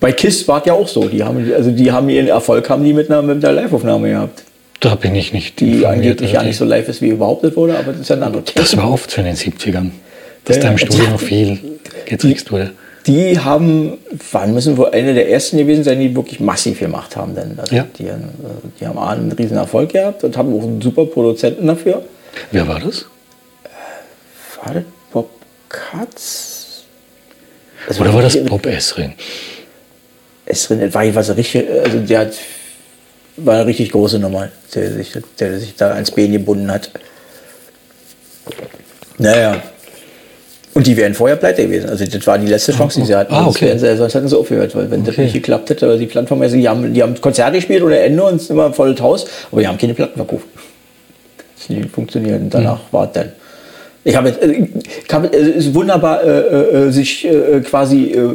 [0.01, 1.09] Bei Kiss war es ja auch so.
[1.09, 4.43] Die haben, also die haben ihren Erfolg haben die mit einer, mit einer Live-Aufnahme gehabt.
[4.81, 5.61] da bin ich nicht.
[5.61, 8.17] Die angeblich Also ja nicht so live ist, wie behauptet wurde, aber das ist ja
[8.17, 9.91] ein anderes Das war oft so in den 70ern,
[10.45, 10.79] dass Ja, da im.
[10.79, 11.59] Studio noch viel
[12.05, 12.73] getrickst wurde.
[13.07, 13.99] Die haben,
[14.33, 17.35] wann müssen wohl eine der ersten gewesen sein, die wirklich massiv gemacht haben.
[17.37, 17.87] Denn also Ja.
[17.99, 18.15] die, äh,
[18.81, 22.03] die haben einen riesen Erfolg gehabt und haben auch einen super Produzenten dafür.
[22.51, 23.07] Wer war das?
[24.65, 25.31] War das Bob
[25.69, 26.52] Katz?
[27.99, 29.13] Oder war das Bob Esrin?
[30.47, 32.33] Es drin, war jedenfalls ein richtig, also der hat,
[33.37, 36.91] war eine richtig große Nummer, der sich, der sich da ans Bein gebunden hat.
[39.19, 39.63] Naja.
[40.75, 41.91] Und die wären vorher pleite gewesen.
[41.91, 43.33] Also das war die letzte Chance, die sie hatten.
[43.35, 43.77] Ah, Sonst okay.
[43.79, 45.25] sie, sonst hätten sie aufgehört, weil wenn das Okay.
[45.25, 48.37] nicht geklappt hätte, weil die Plattform, die haben, die haben Konzerte gespielt ohne Ende und
[48.37, 50.47] ist immer volles Haus, aber die haben keine Platten verkauft.
[51.59, 52.87] Das nicht funktioniert und danach Hm.
[52.91, 53.33] war es dann.
[54.05, 54.67] Ich habe, äh,
[55.07, 56.29] ich habe, es ist wunderbar, äh,
[56.89, 58.31] äh, sich äh, quasi äh,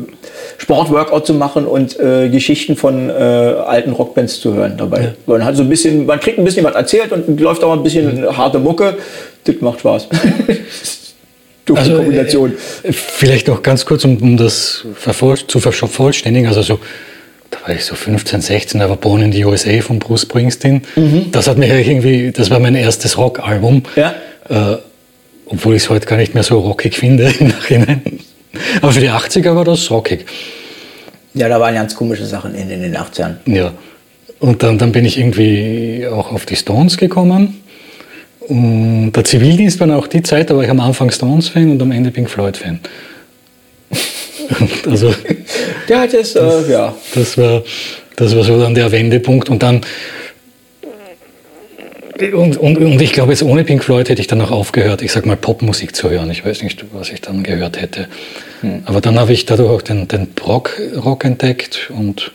[0.57, 5.13] Sportworkout zu machen und äh, Geschichten von äh, alten Rockbands zu hören dabei.
[5.25, 7.83] Man hat so ein bisschen, man kriegt ein bisschen was erzählt und läuft auch ein
[7.83, 8.37] bisschen Hm.
[8.37, 8.97] harte Mucke.
[9.43, 10.07] Das macht Spaß.
[11.65, 12.53] Doofe Also, Kombination.
[12.83, 14.85] äh, Vielleicht noch ganz kurz, um, um das
[15.47, 16.47] zu vervollständigen.
[16.47, 16.79] Also so,
[17.51, 20.83] da war ich so 15, 16, da war Born in the USA von Bruce Springsteen.
[21.33, 23.83] Das hat mir irgendwie, das war mein erstes Rockalbum.
[23.97, 24.15] Ja.
[24.49, 24.77] Äh,
[25.49, 28.01] obwohl ich es heute gar nicht mehr so rockig finde im Nachhinein.
[28.81, 30.25] Aber für die 80er war das rockig.
[31.33, 33.35] Ja, da waren ganz komische Sachen in, in den 80ern.
[33.45, 33.71] Ja.
[34.39, 37.61] Und dann, dann bin ich irgendwie auch auf die Stones gekommen.
[38.41, 41.91] Und der Zivildienst war auch die Zeit, da war ich am Anfang Stones-Fan und am
[41.91, 42.79] Ende Pink Floyd-Fan.
[44.89, 45.13] also,
[45.87, 46.95] Der hat jetzt, äh, ja.
[47.13, 47.63] das war,
[48.15, 49.49] das war so dann der Wendepunkt.
[49.49, 49.81] Und dann,
[52.33, 55.11] und, und, und ich glaube, jetzt ohne Pink Floyd hätte ich dann auch aufgehört, ich
[55.11, 56.29] sag mal, Popmusik zu hören.
[56.31, 58.07] Ich weiß nicht, was ich dann gehört hätte.
[58.85, 62.31] Aber dann habe ich dadurch auch den, den Rock, Rock entdeckt und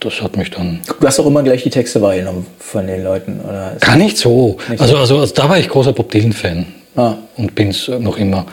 [0.00, 0.80] das hat mich dann.
[1.00, 3.76] Du hast auch immer gleich die Texte wahrgenommen von den Leuten, oder?
[3.80, 4.58] Gar nicht so.
[4.68, 6.66] Nicht Also, also, also da war ich großer Bob Dylan-Fan
[6.96, 7.14] Ah.
[7.36, 8.46] und bin es noch immer.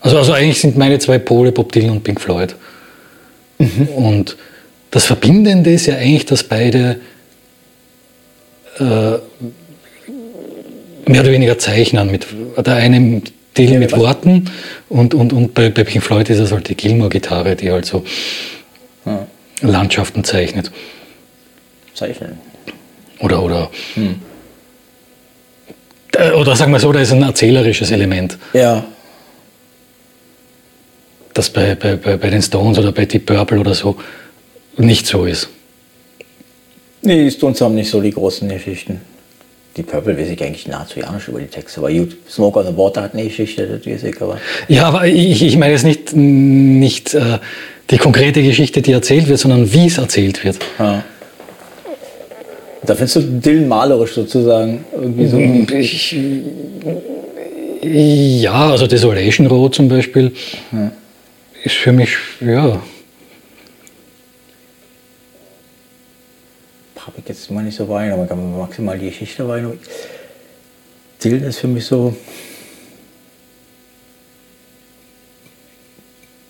[0.00, 2.54] Also, also eigentlich sind meine zwei Pole Bob Dylan und Pink Floyd.
[3.94, 4.36] Und
[4.90, 6.96] das Verbindende ist ja eigentlich, dass beide
[8.80, 9.20] mehr
[11.22, 12.10] oder weniger zeichnen.
[12.10, 12.26] Mit,
[12.64, 13.96] der eine mit Dylan mit?
[13.96, 14.50] Worten
[14.88, 18.04] und, und, und bei, bei Pink Floyd ist es halt die Gilmore-Gitarre, die halt so
[19.04, 19.26] Ja.
[19.62, 20.70] Landschaften zeichnet.
[21.94, 22.38] Zeichnen.
[23.18, 23.70] Oder, oder,
[26.16, 28.84] Äh, oder sagen wir so, da ist ein erzählerisches Element, Ja.
[31.34, 33.96] das bei, bei, bei, bei den Stones oder bei Deep Purple oder so
[34.76, 35.48] nicht so ist.
[37.02, 39.00] Nee, die Stones haben nicht so die großen Geschichten.
[39.76, 41.80] Die Purple weiß ich eigentlich nahezu ja nicht über die Texte.
[41.80, 44.38] Aber gut, Smoke on the Water hat eine Geschichte, das weiß ich, aber.
[44.68, 47.38] Ja, aber ich, ich meine jetzt nicht, nicht äh,
[47.90, 50.58] die konkrete Geschichte, die erzählt wird, sondern wie es erzählt wird.
[50.78, 51.04] Ja.
[52.82, 54.84] Da findest du Dylan malerisch sozusagen.
[54.92, 55.38] Irgendwie so.
[55.76, 56.16] Ich,
[57.82, 60.32] ja, also Desolation Road zum Beispiel
[61.62, 62.80] ist für mich, ja,
[67.10, 69.80] Habe ich jetzt mal nicht so wahrgenommen, aber kann man maximal die Geschichte wahrgenommen.
[71.22, 72.14] Dylan ist für mich so.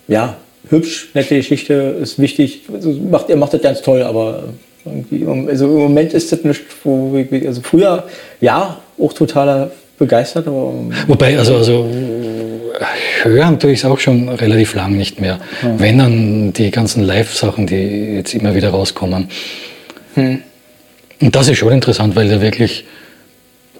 [0.07, 0.37] Ja,
[0.69, 2.65] hübsch, nette Geschichte, ist wichtig.
[2.71, 4.45] Also macht, er macht das ganz toll, aber
[4.85, 8.05] also im Moment ist das nicht, wo ich, also früher,
[8.43, 10.75] ja, auch totaler begeistert, aber
[11.07, 11.89] Wobei, also, also
[13.23, 15.41] hören tue ich es auch schon relativ lang nicht mehr.
[15.63, 19.29] Wenn dann die ganzen Live-Sachen, die jetzt immer wieder rauskommen.
[21.21, 22.85] Und das ist schon interessant, weil er wirklich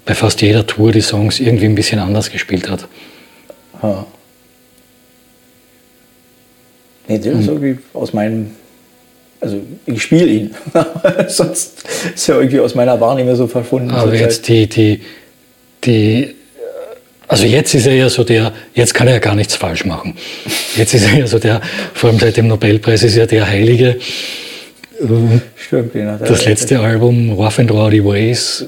[0.05, 2.87] bei fast jeder Tour die Songs irgendwie ein bisschen anders gespielt hat.
[3.83, 4.07] Ja.
[7.09, 8.51] Nee, Dylan ist irgendwie aus meinem.
[9.41, 10.55] Also, ich spiele ihn.
[11.29, 11.83] Sonst
[12.15, 13.91] ist er irgendwie aus meiner Wahrnehmung so verschwunden.
[13.91, 15.01] Aber jetzt die, die,
[15.83, 16.35] die,
[17.27, 20.15] also jetzt ist er ja so der, jetzt kann er ja gar nichts falsch machen.
[20.77, 21.63] Jetzt ist er ja so der,
[21.95, 23.97] vor allem seit dem Nobelpreis ist er der Heilige.
[25.57, 28.67] Stimmt, je nach Das letzte Album, Rough and Rowdy Ways,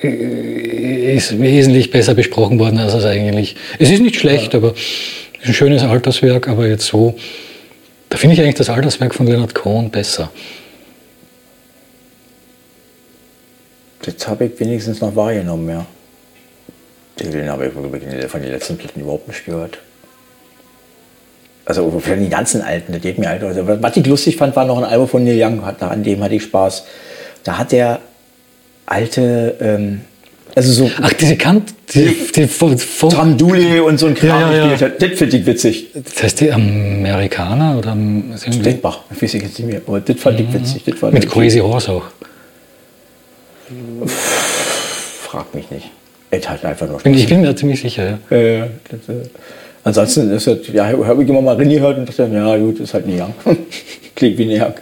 [0.00, 3.56] ist wesentlich besser besprochen worden, als es eigentlich.
[3.78, 7.16] Es ist nicht schlecht, aber es ist ein schönes Alterswerk, aber jetzt so.
[8.08, 10.30] Da finde ich eigentlich das Alterswerk von Leonard Cohen besser.
[14.04, 15.86] Jetzt habe ich wenigstens noch wahrgenommen, ja.
[17.20, 17.72] Dylan habe ich
[18.30, 19.78] von den letzten Platten überhaupt nicht gehört.
[21.68, 23.42] Also von den ganzen alten, das geht mir halt.
[23.42, 26.34] Also, was ich lustig fand, war noch ein Album von Neil Young, an dem hatte
[26.34, 26.84] ich Spaß.
[27.44, 28.00] Da hat der
[28.86, 30.00] alte, ähm,
[30.54, 32.74] also so Ach, diese Kant, die, die, Fo-
[33.10, 34.88] Tramdule und so ein Kram Ja, ja, ja.
[34.88, 35.88] Das finde ich witzig.
[35.92, 39.82] das heißt die Amerikaner oder Denkbar, weiß ich jetzt nicht mehr.
[39.86, 40.82] Aber das fand ich witzig.
[41.12, 42.04] Mit Crazy Horse auch.
[44.06, 45.90] Frag mich nicht.
[46.30, 48.36] Es hat einfach nur Bin, ich bin mir ziemlich sicher, ja.
[48.36, 49.28] Äh, das, äh,
[49.84, 53.06] ansonsten ist das, ja, habe ich immer mal reingehört und dachte, ja gut, ist halt
[53.06, 53.34] ein Young.
[54.14, 54.74] Klingt wie ein Young.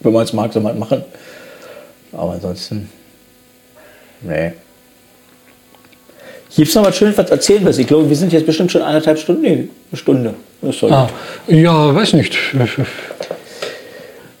[0.00, 1.02] Wenn man es mag, soll man es machen.
[2.12, 2.88] Aber ansonsten,
[4.22, 4.52] nee.
[6.54, 7.80] Gibt es noch was Schönes, was erzählen willst?
[7.80, 9.42] Ich glaube, wir sind jetzt bestimmt schon eineinhalb Stunden.
[9.42, 10.34] Nee, eine Stunde.
[10.94, 11.08] Ah,
[11.48, 12.36] ja, weiß nicht.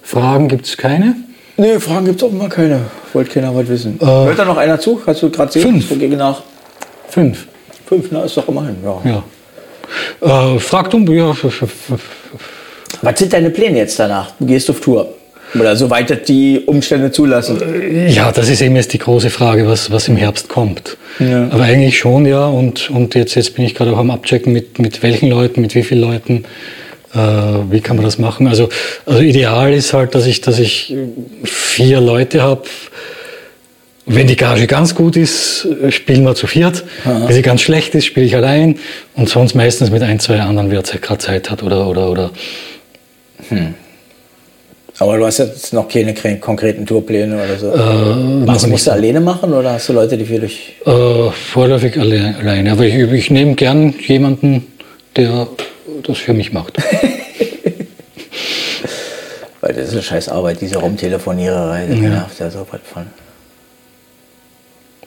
[0.02, 1.16] Fragen gibt es keine?
[1.56, 2.82] Nee, Fragen gibt es offenbar keine.
[3.12, 3.98] Wollte keiner was wissen.
[4.00, 4.96] Äh, Hört da noch einer zu?
[4.96, 5.80] Kannst du gerade sehen?
[5.82, 5.90] fünf.
[6.16, 6.42] Nach
[7.08, 7.46] Fünf.
[7.86, 8.76] fünf, na, ist doch immerhin.
[8.84, 9.00] Ja.
[9.04, 9.22] Ja.
[10.20, 11.34] Äh, fragt um, ja,
[13.02, 14.32] Was sind deine Pläne jetzt danach?
[14.38, 15.14] Du gehst auf Tour.
[15.58, 17.60] Oder soweit das die Umstände zulassen.
[18.08, 20.96] ja, das ist eben jetzt die große Frage, was, was im Herbst kommt.
[21.20, 21.48] Ja.
[21.50, 22.46] Aber eigentlich schon, ja.
[22.46, 25.74] Und, und jetzt, jetzt bin ich gerade auch am Abchecken, mit, mit welchen Leuten, mit
[25.74, 26.44] wie vielen Leuten,
[27.14, 27.18] äh,
[27.70, 28.48] wie kann man das machen.
[28.48, 28.68] Also,
[29.06, 30.94] also ideal ist halt, dass ich, dass ich
[31.44, 32.62] vier Leute habe.
[34.06, 36.84] Wenn die Gage ganz gut ist, äh, spielen wir zu viert.
[37.04, 38.78] Wenn sie ganz schlecht ist, spiele ich allein.
[39.14, 42.30] Und sonst meistens mit ein, zwei anderen, wer gerade Zeit hat oder, oder, oder
[44.98, 47.72] Aber du hast jetzt noch keine kre- konkreten Tourpläne oder so.
[47.72, 50.74] Äh, noch musst du alleine machen oder hast du Leute, die für dich.
[50.84, 52.72] Äh, vorläufig alle, alleine.
[52.72, 54.66] Aber ich, ich nehme gern jemanden,
[55.16, 55.48] der
[56.02, 56.76] das für mich macht.
[59.62, 61.86] Weil das ist eine scheiß Arbeit, diese Rumtelefoniererei.
[61.88, 63.06] Das nervt ja so was von.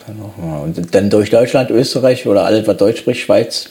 [0.08, 0.64] Dann.
[0.64, 3.70] Und dann durch Deutschland, Österreich oder alles, was Deutsch spricht, Schweiz.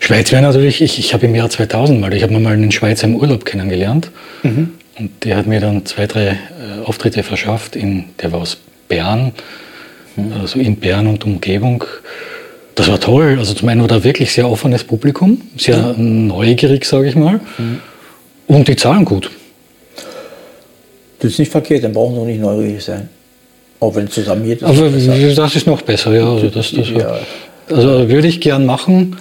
[0.00, 3.06] Schweiz wäre natürlich, ich, ich habe im Jahr 2000 mal, ich habe mal einen Schweizer
[3.06, 4.10] im Urlaub kennengelernt.
[4.42, 4.74] Mhm.
[4.98, 7.76] Und der hat mir dann zwei, drei äh, Auftritte verschafft.
[7.76, 8.58] In, der war aus
[8.88, 9.32] Bern,
[10.16, 10.32] mhm.
[10.40, 11.84] also in Bern und Umgebung.
[12.74, 13.36] Das war toll.
[13.38, 15.94] Also zum einen war da wirklich sehr offenes Publikum, sehr ja.
[15.96, 17.40] neugierig, sage ich mal.
[17.58, 17.80] Mhm.
[18.46, 19.30] Und die zahlen gut.
[21.18, 23.08] Das ist nicht verkehrt, dann brauchen sie auch nicht neugierig sein.
[23.80, 24.62] Auch wenn es zusammen geht.
[24.62, 26.28] Aber das ist noch besser, ja.
[26.28, 27.18] Also, das, das ja.
[27.70, 29.16] also würde ich gern machen.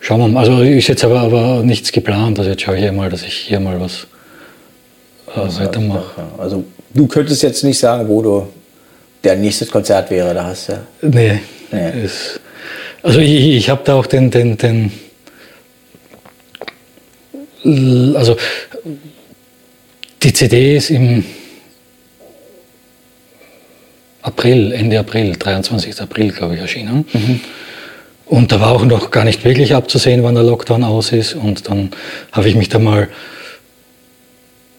[0.00, 0.40] Schauen wir mal.
[0.40, 2.38] Also ist jetzt aber, aber nichts geplant.
[2.38, 4.06] Also jetzt schaue ich hier mal, dass ich hier mal was
[5.34, 6.22] äh, weitermache.
[6.38, 6.64] Also
[6.94, 8.46] du könntest jetzt nicht sagen, wo du
[9.22, 10.80] der nächstes Konzert wäre, da hast du.
[11.02, 11.40] Nee.
[11.70, 12.04] nee.
[12.04, 12.40] Ist,
[13.02, 14.90] also ich, ich habe da auch den, den, den
[18.16, 18.36] also
[20.22, 21.24] die CD ist im
[24.22, 26.00] April, Ende April, 23.
[26.00, 27.06] April, glaube ich, erschienen.
[27.12, 27.40] Mhm.
[28.26, 31.34] Und da war auch noch gar nicht wirklich abzusehen, wann der Lockdown aus ist.
[31.34, 31.90] Und dann
[32.30, 33.08] habe ich mich da mal,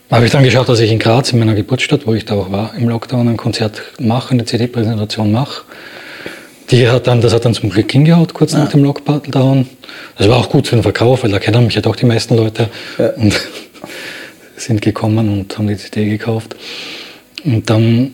[0.10, 2.52] habe ich dann geschaut, dass ich in Graz, in meiner Geburtsstadt, wo ich da auch
[2.52, 5.64] war, im Lockdown ein Konzert mache, eine CD-Präsentation mache.
[6.70, 8.60] Die hat dann, das hat dann zum Glück hingehaut, kurz ja.
[8.60, 9.68] nach dem Lockdown.
[10.18, 12.38] Das war auch gut für den Verkauf, weil da kennen mich ja doch die meisten
[12.38, 12.70] Leute.
[12.98, 13.10] Ja.
[13.18, 13.34] Und
[14.56, 16.56] sind gekommen und haben die CD gekauft.
[17.44, 18.14] Und dann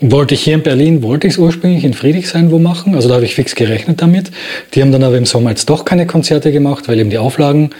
[0.00, 3.16] wollte ich hier in Berlin, wollte ich es ursprünglich in Friedrichshain wo machen, also da
[3.16, 4.30] habe ich fix gerechnet damit.
[4.74, 7.70] Die haben dann aber im Sommer jetzt doch keine Konzerte gemacht, weil eben die Auflagen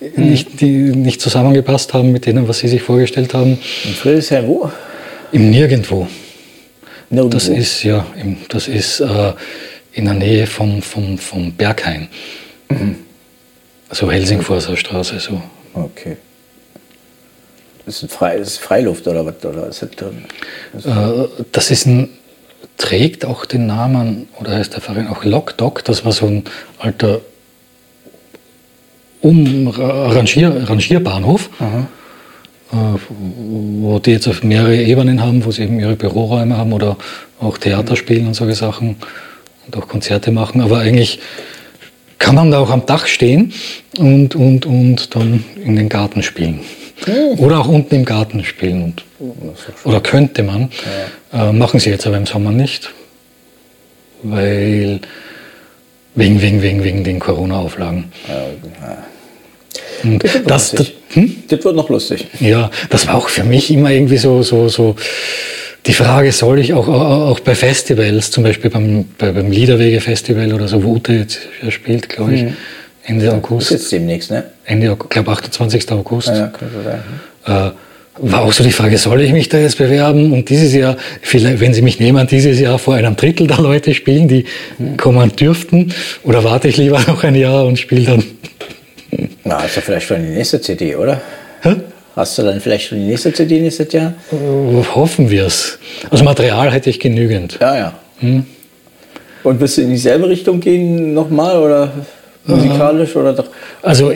[0.00, 0.30] mhm.
[0.30, 3.58] nicht, die nicht zusammengepasst haben mit denen, was sie sich vorgestellt haben.
[3.84, 4.70] In Friedrichshain wo?
[5.32, 6.06] Im Nirgendwo.
[7.10, 7.36] Nirgendwo.
[7.36, 9.32] Das ist, ja, im, das ist äh,
[9.92, 12.08] in der Nähe vom, vom, vom Berghain.
[12.68, 12.96] Mhm.
[13.88, 15.42] Also Helsingforser Straße so.
[15.72, 16.16] Okay.
[17.86, 19.44] Das ist, Frei, das ist Freiluft oder was?
[19.44, 19.90] Oder ist das,
[20.72, 22.08] das, äh, das ist ein,
[22.76, 26.44] trägt auch den Namen, oder heißt der Verein auch Lockdock, das war so ein
[26.78, 27.20] alter
[29.20, 32.76] um Rangier, Rangierbahnhof, äh,
[33.08, 36.98] wo die jetzt auf mehrere Ebenen haben, wo sie eben ihre Büroräume haben oder
[37.40, 38.96] auch Theater spielen und solche Sachen
[39.66, 40.60] und auch Konzerte machen.
[40.60, 41.20] Aber eigentlich
[42.18, 43.54] kann man da auch am Dach stehen
[43.98, 46.60] und, und, und dann in den Garten spielen.
[47.38, 48.94] Oder auch unten im Garten spielen.
[49.18, 49.54] Und,
[49.84, 50.70] oder könnte man.
[51.32, 51.50] Ja.
[51.50, 52.90] Äh, machen sie jetzt aber im Sommer nicht.
[54.22, 55.00] Weil
[56.14, 58.12] wegen, wegen, wegen, wegen den Corona-Auflagen.
[58.28, 58.96] Ja,
[60.18, 61.44] das, das, das, hm?
[61.48, 62.26] das, wird noch lustig.
[62.40, 64.96] Ja, das war auch für mich immer irgendwie so, so, so
[65.86, 70.82] die Frage, soll ich auch, auch bei Festivals, zum Beispiel beim, beim Liederwege-Festival oder so,
[70.82, 71.40] wo Ute jetzt
[71.70, 72.56] spielt, glaube ich, mhm.
[73.04, 73.70] Ende August.
[73.70, 74.44] Das ist jetzt demnächst, ne?
[74.64, 75.90] Ende, ich glaube 28.
[75.92, 76.28] August.
[76.28, 77.02] Ja, könnte sein.
[77.46, 77.70] Äh,
[78.18, 80.32] war auch so die Frage, soll ich mich da jetzt bewerben?
[80.32, 83.92] Und dieses Jahr, vielleicht, wenn Sie mich nehmen, dieses Jahr vor einem Drittel der Leute
[83.92, 84.44] spielen, die
[84.96, 88.24] kommen dürften, oder warte ich lieber noch ein Jahr und spiele dann?
[89.42, 91.20] Na, hast du vielleicht schon die nächste CD, oder?
[91.62, 91.74] Hä?
[92.14, 94.14] Hast du dann vielleicht schon die nächste CD nächstes Jahr?
[94.30, 95.78] Uh, hoffen wir es.
[96.10, 97.58] Also Material hätte ich genügend.
[97.60, 97.94] Ja, ja.
[98.20, 98.46] Hm?
[99.42, 101.92] Und wirst du in dieselbe Richtung gehen nochmal, oder?
[102.46, 103.46] Musikalisch oder doch?
[103.82, 104.12] Also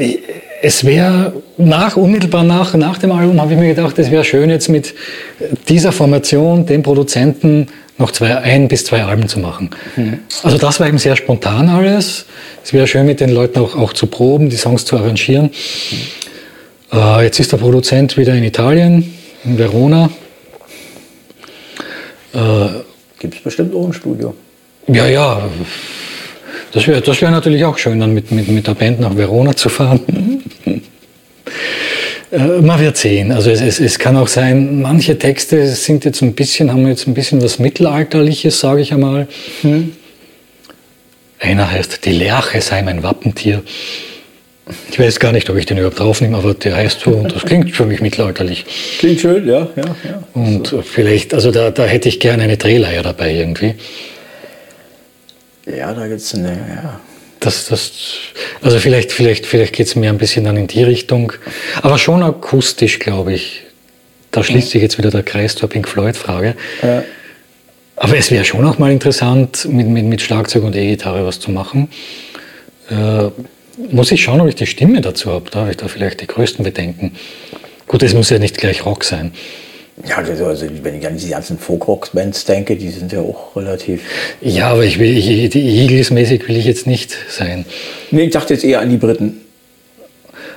[0.62, 4.50] es wäre nach, unmittelbar nach, nach dem Album habe ich mir gedacht, es wäre schön
[4.50, 4.94] jetzt mit
[5.68, 7.68] dieser Formation, dem Produzenten,
[7.98, 9.70] noch zwei, ein bis zwei Alben zu machen.
[9.96, 10.20] Mhm.
[10.42, 12.26] Also das war eben sehr spontan alles.
[12.62, 15.50] Es wäre schön mit den Leuten auch, auch zu proben, die Songs zu arrangieren.
[16.92, 16.98] Mhm.
[16.98, 19.14] Äh, jetzt ist der Produzent wieder in Italien,
[19.44, 20.10] in Verona.
[22.34, 22.38] Äh,
[23.18, 24.34] Gibt es bestimmt auch ein Studio?
[24.86, 25.42] Ja, ja.
[26.73, 29.57] Das wäre das wär natürlich auch schön, dann mit, mit, mit der Band nach Verona
[29.57, 30.43] zu fahren.
[32.31, 33.32] äh, man wird sehen.
[33.32, 37.07] Also es, es, es kann auch sein, manche Texte sind jetzt ein bisschen, haben jetzt
[37.07, 39.28] ein bisschen was Mittelalterliches, sage ich einmal.
[39.62, 39.93] Hm.
[41.40, 43.62] Einer heißt, die Lerche sei mein Wappentier.
[44.90, 47.43] Ich weiß gar nicht, ob ich den überhaupt draufnehme, aber der heißt so und das
[47.47, 48.66] klingt für mich mittelalterlich.
[48.99, 49.69] Klingt schön, ja.
[49.77, 50.23] ja, ja.
[50.35, 50.82] Und so.
[50.82, 53.74] vielleicht, also da, da hätte ich gerne eine Drehleier dabei irgendwie.
[55.77, 57.01] Ja, da gibt es eine, ja.
[57.40, 57.93] Das, das,
[58.62, 61.32] also vielleicht, vielleicht, vielleicht geht es mir ein bisschen dann in die Richtung,
[61.82, 63.62] aber schon akustisch, glaube ich.
[64.32, 66.55] Da schließt sich jetzt wieder der Kreis zur Pink Floyd-Frage.
[66.82, 67.05] Ja.
[67.97, 71.51] Aber es wäre schon auch mal interessant, mit, mit, mit Schlagzeug und E-Gitarre was zu
[71.51, 71.89] machen.
[72.90, 73.31] Äh,
[73.90, 75.51] muss ich schauen, ob ich die Stimme dazu habe.
[75.51, 77.12] Da habe ich da vielleicht die größten Bedenken.
[77.86, 79.32] Gut, es muss ja nicht gleich Rock sein.
[80.07, 84.03] Ja, also wenn ich an diese ganzen Folk-Rock-Bands denke, die sind ja auch relativ.
[84.41, 87.65] Ja, aber ich will, ich, die Eagles-mäßig will ich jetzt nicht sein.
[88.11, 89.41] Nee, ich dachte jetzt eher an die Briten.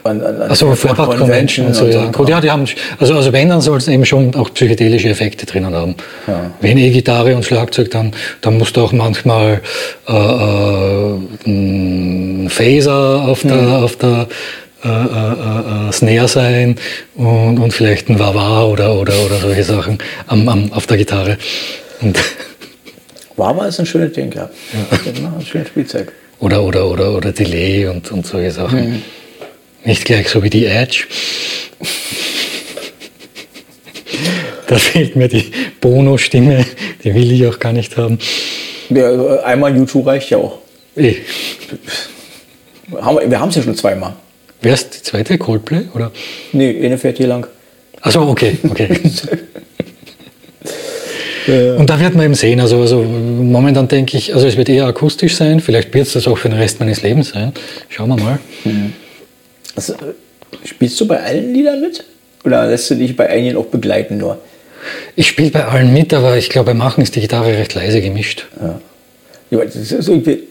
[0.03, 2.11] an, an, an Also Fairport Convention und so, ja.
[2.11, 2.65] Gut, ja, die haben,
[2.99, 5.95] also, also wenn, dann soll es eben schon auch psychedelische Effekte drinnen haben.
[6.27, 6.51] Ja.
[6.61, 9.61] Wenn E-Gitarre und Schlagzeug, dann, dann musst du auch manchmal
[10.07, 14.27] äh, äh, ein Phaser auf der, auf der
[14.83, 16.75] äh, äh, äh, Snare sein
[17.15, 21.37] und, und vielleicht ein Wawa oder, oder, oder solche Sachen am, am, auf der Gitarre.
[22.01, 22.17] Und,
[23.37, 24.49] Wawa ist ein schönes Ding, ja.
[25.03, 26.11] Genau, ein schönes Spielzeug.
[26.39, 29.03] oder, oder, oder, oder Delay und, und solche Sachen.
[29.83, 31.05] Nicht gleich so wie die Edge.
[34.67, 35.51] Da fehlt mir die
[35.81, 36.65] Bono-Stimme,
[37.03, 38.19] die will ich auch gar nicht haben.
[38.89, 40.59] Ja, also einmal U2 reicht ja auch.
[40.95, 41.15] Eh.
[42.87, 44.13] Wir haben es ja schon zweimal.
[44.61, 45.37] Wer ist die zweite?
[45.37, 45.83] Coldplay?
[45.93, 46.11] Oder?
[46.53, 47.47] Nee, eine fährt hier lang.
[48.01, 48.99] Achso, okay, okay.
[51.77, 54.85] Und da wird man eben sehen, also, also momentan denke ich, also es wird eher
[54.85, 57.51] akustisch sein, vielleicht wird es das auch für den Rest meines Lebens sein.
[57.89, 58.39] Schauen wir mal.
[59.75, 59.97] Also, äh,
[60.63, 62.03] spielst du bei allen Liedern mit?
[62.43, 64.39] Oder lässt du dich bei einigen auch begleiten nur?
[65.15, 68.01] Ich spiele bei allen mit, aber ich glaube, beim Machen ist die Gitarre recht leise
[68.01, 68.47] gemischt.
[68.59, 68.79] Ja,
[69.57, 70.43] weil das ist irgendwie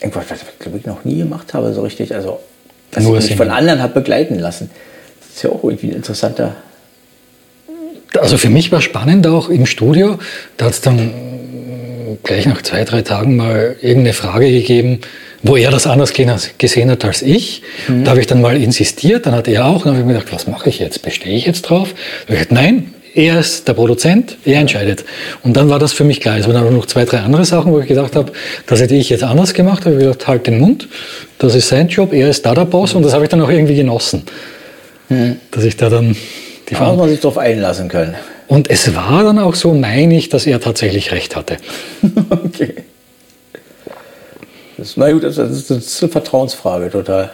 [0.00, 2.14] irgendwas, was ich glaube ich noch nie gemacht habe, so richtig.
[2.14, 2.38] Also,
[2.90, 4.70] dass Nur ich mich von anderen habe begleiten lassen.
[5.20, 6.56] Das ist ja auch irgendwie ein interessanter.
[8.18, 10.18] Also für mich war spannend auch im Studio,
[10.56, 11.12] da hat es dann
[12.24, 15.00] gleich nach zwei, drei Tagen mal irgendeine Frage gegeben,
[15.44, 16.26] wo er das anders ge-
[16.58, 17.62] gesehen hat als ich.
[18.04, 20.32] Da habe ich dann mal insistiert, dann hat er auch, dann habe ich mir gedacht,
[20.32, 21.02] was mache ich jetzt?
[21.02, 21.94] Bestehe ich jetzt drauf?
[22.26, 25.04] Da habe ich gesagt, nein, er ist der Produzent, er entscheidet.
[25.42, 26.38] Und dann war das für mich klar.
[26.38, 28.32] Es waren aber noch zwei, drei andere Sachen, wo ich gedacht habe,
[28.66, 29.80] das hätte ich jetzt anders gemacht.
[29.80, 30.88] Da habe ich gedacht, halt den Mund,
[31.38, 33.50] das ist sein Job, er ist da der Boss und das habe ich dann auch
[33.50, 34.22] irgendwie genossen.
[35.50, 36.16] Dass ich da dann
[36.68, 38.14] die Da muss man sich drauf einlassen können.
[38.46, 41.56] und es war dann auch so, meine ich, dass er tatsächlich recht hatte.
[42.30, 42.74] okay.
[44.76, 47.30] Das, na gut, das ist eine Vertrauensfrage, total.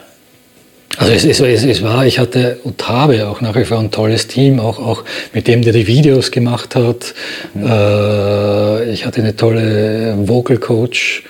[0.98, 3.90] Also es, es, es, es war, ich hatte und habe auch nach wie vor ein
[3.90, 5.04] tolles Team, auch, auch
[5.34, 7.14] mit dem, der die Videos gemacht hat.
[7.54, 11.24] Äh, ich hatte eine tolle Vocal Coach.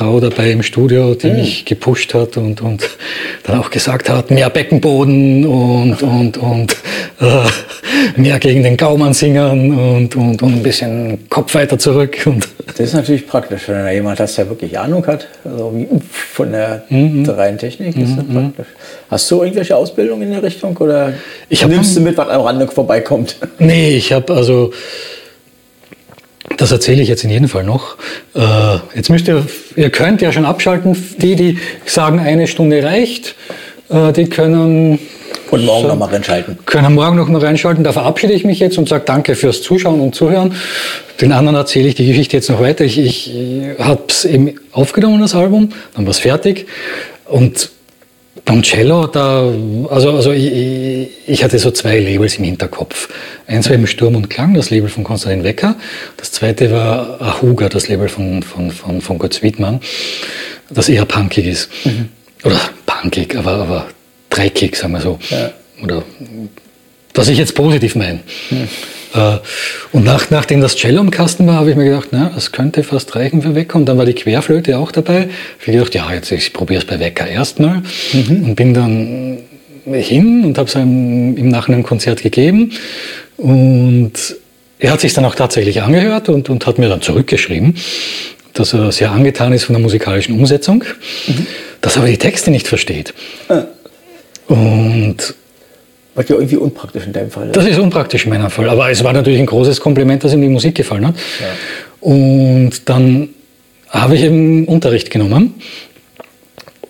[0.00, 2.88] Frau dabei im Studio, die mich gepusht hat und, und
[3.42, 6.72] dann auch gesagt hat, mehr Beckenboden und, und, und
[7.20, 12.16] äh, mehr gegen den Gaumann singen und, und, und ein bisschen Kopf weiter zurück.
[12.24, 15.86] Und Das ist natürlich praktisch, wenn da jemand hast, der wirklich Ahnung hat, also wie
[16.10, 17.94] von der, der reinen Technik.
[17.94, 18.68] Ist das praktisch.
[19.10, 21.12] Hast du irgendwelche Ausbildung in der Richtung oder
[21.50, 23.36] Ich hab nimmst du mit, was am Rande vorbeikommt?
[23.58, 24.72] Nee, ich habe also,
[26.56, 27.96] das erzähle ich jetzt in jedem Fall noch.
[28.34, 28.40] Äh,
[28.94, 29.46] jetzt müsst ihr,
[29.76, 33.34] ihr könnt ja schon abschalten, die, die sagen, eine Stunde reicht,
[33.88, 34.98] äh, die können,
[35.50, 35.88] Und morgen So.
[35.88, 36.58] noch mal reinschalten.
[36.66, 37.82] können morgen noch mal reinschalten.
[37.84, 40.54] Da verabschiede ich mich jetzt und sage danke fürs Zuschauen und Zuhören.
[41.20, 42.84] Den anderen erzähle ich die Geschichte jetzt noch weiter.
[42.84, 43.32] Ich, ich
[43.78, 46.66] habe es eben aufgenommen, das Album, dann war es fertig
[47.26, 47.70] und
[48.50, 49.42] beim Cello, da,
[49.90, 53.08] also, also ich, ich- hatte so zwei Labels im Hinterkopf.
[53.46, 55.76] Eins war eben Sturm und Klang, das Label von Konstantin Wecker.
[56.16, 59.80] Das zweite war Ahuga, das Label von, von, von, von Götz Wiedmann,
[60.68, 61.68] das eher punkig ist.
[62.42, 63.86] Oder punkig, aber, aber
[64.30, 65.18] dreckig, sagen wir so.
[65.30, 65.52] Ja.
[65.82, 66.02] Oder
[67.14, 68.18] was ich jetzt positiv meine.
[68.50, 68.66] Äh,
[69.12, 72.84] Und nach, nachdem das Cello im Kasten war, habe ich mir gedacht, na, das könnte
[72.84, 73.76] fast reichen für Wecker.
[73.76, 75.28] Und dann war die Querflöte auch dabei.
[75.60, 77.82] Ich habe gedacht, ja, jetzt ich probiere es bei Wecker erstmal.
[78.12, 79.38] Und bin dann
[79.86, 82.72] hin und habe es im, im Nachhinein ein Konzert gegeben.
[83.36, 84.12] Und
[84.78, 87.76] er hat sich dann auch tatsächlich angehört und, und hat mir dann zurückgeschrieben,
[88.54, 90.84] dass er sehr angetan ist von der musikalischen Umsetzung,
[91.80, 93.12] dass er aber die Texte nicht versteht.
[93.48, 93.64] Ah.
[94.46, 95.34] Und
[96.14, 97.56] Was ja irgendwie unpraktisch in deinem Fall ist.
[97.56, 98.68] das ist unpraktisch in meinem Fall.
[98.68, 101.14] Aber es war natürlich ein großes Kompliment, dass ihm die Musik gefallen hat.
[102.00, 103.28] Und dann
[103.88, 105.54] habe ich eben Unterricht genommen,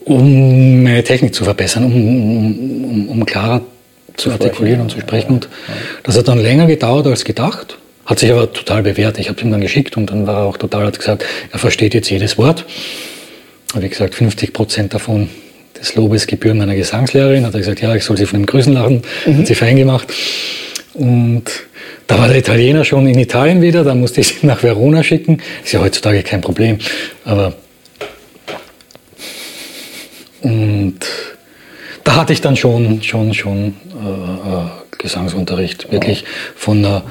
[0.05, 3.63] um meine Technik zu verbessern, um, um, um, um klarer
[4.17, 5.35] zu artikulieren und zu sprechen.
[5.35, 5.49] Und
[6.03, 7.79] das hat dann länger gedauert als gedacht.
[8.07, 9.19] Hat sich aber total bewährt.
[9.19, 11.59] Ich habe es ihm dann geschickt und dann war er auch total, hat gesagt, er
[11.59, 12.65] versteht jetzt jedes Wort.
[13.75, 15.29] Habe ich gesagt, 50 Prozent davon
[15.81, 17.47] des Lobes gebühren meiner Gesangslehrerin.
[17.47, 19.03] Hat er gesagt, ja, ich soll sie von dem Grüßen lachen.
[19.27, 20.09] Hat sie fein gemacht.
[20.95, 21.45] Und
[22.07, 25.41] da war der Italiener schon in Italien wieder, da musste ich ihn nach Verona schicken.
[25.65, 26.79] Ist ja heutzutage kein Problem.
[27.25, 27.55] Aber
[30.43, 30.99] und
[32.05, 34.65] da hatte ich dann schon, schon, schon äh, äh,
[34.99, 36.25] Gesangsunterricht, wirklich
[36.57, 37.03] von einer,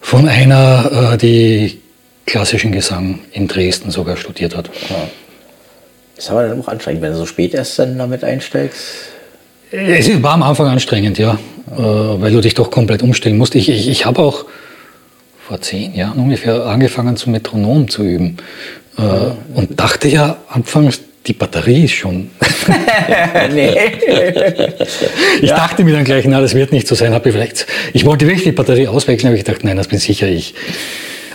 [0.00, 1.80] von einer, äh, die
[2.26, 4.68] klassischen Gesang in Dresden sogar studiert hat.
[4.68, 5.08] Das
[6.16, 8.80] ist aber dann auch anstrengend, wenn du so spät erst dann damit einsteigst.
[9.70, 11.38] Es war am Anfang anstrengend, ja,
[11.72, 13.54] äh, weil du dich doch komplett umstellen musst.
[13.54, 14.46] Ich, ich, ich habe auch
[15.46, 18.36] vor zehn Jahren ungefähr angefangen, zum Metronom zu üben.
[18.96, 19.02] Äh,
[19.54, 22.30] und dachte ja anfangs, die Batterie ist schon.
[23.52, 23.74] nee.
[25.42, 25.56] ich ja.
[25.56, 27.12] dachte mir dann gleich, na, das wird nicht so sein.
[27.12, 29.98] Habe ich vielleicht, ich wollte wirklich die Batterie auswechseln, aber ich dachte, nein, das bin
[29.98, 30.54] sicher ich.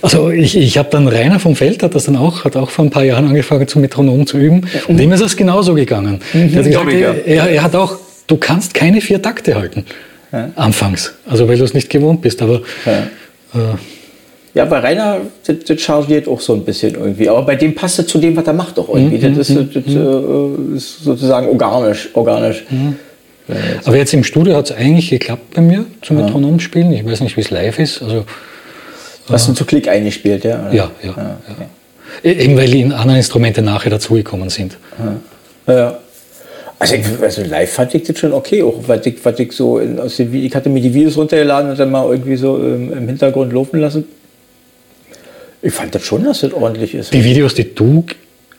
[0.02, 2.86] Also ich, ich habe dann Rainer vom Feld hat das dann auch, hat auch vor
[2.86, 4.68] ein paar Jahren angefangen zum Metronom zu üben.
[4.88, 6.19] Und dem ist es genauso gegangen.
[6.34, 7.98] Mhm, er, gesagt, er, er, hat auch,
[8.28, 9.86] du kannst keine vier Takte halten.
[10.32, 10.49] Ja.
[10.56, 11.14] Anfangs.
[11.28, 12.41] Also weil du es nicht gewohnt bist.
[12.41, 12.91] Aber ja.
[13.53, 13.76] Äh,
[14.53, 17.30] ja, bei Rainer, das, das chargiert auch so ein bisschen irgendwie.
[17.30, 19.26] Aber bei dem passt es zu dem, was er macht, auch irgendwie.
[19.26, 20.76] Mhm, das, ist, mhm, das mhm.
[20.76, 22.10] ist, sozusagen organisch.
[22.14, 22.65] organisch.
[22.69, 22.95] Mhm.
[23.86, 26.26] Aber jetzt im Studio hat es eigentlich geklappt bei mir zum ja.
[26.26, 26.91] Metronom spielen.
[26.94, 28.02] Ich weiß nicht, wie es live ist.
[28.02, 28.26] Also,
[29.30, 30.60] Hast du zu Klick eingespielt, ja?
[30.60, 30.73] Oder?
[30.73, 31.10] Ja, ja.
[31.10, 31.65] ja, okay.
[32.23, 32.31] ja.
[32.31, 34.77] Eben weil die anderen Instrumente nachher dazugekommen sind.
[35.68, 35.73] Ja.
[35.73, 35.99] ja.
[36.80, 40.18] Also, also, live fand ich das schon okay, auch was ich, was ich so aus
[40.18, 43.53] den, ich hatte mir die Videos runtergeladen und dann mal irgendwie so im, im Hintergrund
[43.53, 44.06] laufen lassen.
[45.61, 47.14] Ich fand das schon, dass das ordentlich ist.
[47.14, 48.03] Die Videos, die du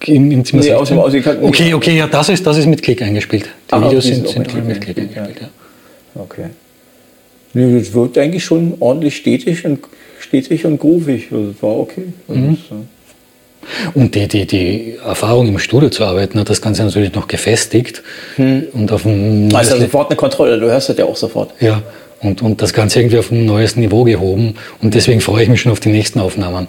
[0.07, 1.13] im, im Zimmer nee, aus dem, aus
[1.43, 3.49] Okay, okay, ja, das ist, das ist mit Klick eingespielt.
[3.69, 5.49] Die Aha, Videos sind, sind mit, mit Klick eingespielt, ja.
[6.15, 6.47] Okay.
[7.55, 9.81] Nee, das wirkt eigentlich schon ordentlich stetig und,
[10.33, 11.29] stetig und groovig.
[11.31, 12.05] Also war okay.
[12.27, 12.59] Also mhm.
[13.93, 18.03] und die, die, die Erfahrung im Studio zu arbeiten hat das Ganze natürlich noch gefestigt.
[18.37, 18.65] Hm.
[18.73, 21.53] Und auf dem also sofort eine Kontrolle, du hörst das ja auch sofort.
[21.61, 21.83] Ja,
[22.21, 24.55] und, und das Ganze irgendwie auf ein neues Niveau gehoben.
[24.81, 26.67] Und deswegen freue ich mich schon auf die nächsten Aufnahmen.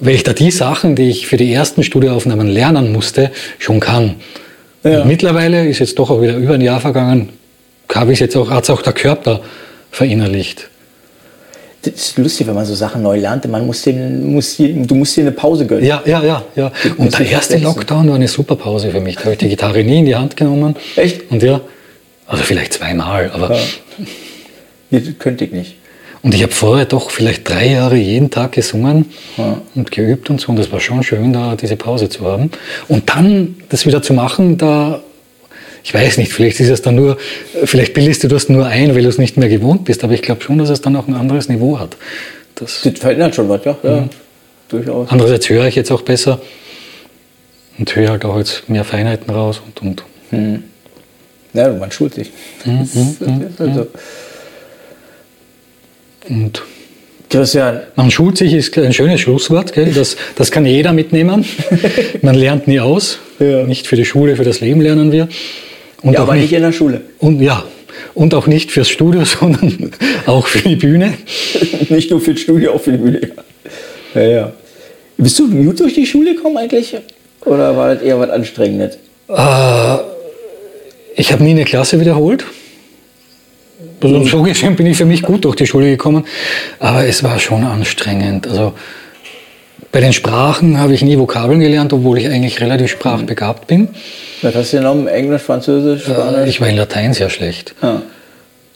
[0.00, 4.16] Weil ich da die Sachen, die ich für die ersten Studioaufnahmen lernen musste, schon kann.
[4.82, 5.04] Ja.
[5.04, 7.30] Mittlerweile ist jetzt doch auch wieder über ein Jahr vergangen,
[7.94, 9.40] habe ich jetzt auch, hat es auch der Körper
[9.90, 10.68] verinnerlicht.
[11.84, 13.46] Das ist lustig, wenn man so Sachen neu lernt.
[13.48, 15.84] Man muss den, muss die, du musst dir eine Pause gönnen.
[15.84, 16.42] Ja, ja, ja.
[16.56, 16.72] ja.
[16.96, 19.16] Und der erste Lockdown war eine super Pause für mich.
[19.16, 20.76] Da habe ich die Gitarre nie in die Hand genommen.
[20.96, 21.30] Echt?
[21.30, 21.60] Und ja,
[22.26, 23.54] also vielleicht zweimal, aber.
[23.54, 23.60] Ja.
[24.90, 25.76] Das könnte ich nicht.
[26.22, 29.60] Und ich habe vorher doch vielleicht drei Jahre jeden Tag gesungen ja.
[29.74, 30.48] und geübt und so.
[30.48, 32.50] Und das war schon schön, da diese Pause zu haben.
[32.88, 35.02] Und dann das wieder zu machen, da,
[35.84, 37.18] ich weiß nicht, vielleicht ist es dann nur,
[37.64, 40.02] vielleicht bildest du das nur ein, weil du es nicht mehr gewohnt bist.
[40.02, 41.96] Aber ich glaube schon, dass es dann auch ein anderes Niveau hat.
[42.54, 43.76] Das, das verändert schon was, ja.
[43.82, 44.10] ja mhm.
[44.68, 45.10] Durchaus.
[45.10, 46.40] Andererseits höre ich jetzt auch besser
[47.78, 49.82] und höre halt auch jetzt mehr Feinheiten raus und.
[49.82, 50.04] und.
[50.30, 50.64] Mhm.
[51.52, 52.30] Ja, man schult sich.
[52.64, 52.88] Mhm.
[53.20, 53.86] mhm also.
[56.30, 56.62] Und
[57.28, 57.80] Christian.
[57.96, 59.92] Man schult sich ist ein schönes Schlusswort, gell?
[59.92, 61.44] Das, das kann jeder mitnehmen.
[62.22, 63.18] Man lernt nie aus.
[63.40, 63.64] Ja.
[63.64, 65.28] Nicht für die Schule, für das Leben lernen wir.
[66.04, 67.00] Und ja, aber nicht, nicht in der Schule.
[67.18, 67.64] Und ja,
[68.14, 69.90] und auch nicht fürs Studio, sondern
[70.26, 71.14] auch für die Bühne.
[71.88, 73.20] nicht nur für das Studio, auch für die Bühne.
[74.14, 74.52] Ja, ja.
[75.16, 76.96] Bist du gut durch die Schule gekommen eigentlich?
[77.44, 78.98] Oder war das eher was Anstrengendes?
[79.28, 79.96] Äh,
[81.16, 82.44] ich habe nie eine Klasse wiederholt.
[84.02, 86.26] Also so gesehen bin ich für mich gut durch die Schule gekommen,
[86.78, 88.46] aber es war schon anstrengend.
[88.46, 88.74] Also
[89.94, 93.86] bei den Sprachen habe ich nie Vokabeln gelernt, obwohl ich eigentlich relativ sprachbegabt bin.
[94.42, 95.06] Was hast du genommen?
[95.06, 96.48] Englisch, Französisch, Spanisch?
[96.48, 97.76] Ich war in Latein sehr schlecht.
[97.80, 98.02] Ja.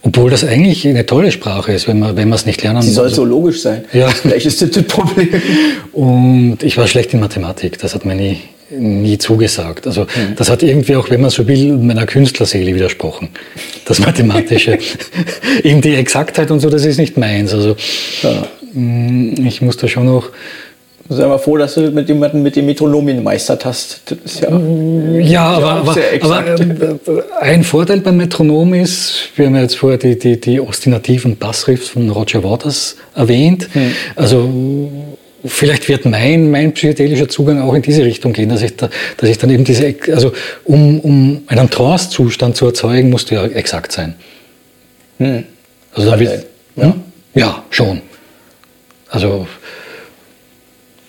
[0.03, 2.85] Obwohl das eigentlich eine tolle Sprache ist, wenn man wenn es nicht lernen muss.
[2.86, 3.85] Sie soll so logisch sein.
[3.93, 4.07] Ja.
[4.11, 5.28] Vielleicht ist das das Problem.
[5.93, 7.81] Und ich war schlecht in Mathematik.
[7.81, 8.39] Das hat mir nie,
[8.70, 9.89] nie zugesagt.
[9.89, 10.36] Also mhm.
[10.36, 13.31] das hat irgendwie auch, wenn man so will, meiner Künstlerseele widersprochen.
[13.86, 14.78] Das Mathematische.
[15.65, 17.53] Eben die Exaktheit und so, das ist nicht meins.
[17.53, 17.74] Also
[18.23, 18.47] ja.
[18.73, 20.31] Mm, ich muss da schon noch
[21.11, 24.03] Sei mal froh, dass du mit jemandem mit dem Metronom gemeistert hast.
[24.05, 24.51] Das ist ja,
[25.21, 26.99] ja aber, aber, aber äh,
[27.41, 31.89] ein Vorteil beim Metronom ist, wir haben ja jetzt vorher die, die, die ostinativen Bassriffs
[31.89, 33.71] von Roger Waters erwähnt.
[33.73, 33.93] Hm.
[34.17, 34.53] Also
[35.47, 39.31] vielleicht wird mein, mein psychedelischer Zugang auch in diese Richtung gehen, dass ich, da, dass
[39.31, 40.33] ich dann eben diese, also
[40.65, 44.15] um, um einen Trance-Zustand zu erzeugen, musst du ja exakt sein.
[45.17, 45.45] Hm.
[45.95, 46.45] Also da wird,
[46.77, 46.85] ja.
[46.85, 46.95] Hm?
[47.35, 48.03] ja, schon.
[49.09, 49.47] Also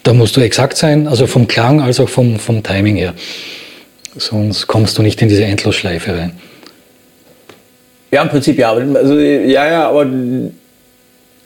[0.04, 3.14] da musst du exakt sein, also vom Klang als auch vom, vom Timing her.
[4.16, 6.32] Sonst kommst du nicht in diese Endlosschleife rein.
[8.12, 8.74] Ja, im Prinzip ja.
[8.74, 10.06] Also, ja, ja, aber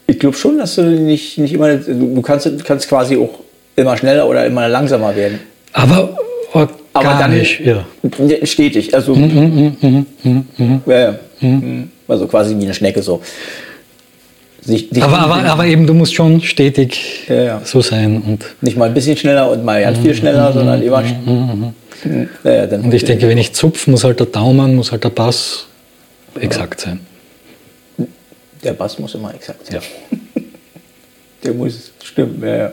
[0.07, 3.39] ich glaube schon, dass du nicht, nicht immer, du kannst, kannst quasi auch
[3.75, 5.39] immer schneller oder immer langsamer werden.
[5.73, 6.15] Aber,
[6.53, 7.85] aber dann nicht, ja.
[8.43, 8.93] stetig.
[8.93, 11.15] Also, mm, mm, mm, ja, ja.
[11.41, 11.89] Mm.
[12.07, 13.21] also quasi wie eine Schnecke so.
[14.65, 17.61] Sich, sich aber, aber, aber, eben, du musst schon stetig ja, ja.
[17.65, 18.21] so sein.
[18.21, 21.01] Und Nicht mal ein bisschen schneller und mal ganz viel schneller, mhm, sondern immer.
[21.01, 21.73] Mhm,
[22.05, 25.09] mhm, ja, und ich denke, wenn ich zupfe, muss halt der Daumen, muss halt der
[25.09, 25.67] Bass
[26.39, 27.01] exakt sein.
[28.63, 29.81] Der Bass muss immer exakt sein.
[31.43, 32.71] Der muss stimmen, ja, ja.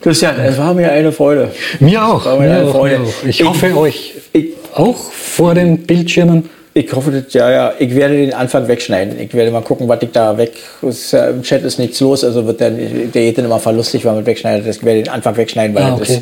[0.00, 1.50] Christian, es war mir eine Freude.
[1.80, 2.24] Mir auch.
[2.38, 3.24] Mir auch, mir auch.
[3.24, 6.48] Ich, ich hoffe, euch ich, auch vor den Bildschirmen.
[6.78, 9.18] Ich hoffe, ja, ja, ich werde den Anfang wegschneiden.
[9.18, 10.52] Ich werde mal gucken, was ich da weg.
[10.82, 14.04] Ist, ja, Im Chat ist nichts los, also wird der, der geht dann immer verlustig,
[14.04, 14.66] weil man wegschneidet.
[14.66, 16.20] Ich werde den Anfang wegschneiden, weil Ah, das okay.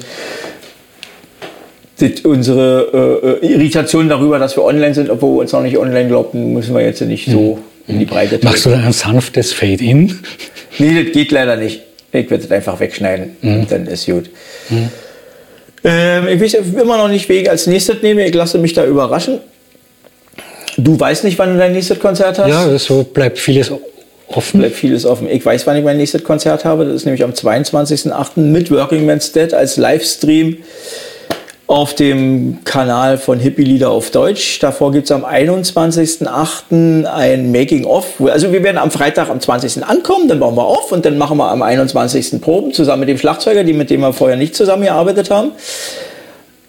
[1.98, 5.76] ist, das unsere äh, Irritation darüber, dass wir online sind, obwohl wir uns noch nicht
[5.76, 7.58] online glaubten, müssen wir jetzt nicht so
[7.88, 8.44] in die Breite Mhm.
[8.44, 10.20] Machst du da ein sanftes Fade-In?
[10.78, 11.82] Nee, das geht leider nicht.
[12.12, 13.36] Ich werde das einfach wegschneiden.
[13.42, 14.30] Und dann ist gut.
[15.82, 18.24] Ähm, ich weiß immer noch nicht, wen ich als nächstes nehme.
[18.24, 19.40] Ich lasse mich da überraschen.
[20.76, 22.48] Du weißt nicht, wann du dein nächstes Konzert hast?
[22.48, 23.70] Ja, so bleibt vieles
[24.28, 24.60] offen.
[24.60, 25.28] Bleibt vieles offen.
[25.28, 26.84] Ich weiß, wann ich mein nächstes Konzert habe.
[26.84, 28.40] Das ist nämlich am 22.08.
[28.40, 30.58] mit Working Man's Dead als Livestream
[31.66, 34.58] auf dem Kanal von Hippie Lieder auf Deutsch.
[34.58, 37.04] Davor gibt es am 21.08.
[37.06, 38.20] ein Making-of.
[38.20, 39.82] Also wir werden am Freitag am 20.
[39.84, 42.40] ankommen, dann bauen wir auf und dann machen wir am 21.
[42.42, 45.52] Proben zusammen mit dem Schlagzeuger, die mit dem wir vorher nicht zusammengearbeitet haben.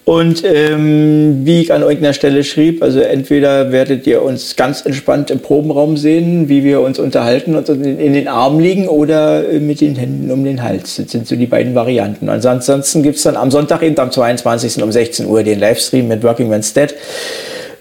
[0.06, 5.32] Und ähm, wie ich an irgendeiner Stelle schrieb, also entweder werdet ihr uns ganz entspannt
[5.32, 9.82] im Probenraum sehen, wie wir uns unterhalten und in, den Armen liegen oder äh, mit
[9.82, 10.98] den Händen um den Hals.
[10.98, 12.30] Das sind so die beiden Varianten.
[12.30, 14.84] Ansonsten gibt's dann am Sonntag eben am 22.
[14.84, 16.94] um 16 Uhr den Livestream mit Working Man's Dead.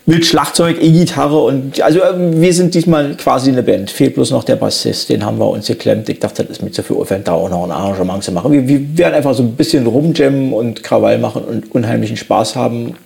[0.06, 3.90] Mit Schlagzeug, E-Gitarre und also äh, wir sind diesmal quasi eine Band.
[3.90, 6.08] Fehlt bloß noch der Bassist, den haben wir uns geklemmt.
[6.10, 8.52] Ich dachte, das ist mir zu viel Aufwand, da auch noch ein Arrangement zu machen.
[8.52, 12.96] Wir, wir werden einfach so ein bisschen rumjammen und Krawall machen und unheimlichen Spaß haben.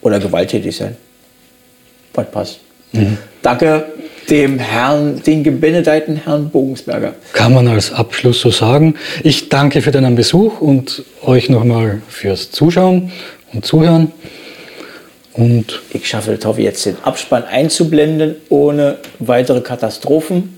[0.00, 0.96] Oder gewalttätig sein.
[2.14, 2.60] Was passt.
[3.42, 3.86] Danke
[4.30, 7.14] dem Herrn, den gebenedeiten Herrn Bogensberger.
[7.32, 8.94] Kann man als Abschluss so sagen.
[9.22, 13.10] Ich danke für deinen Besuch und euch nochmal fürs Zuschauen
[13.52, 14.12] und Zuhören.
[15.38, 20.57] Und Ich schaffe es, hoffe jetzt den Abspann einzublenden, ohne weitere Katastrophen.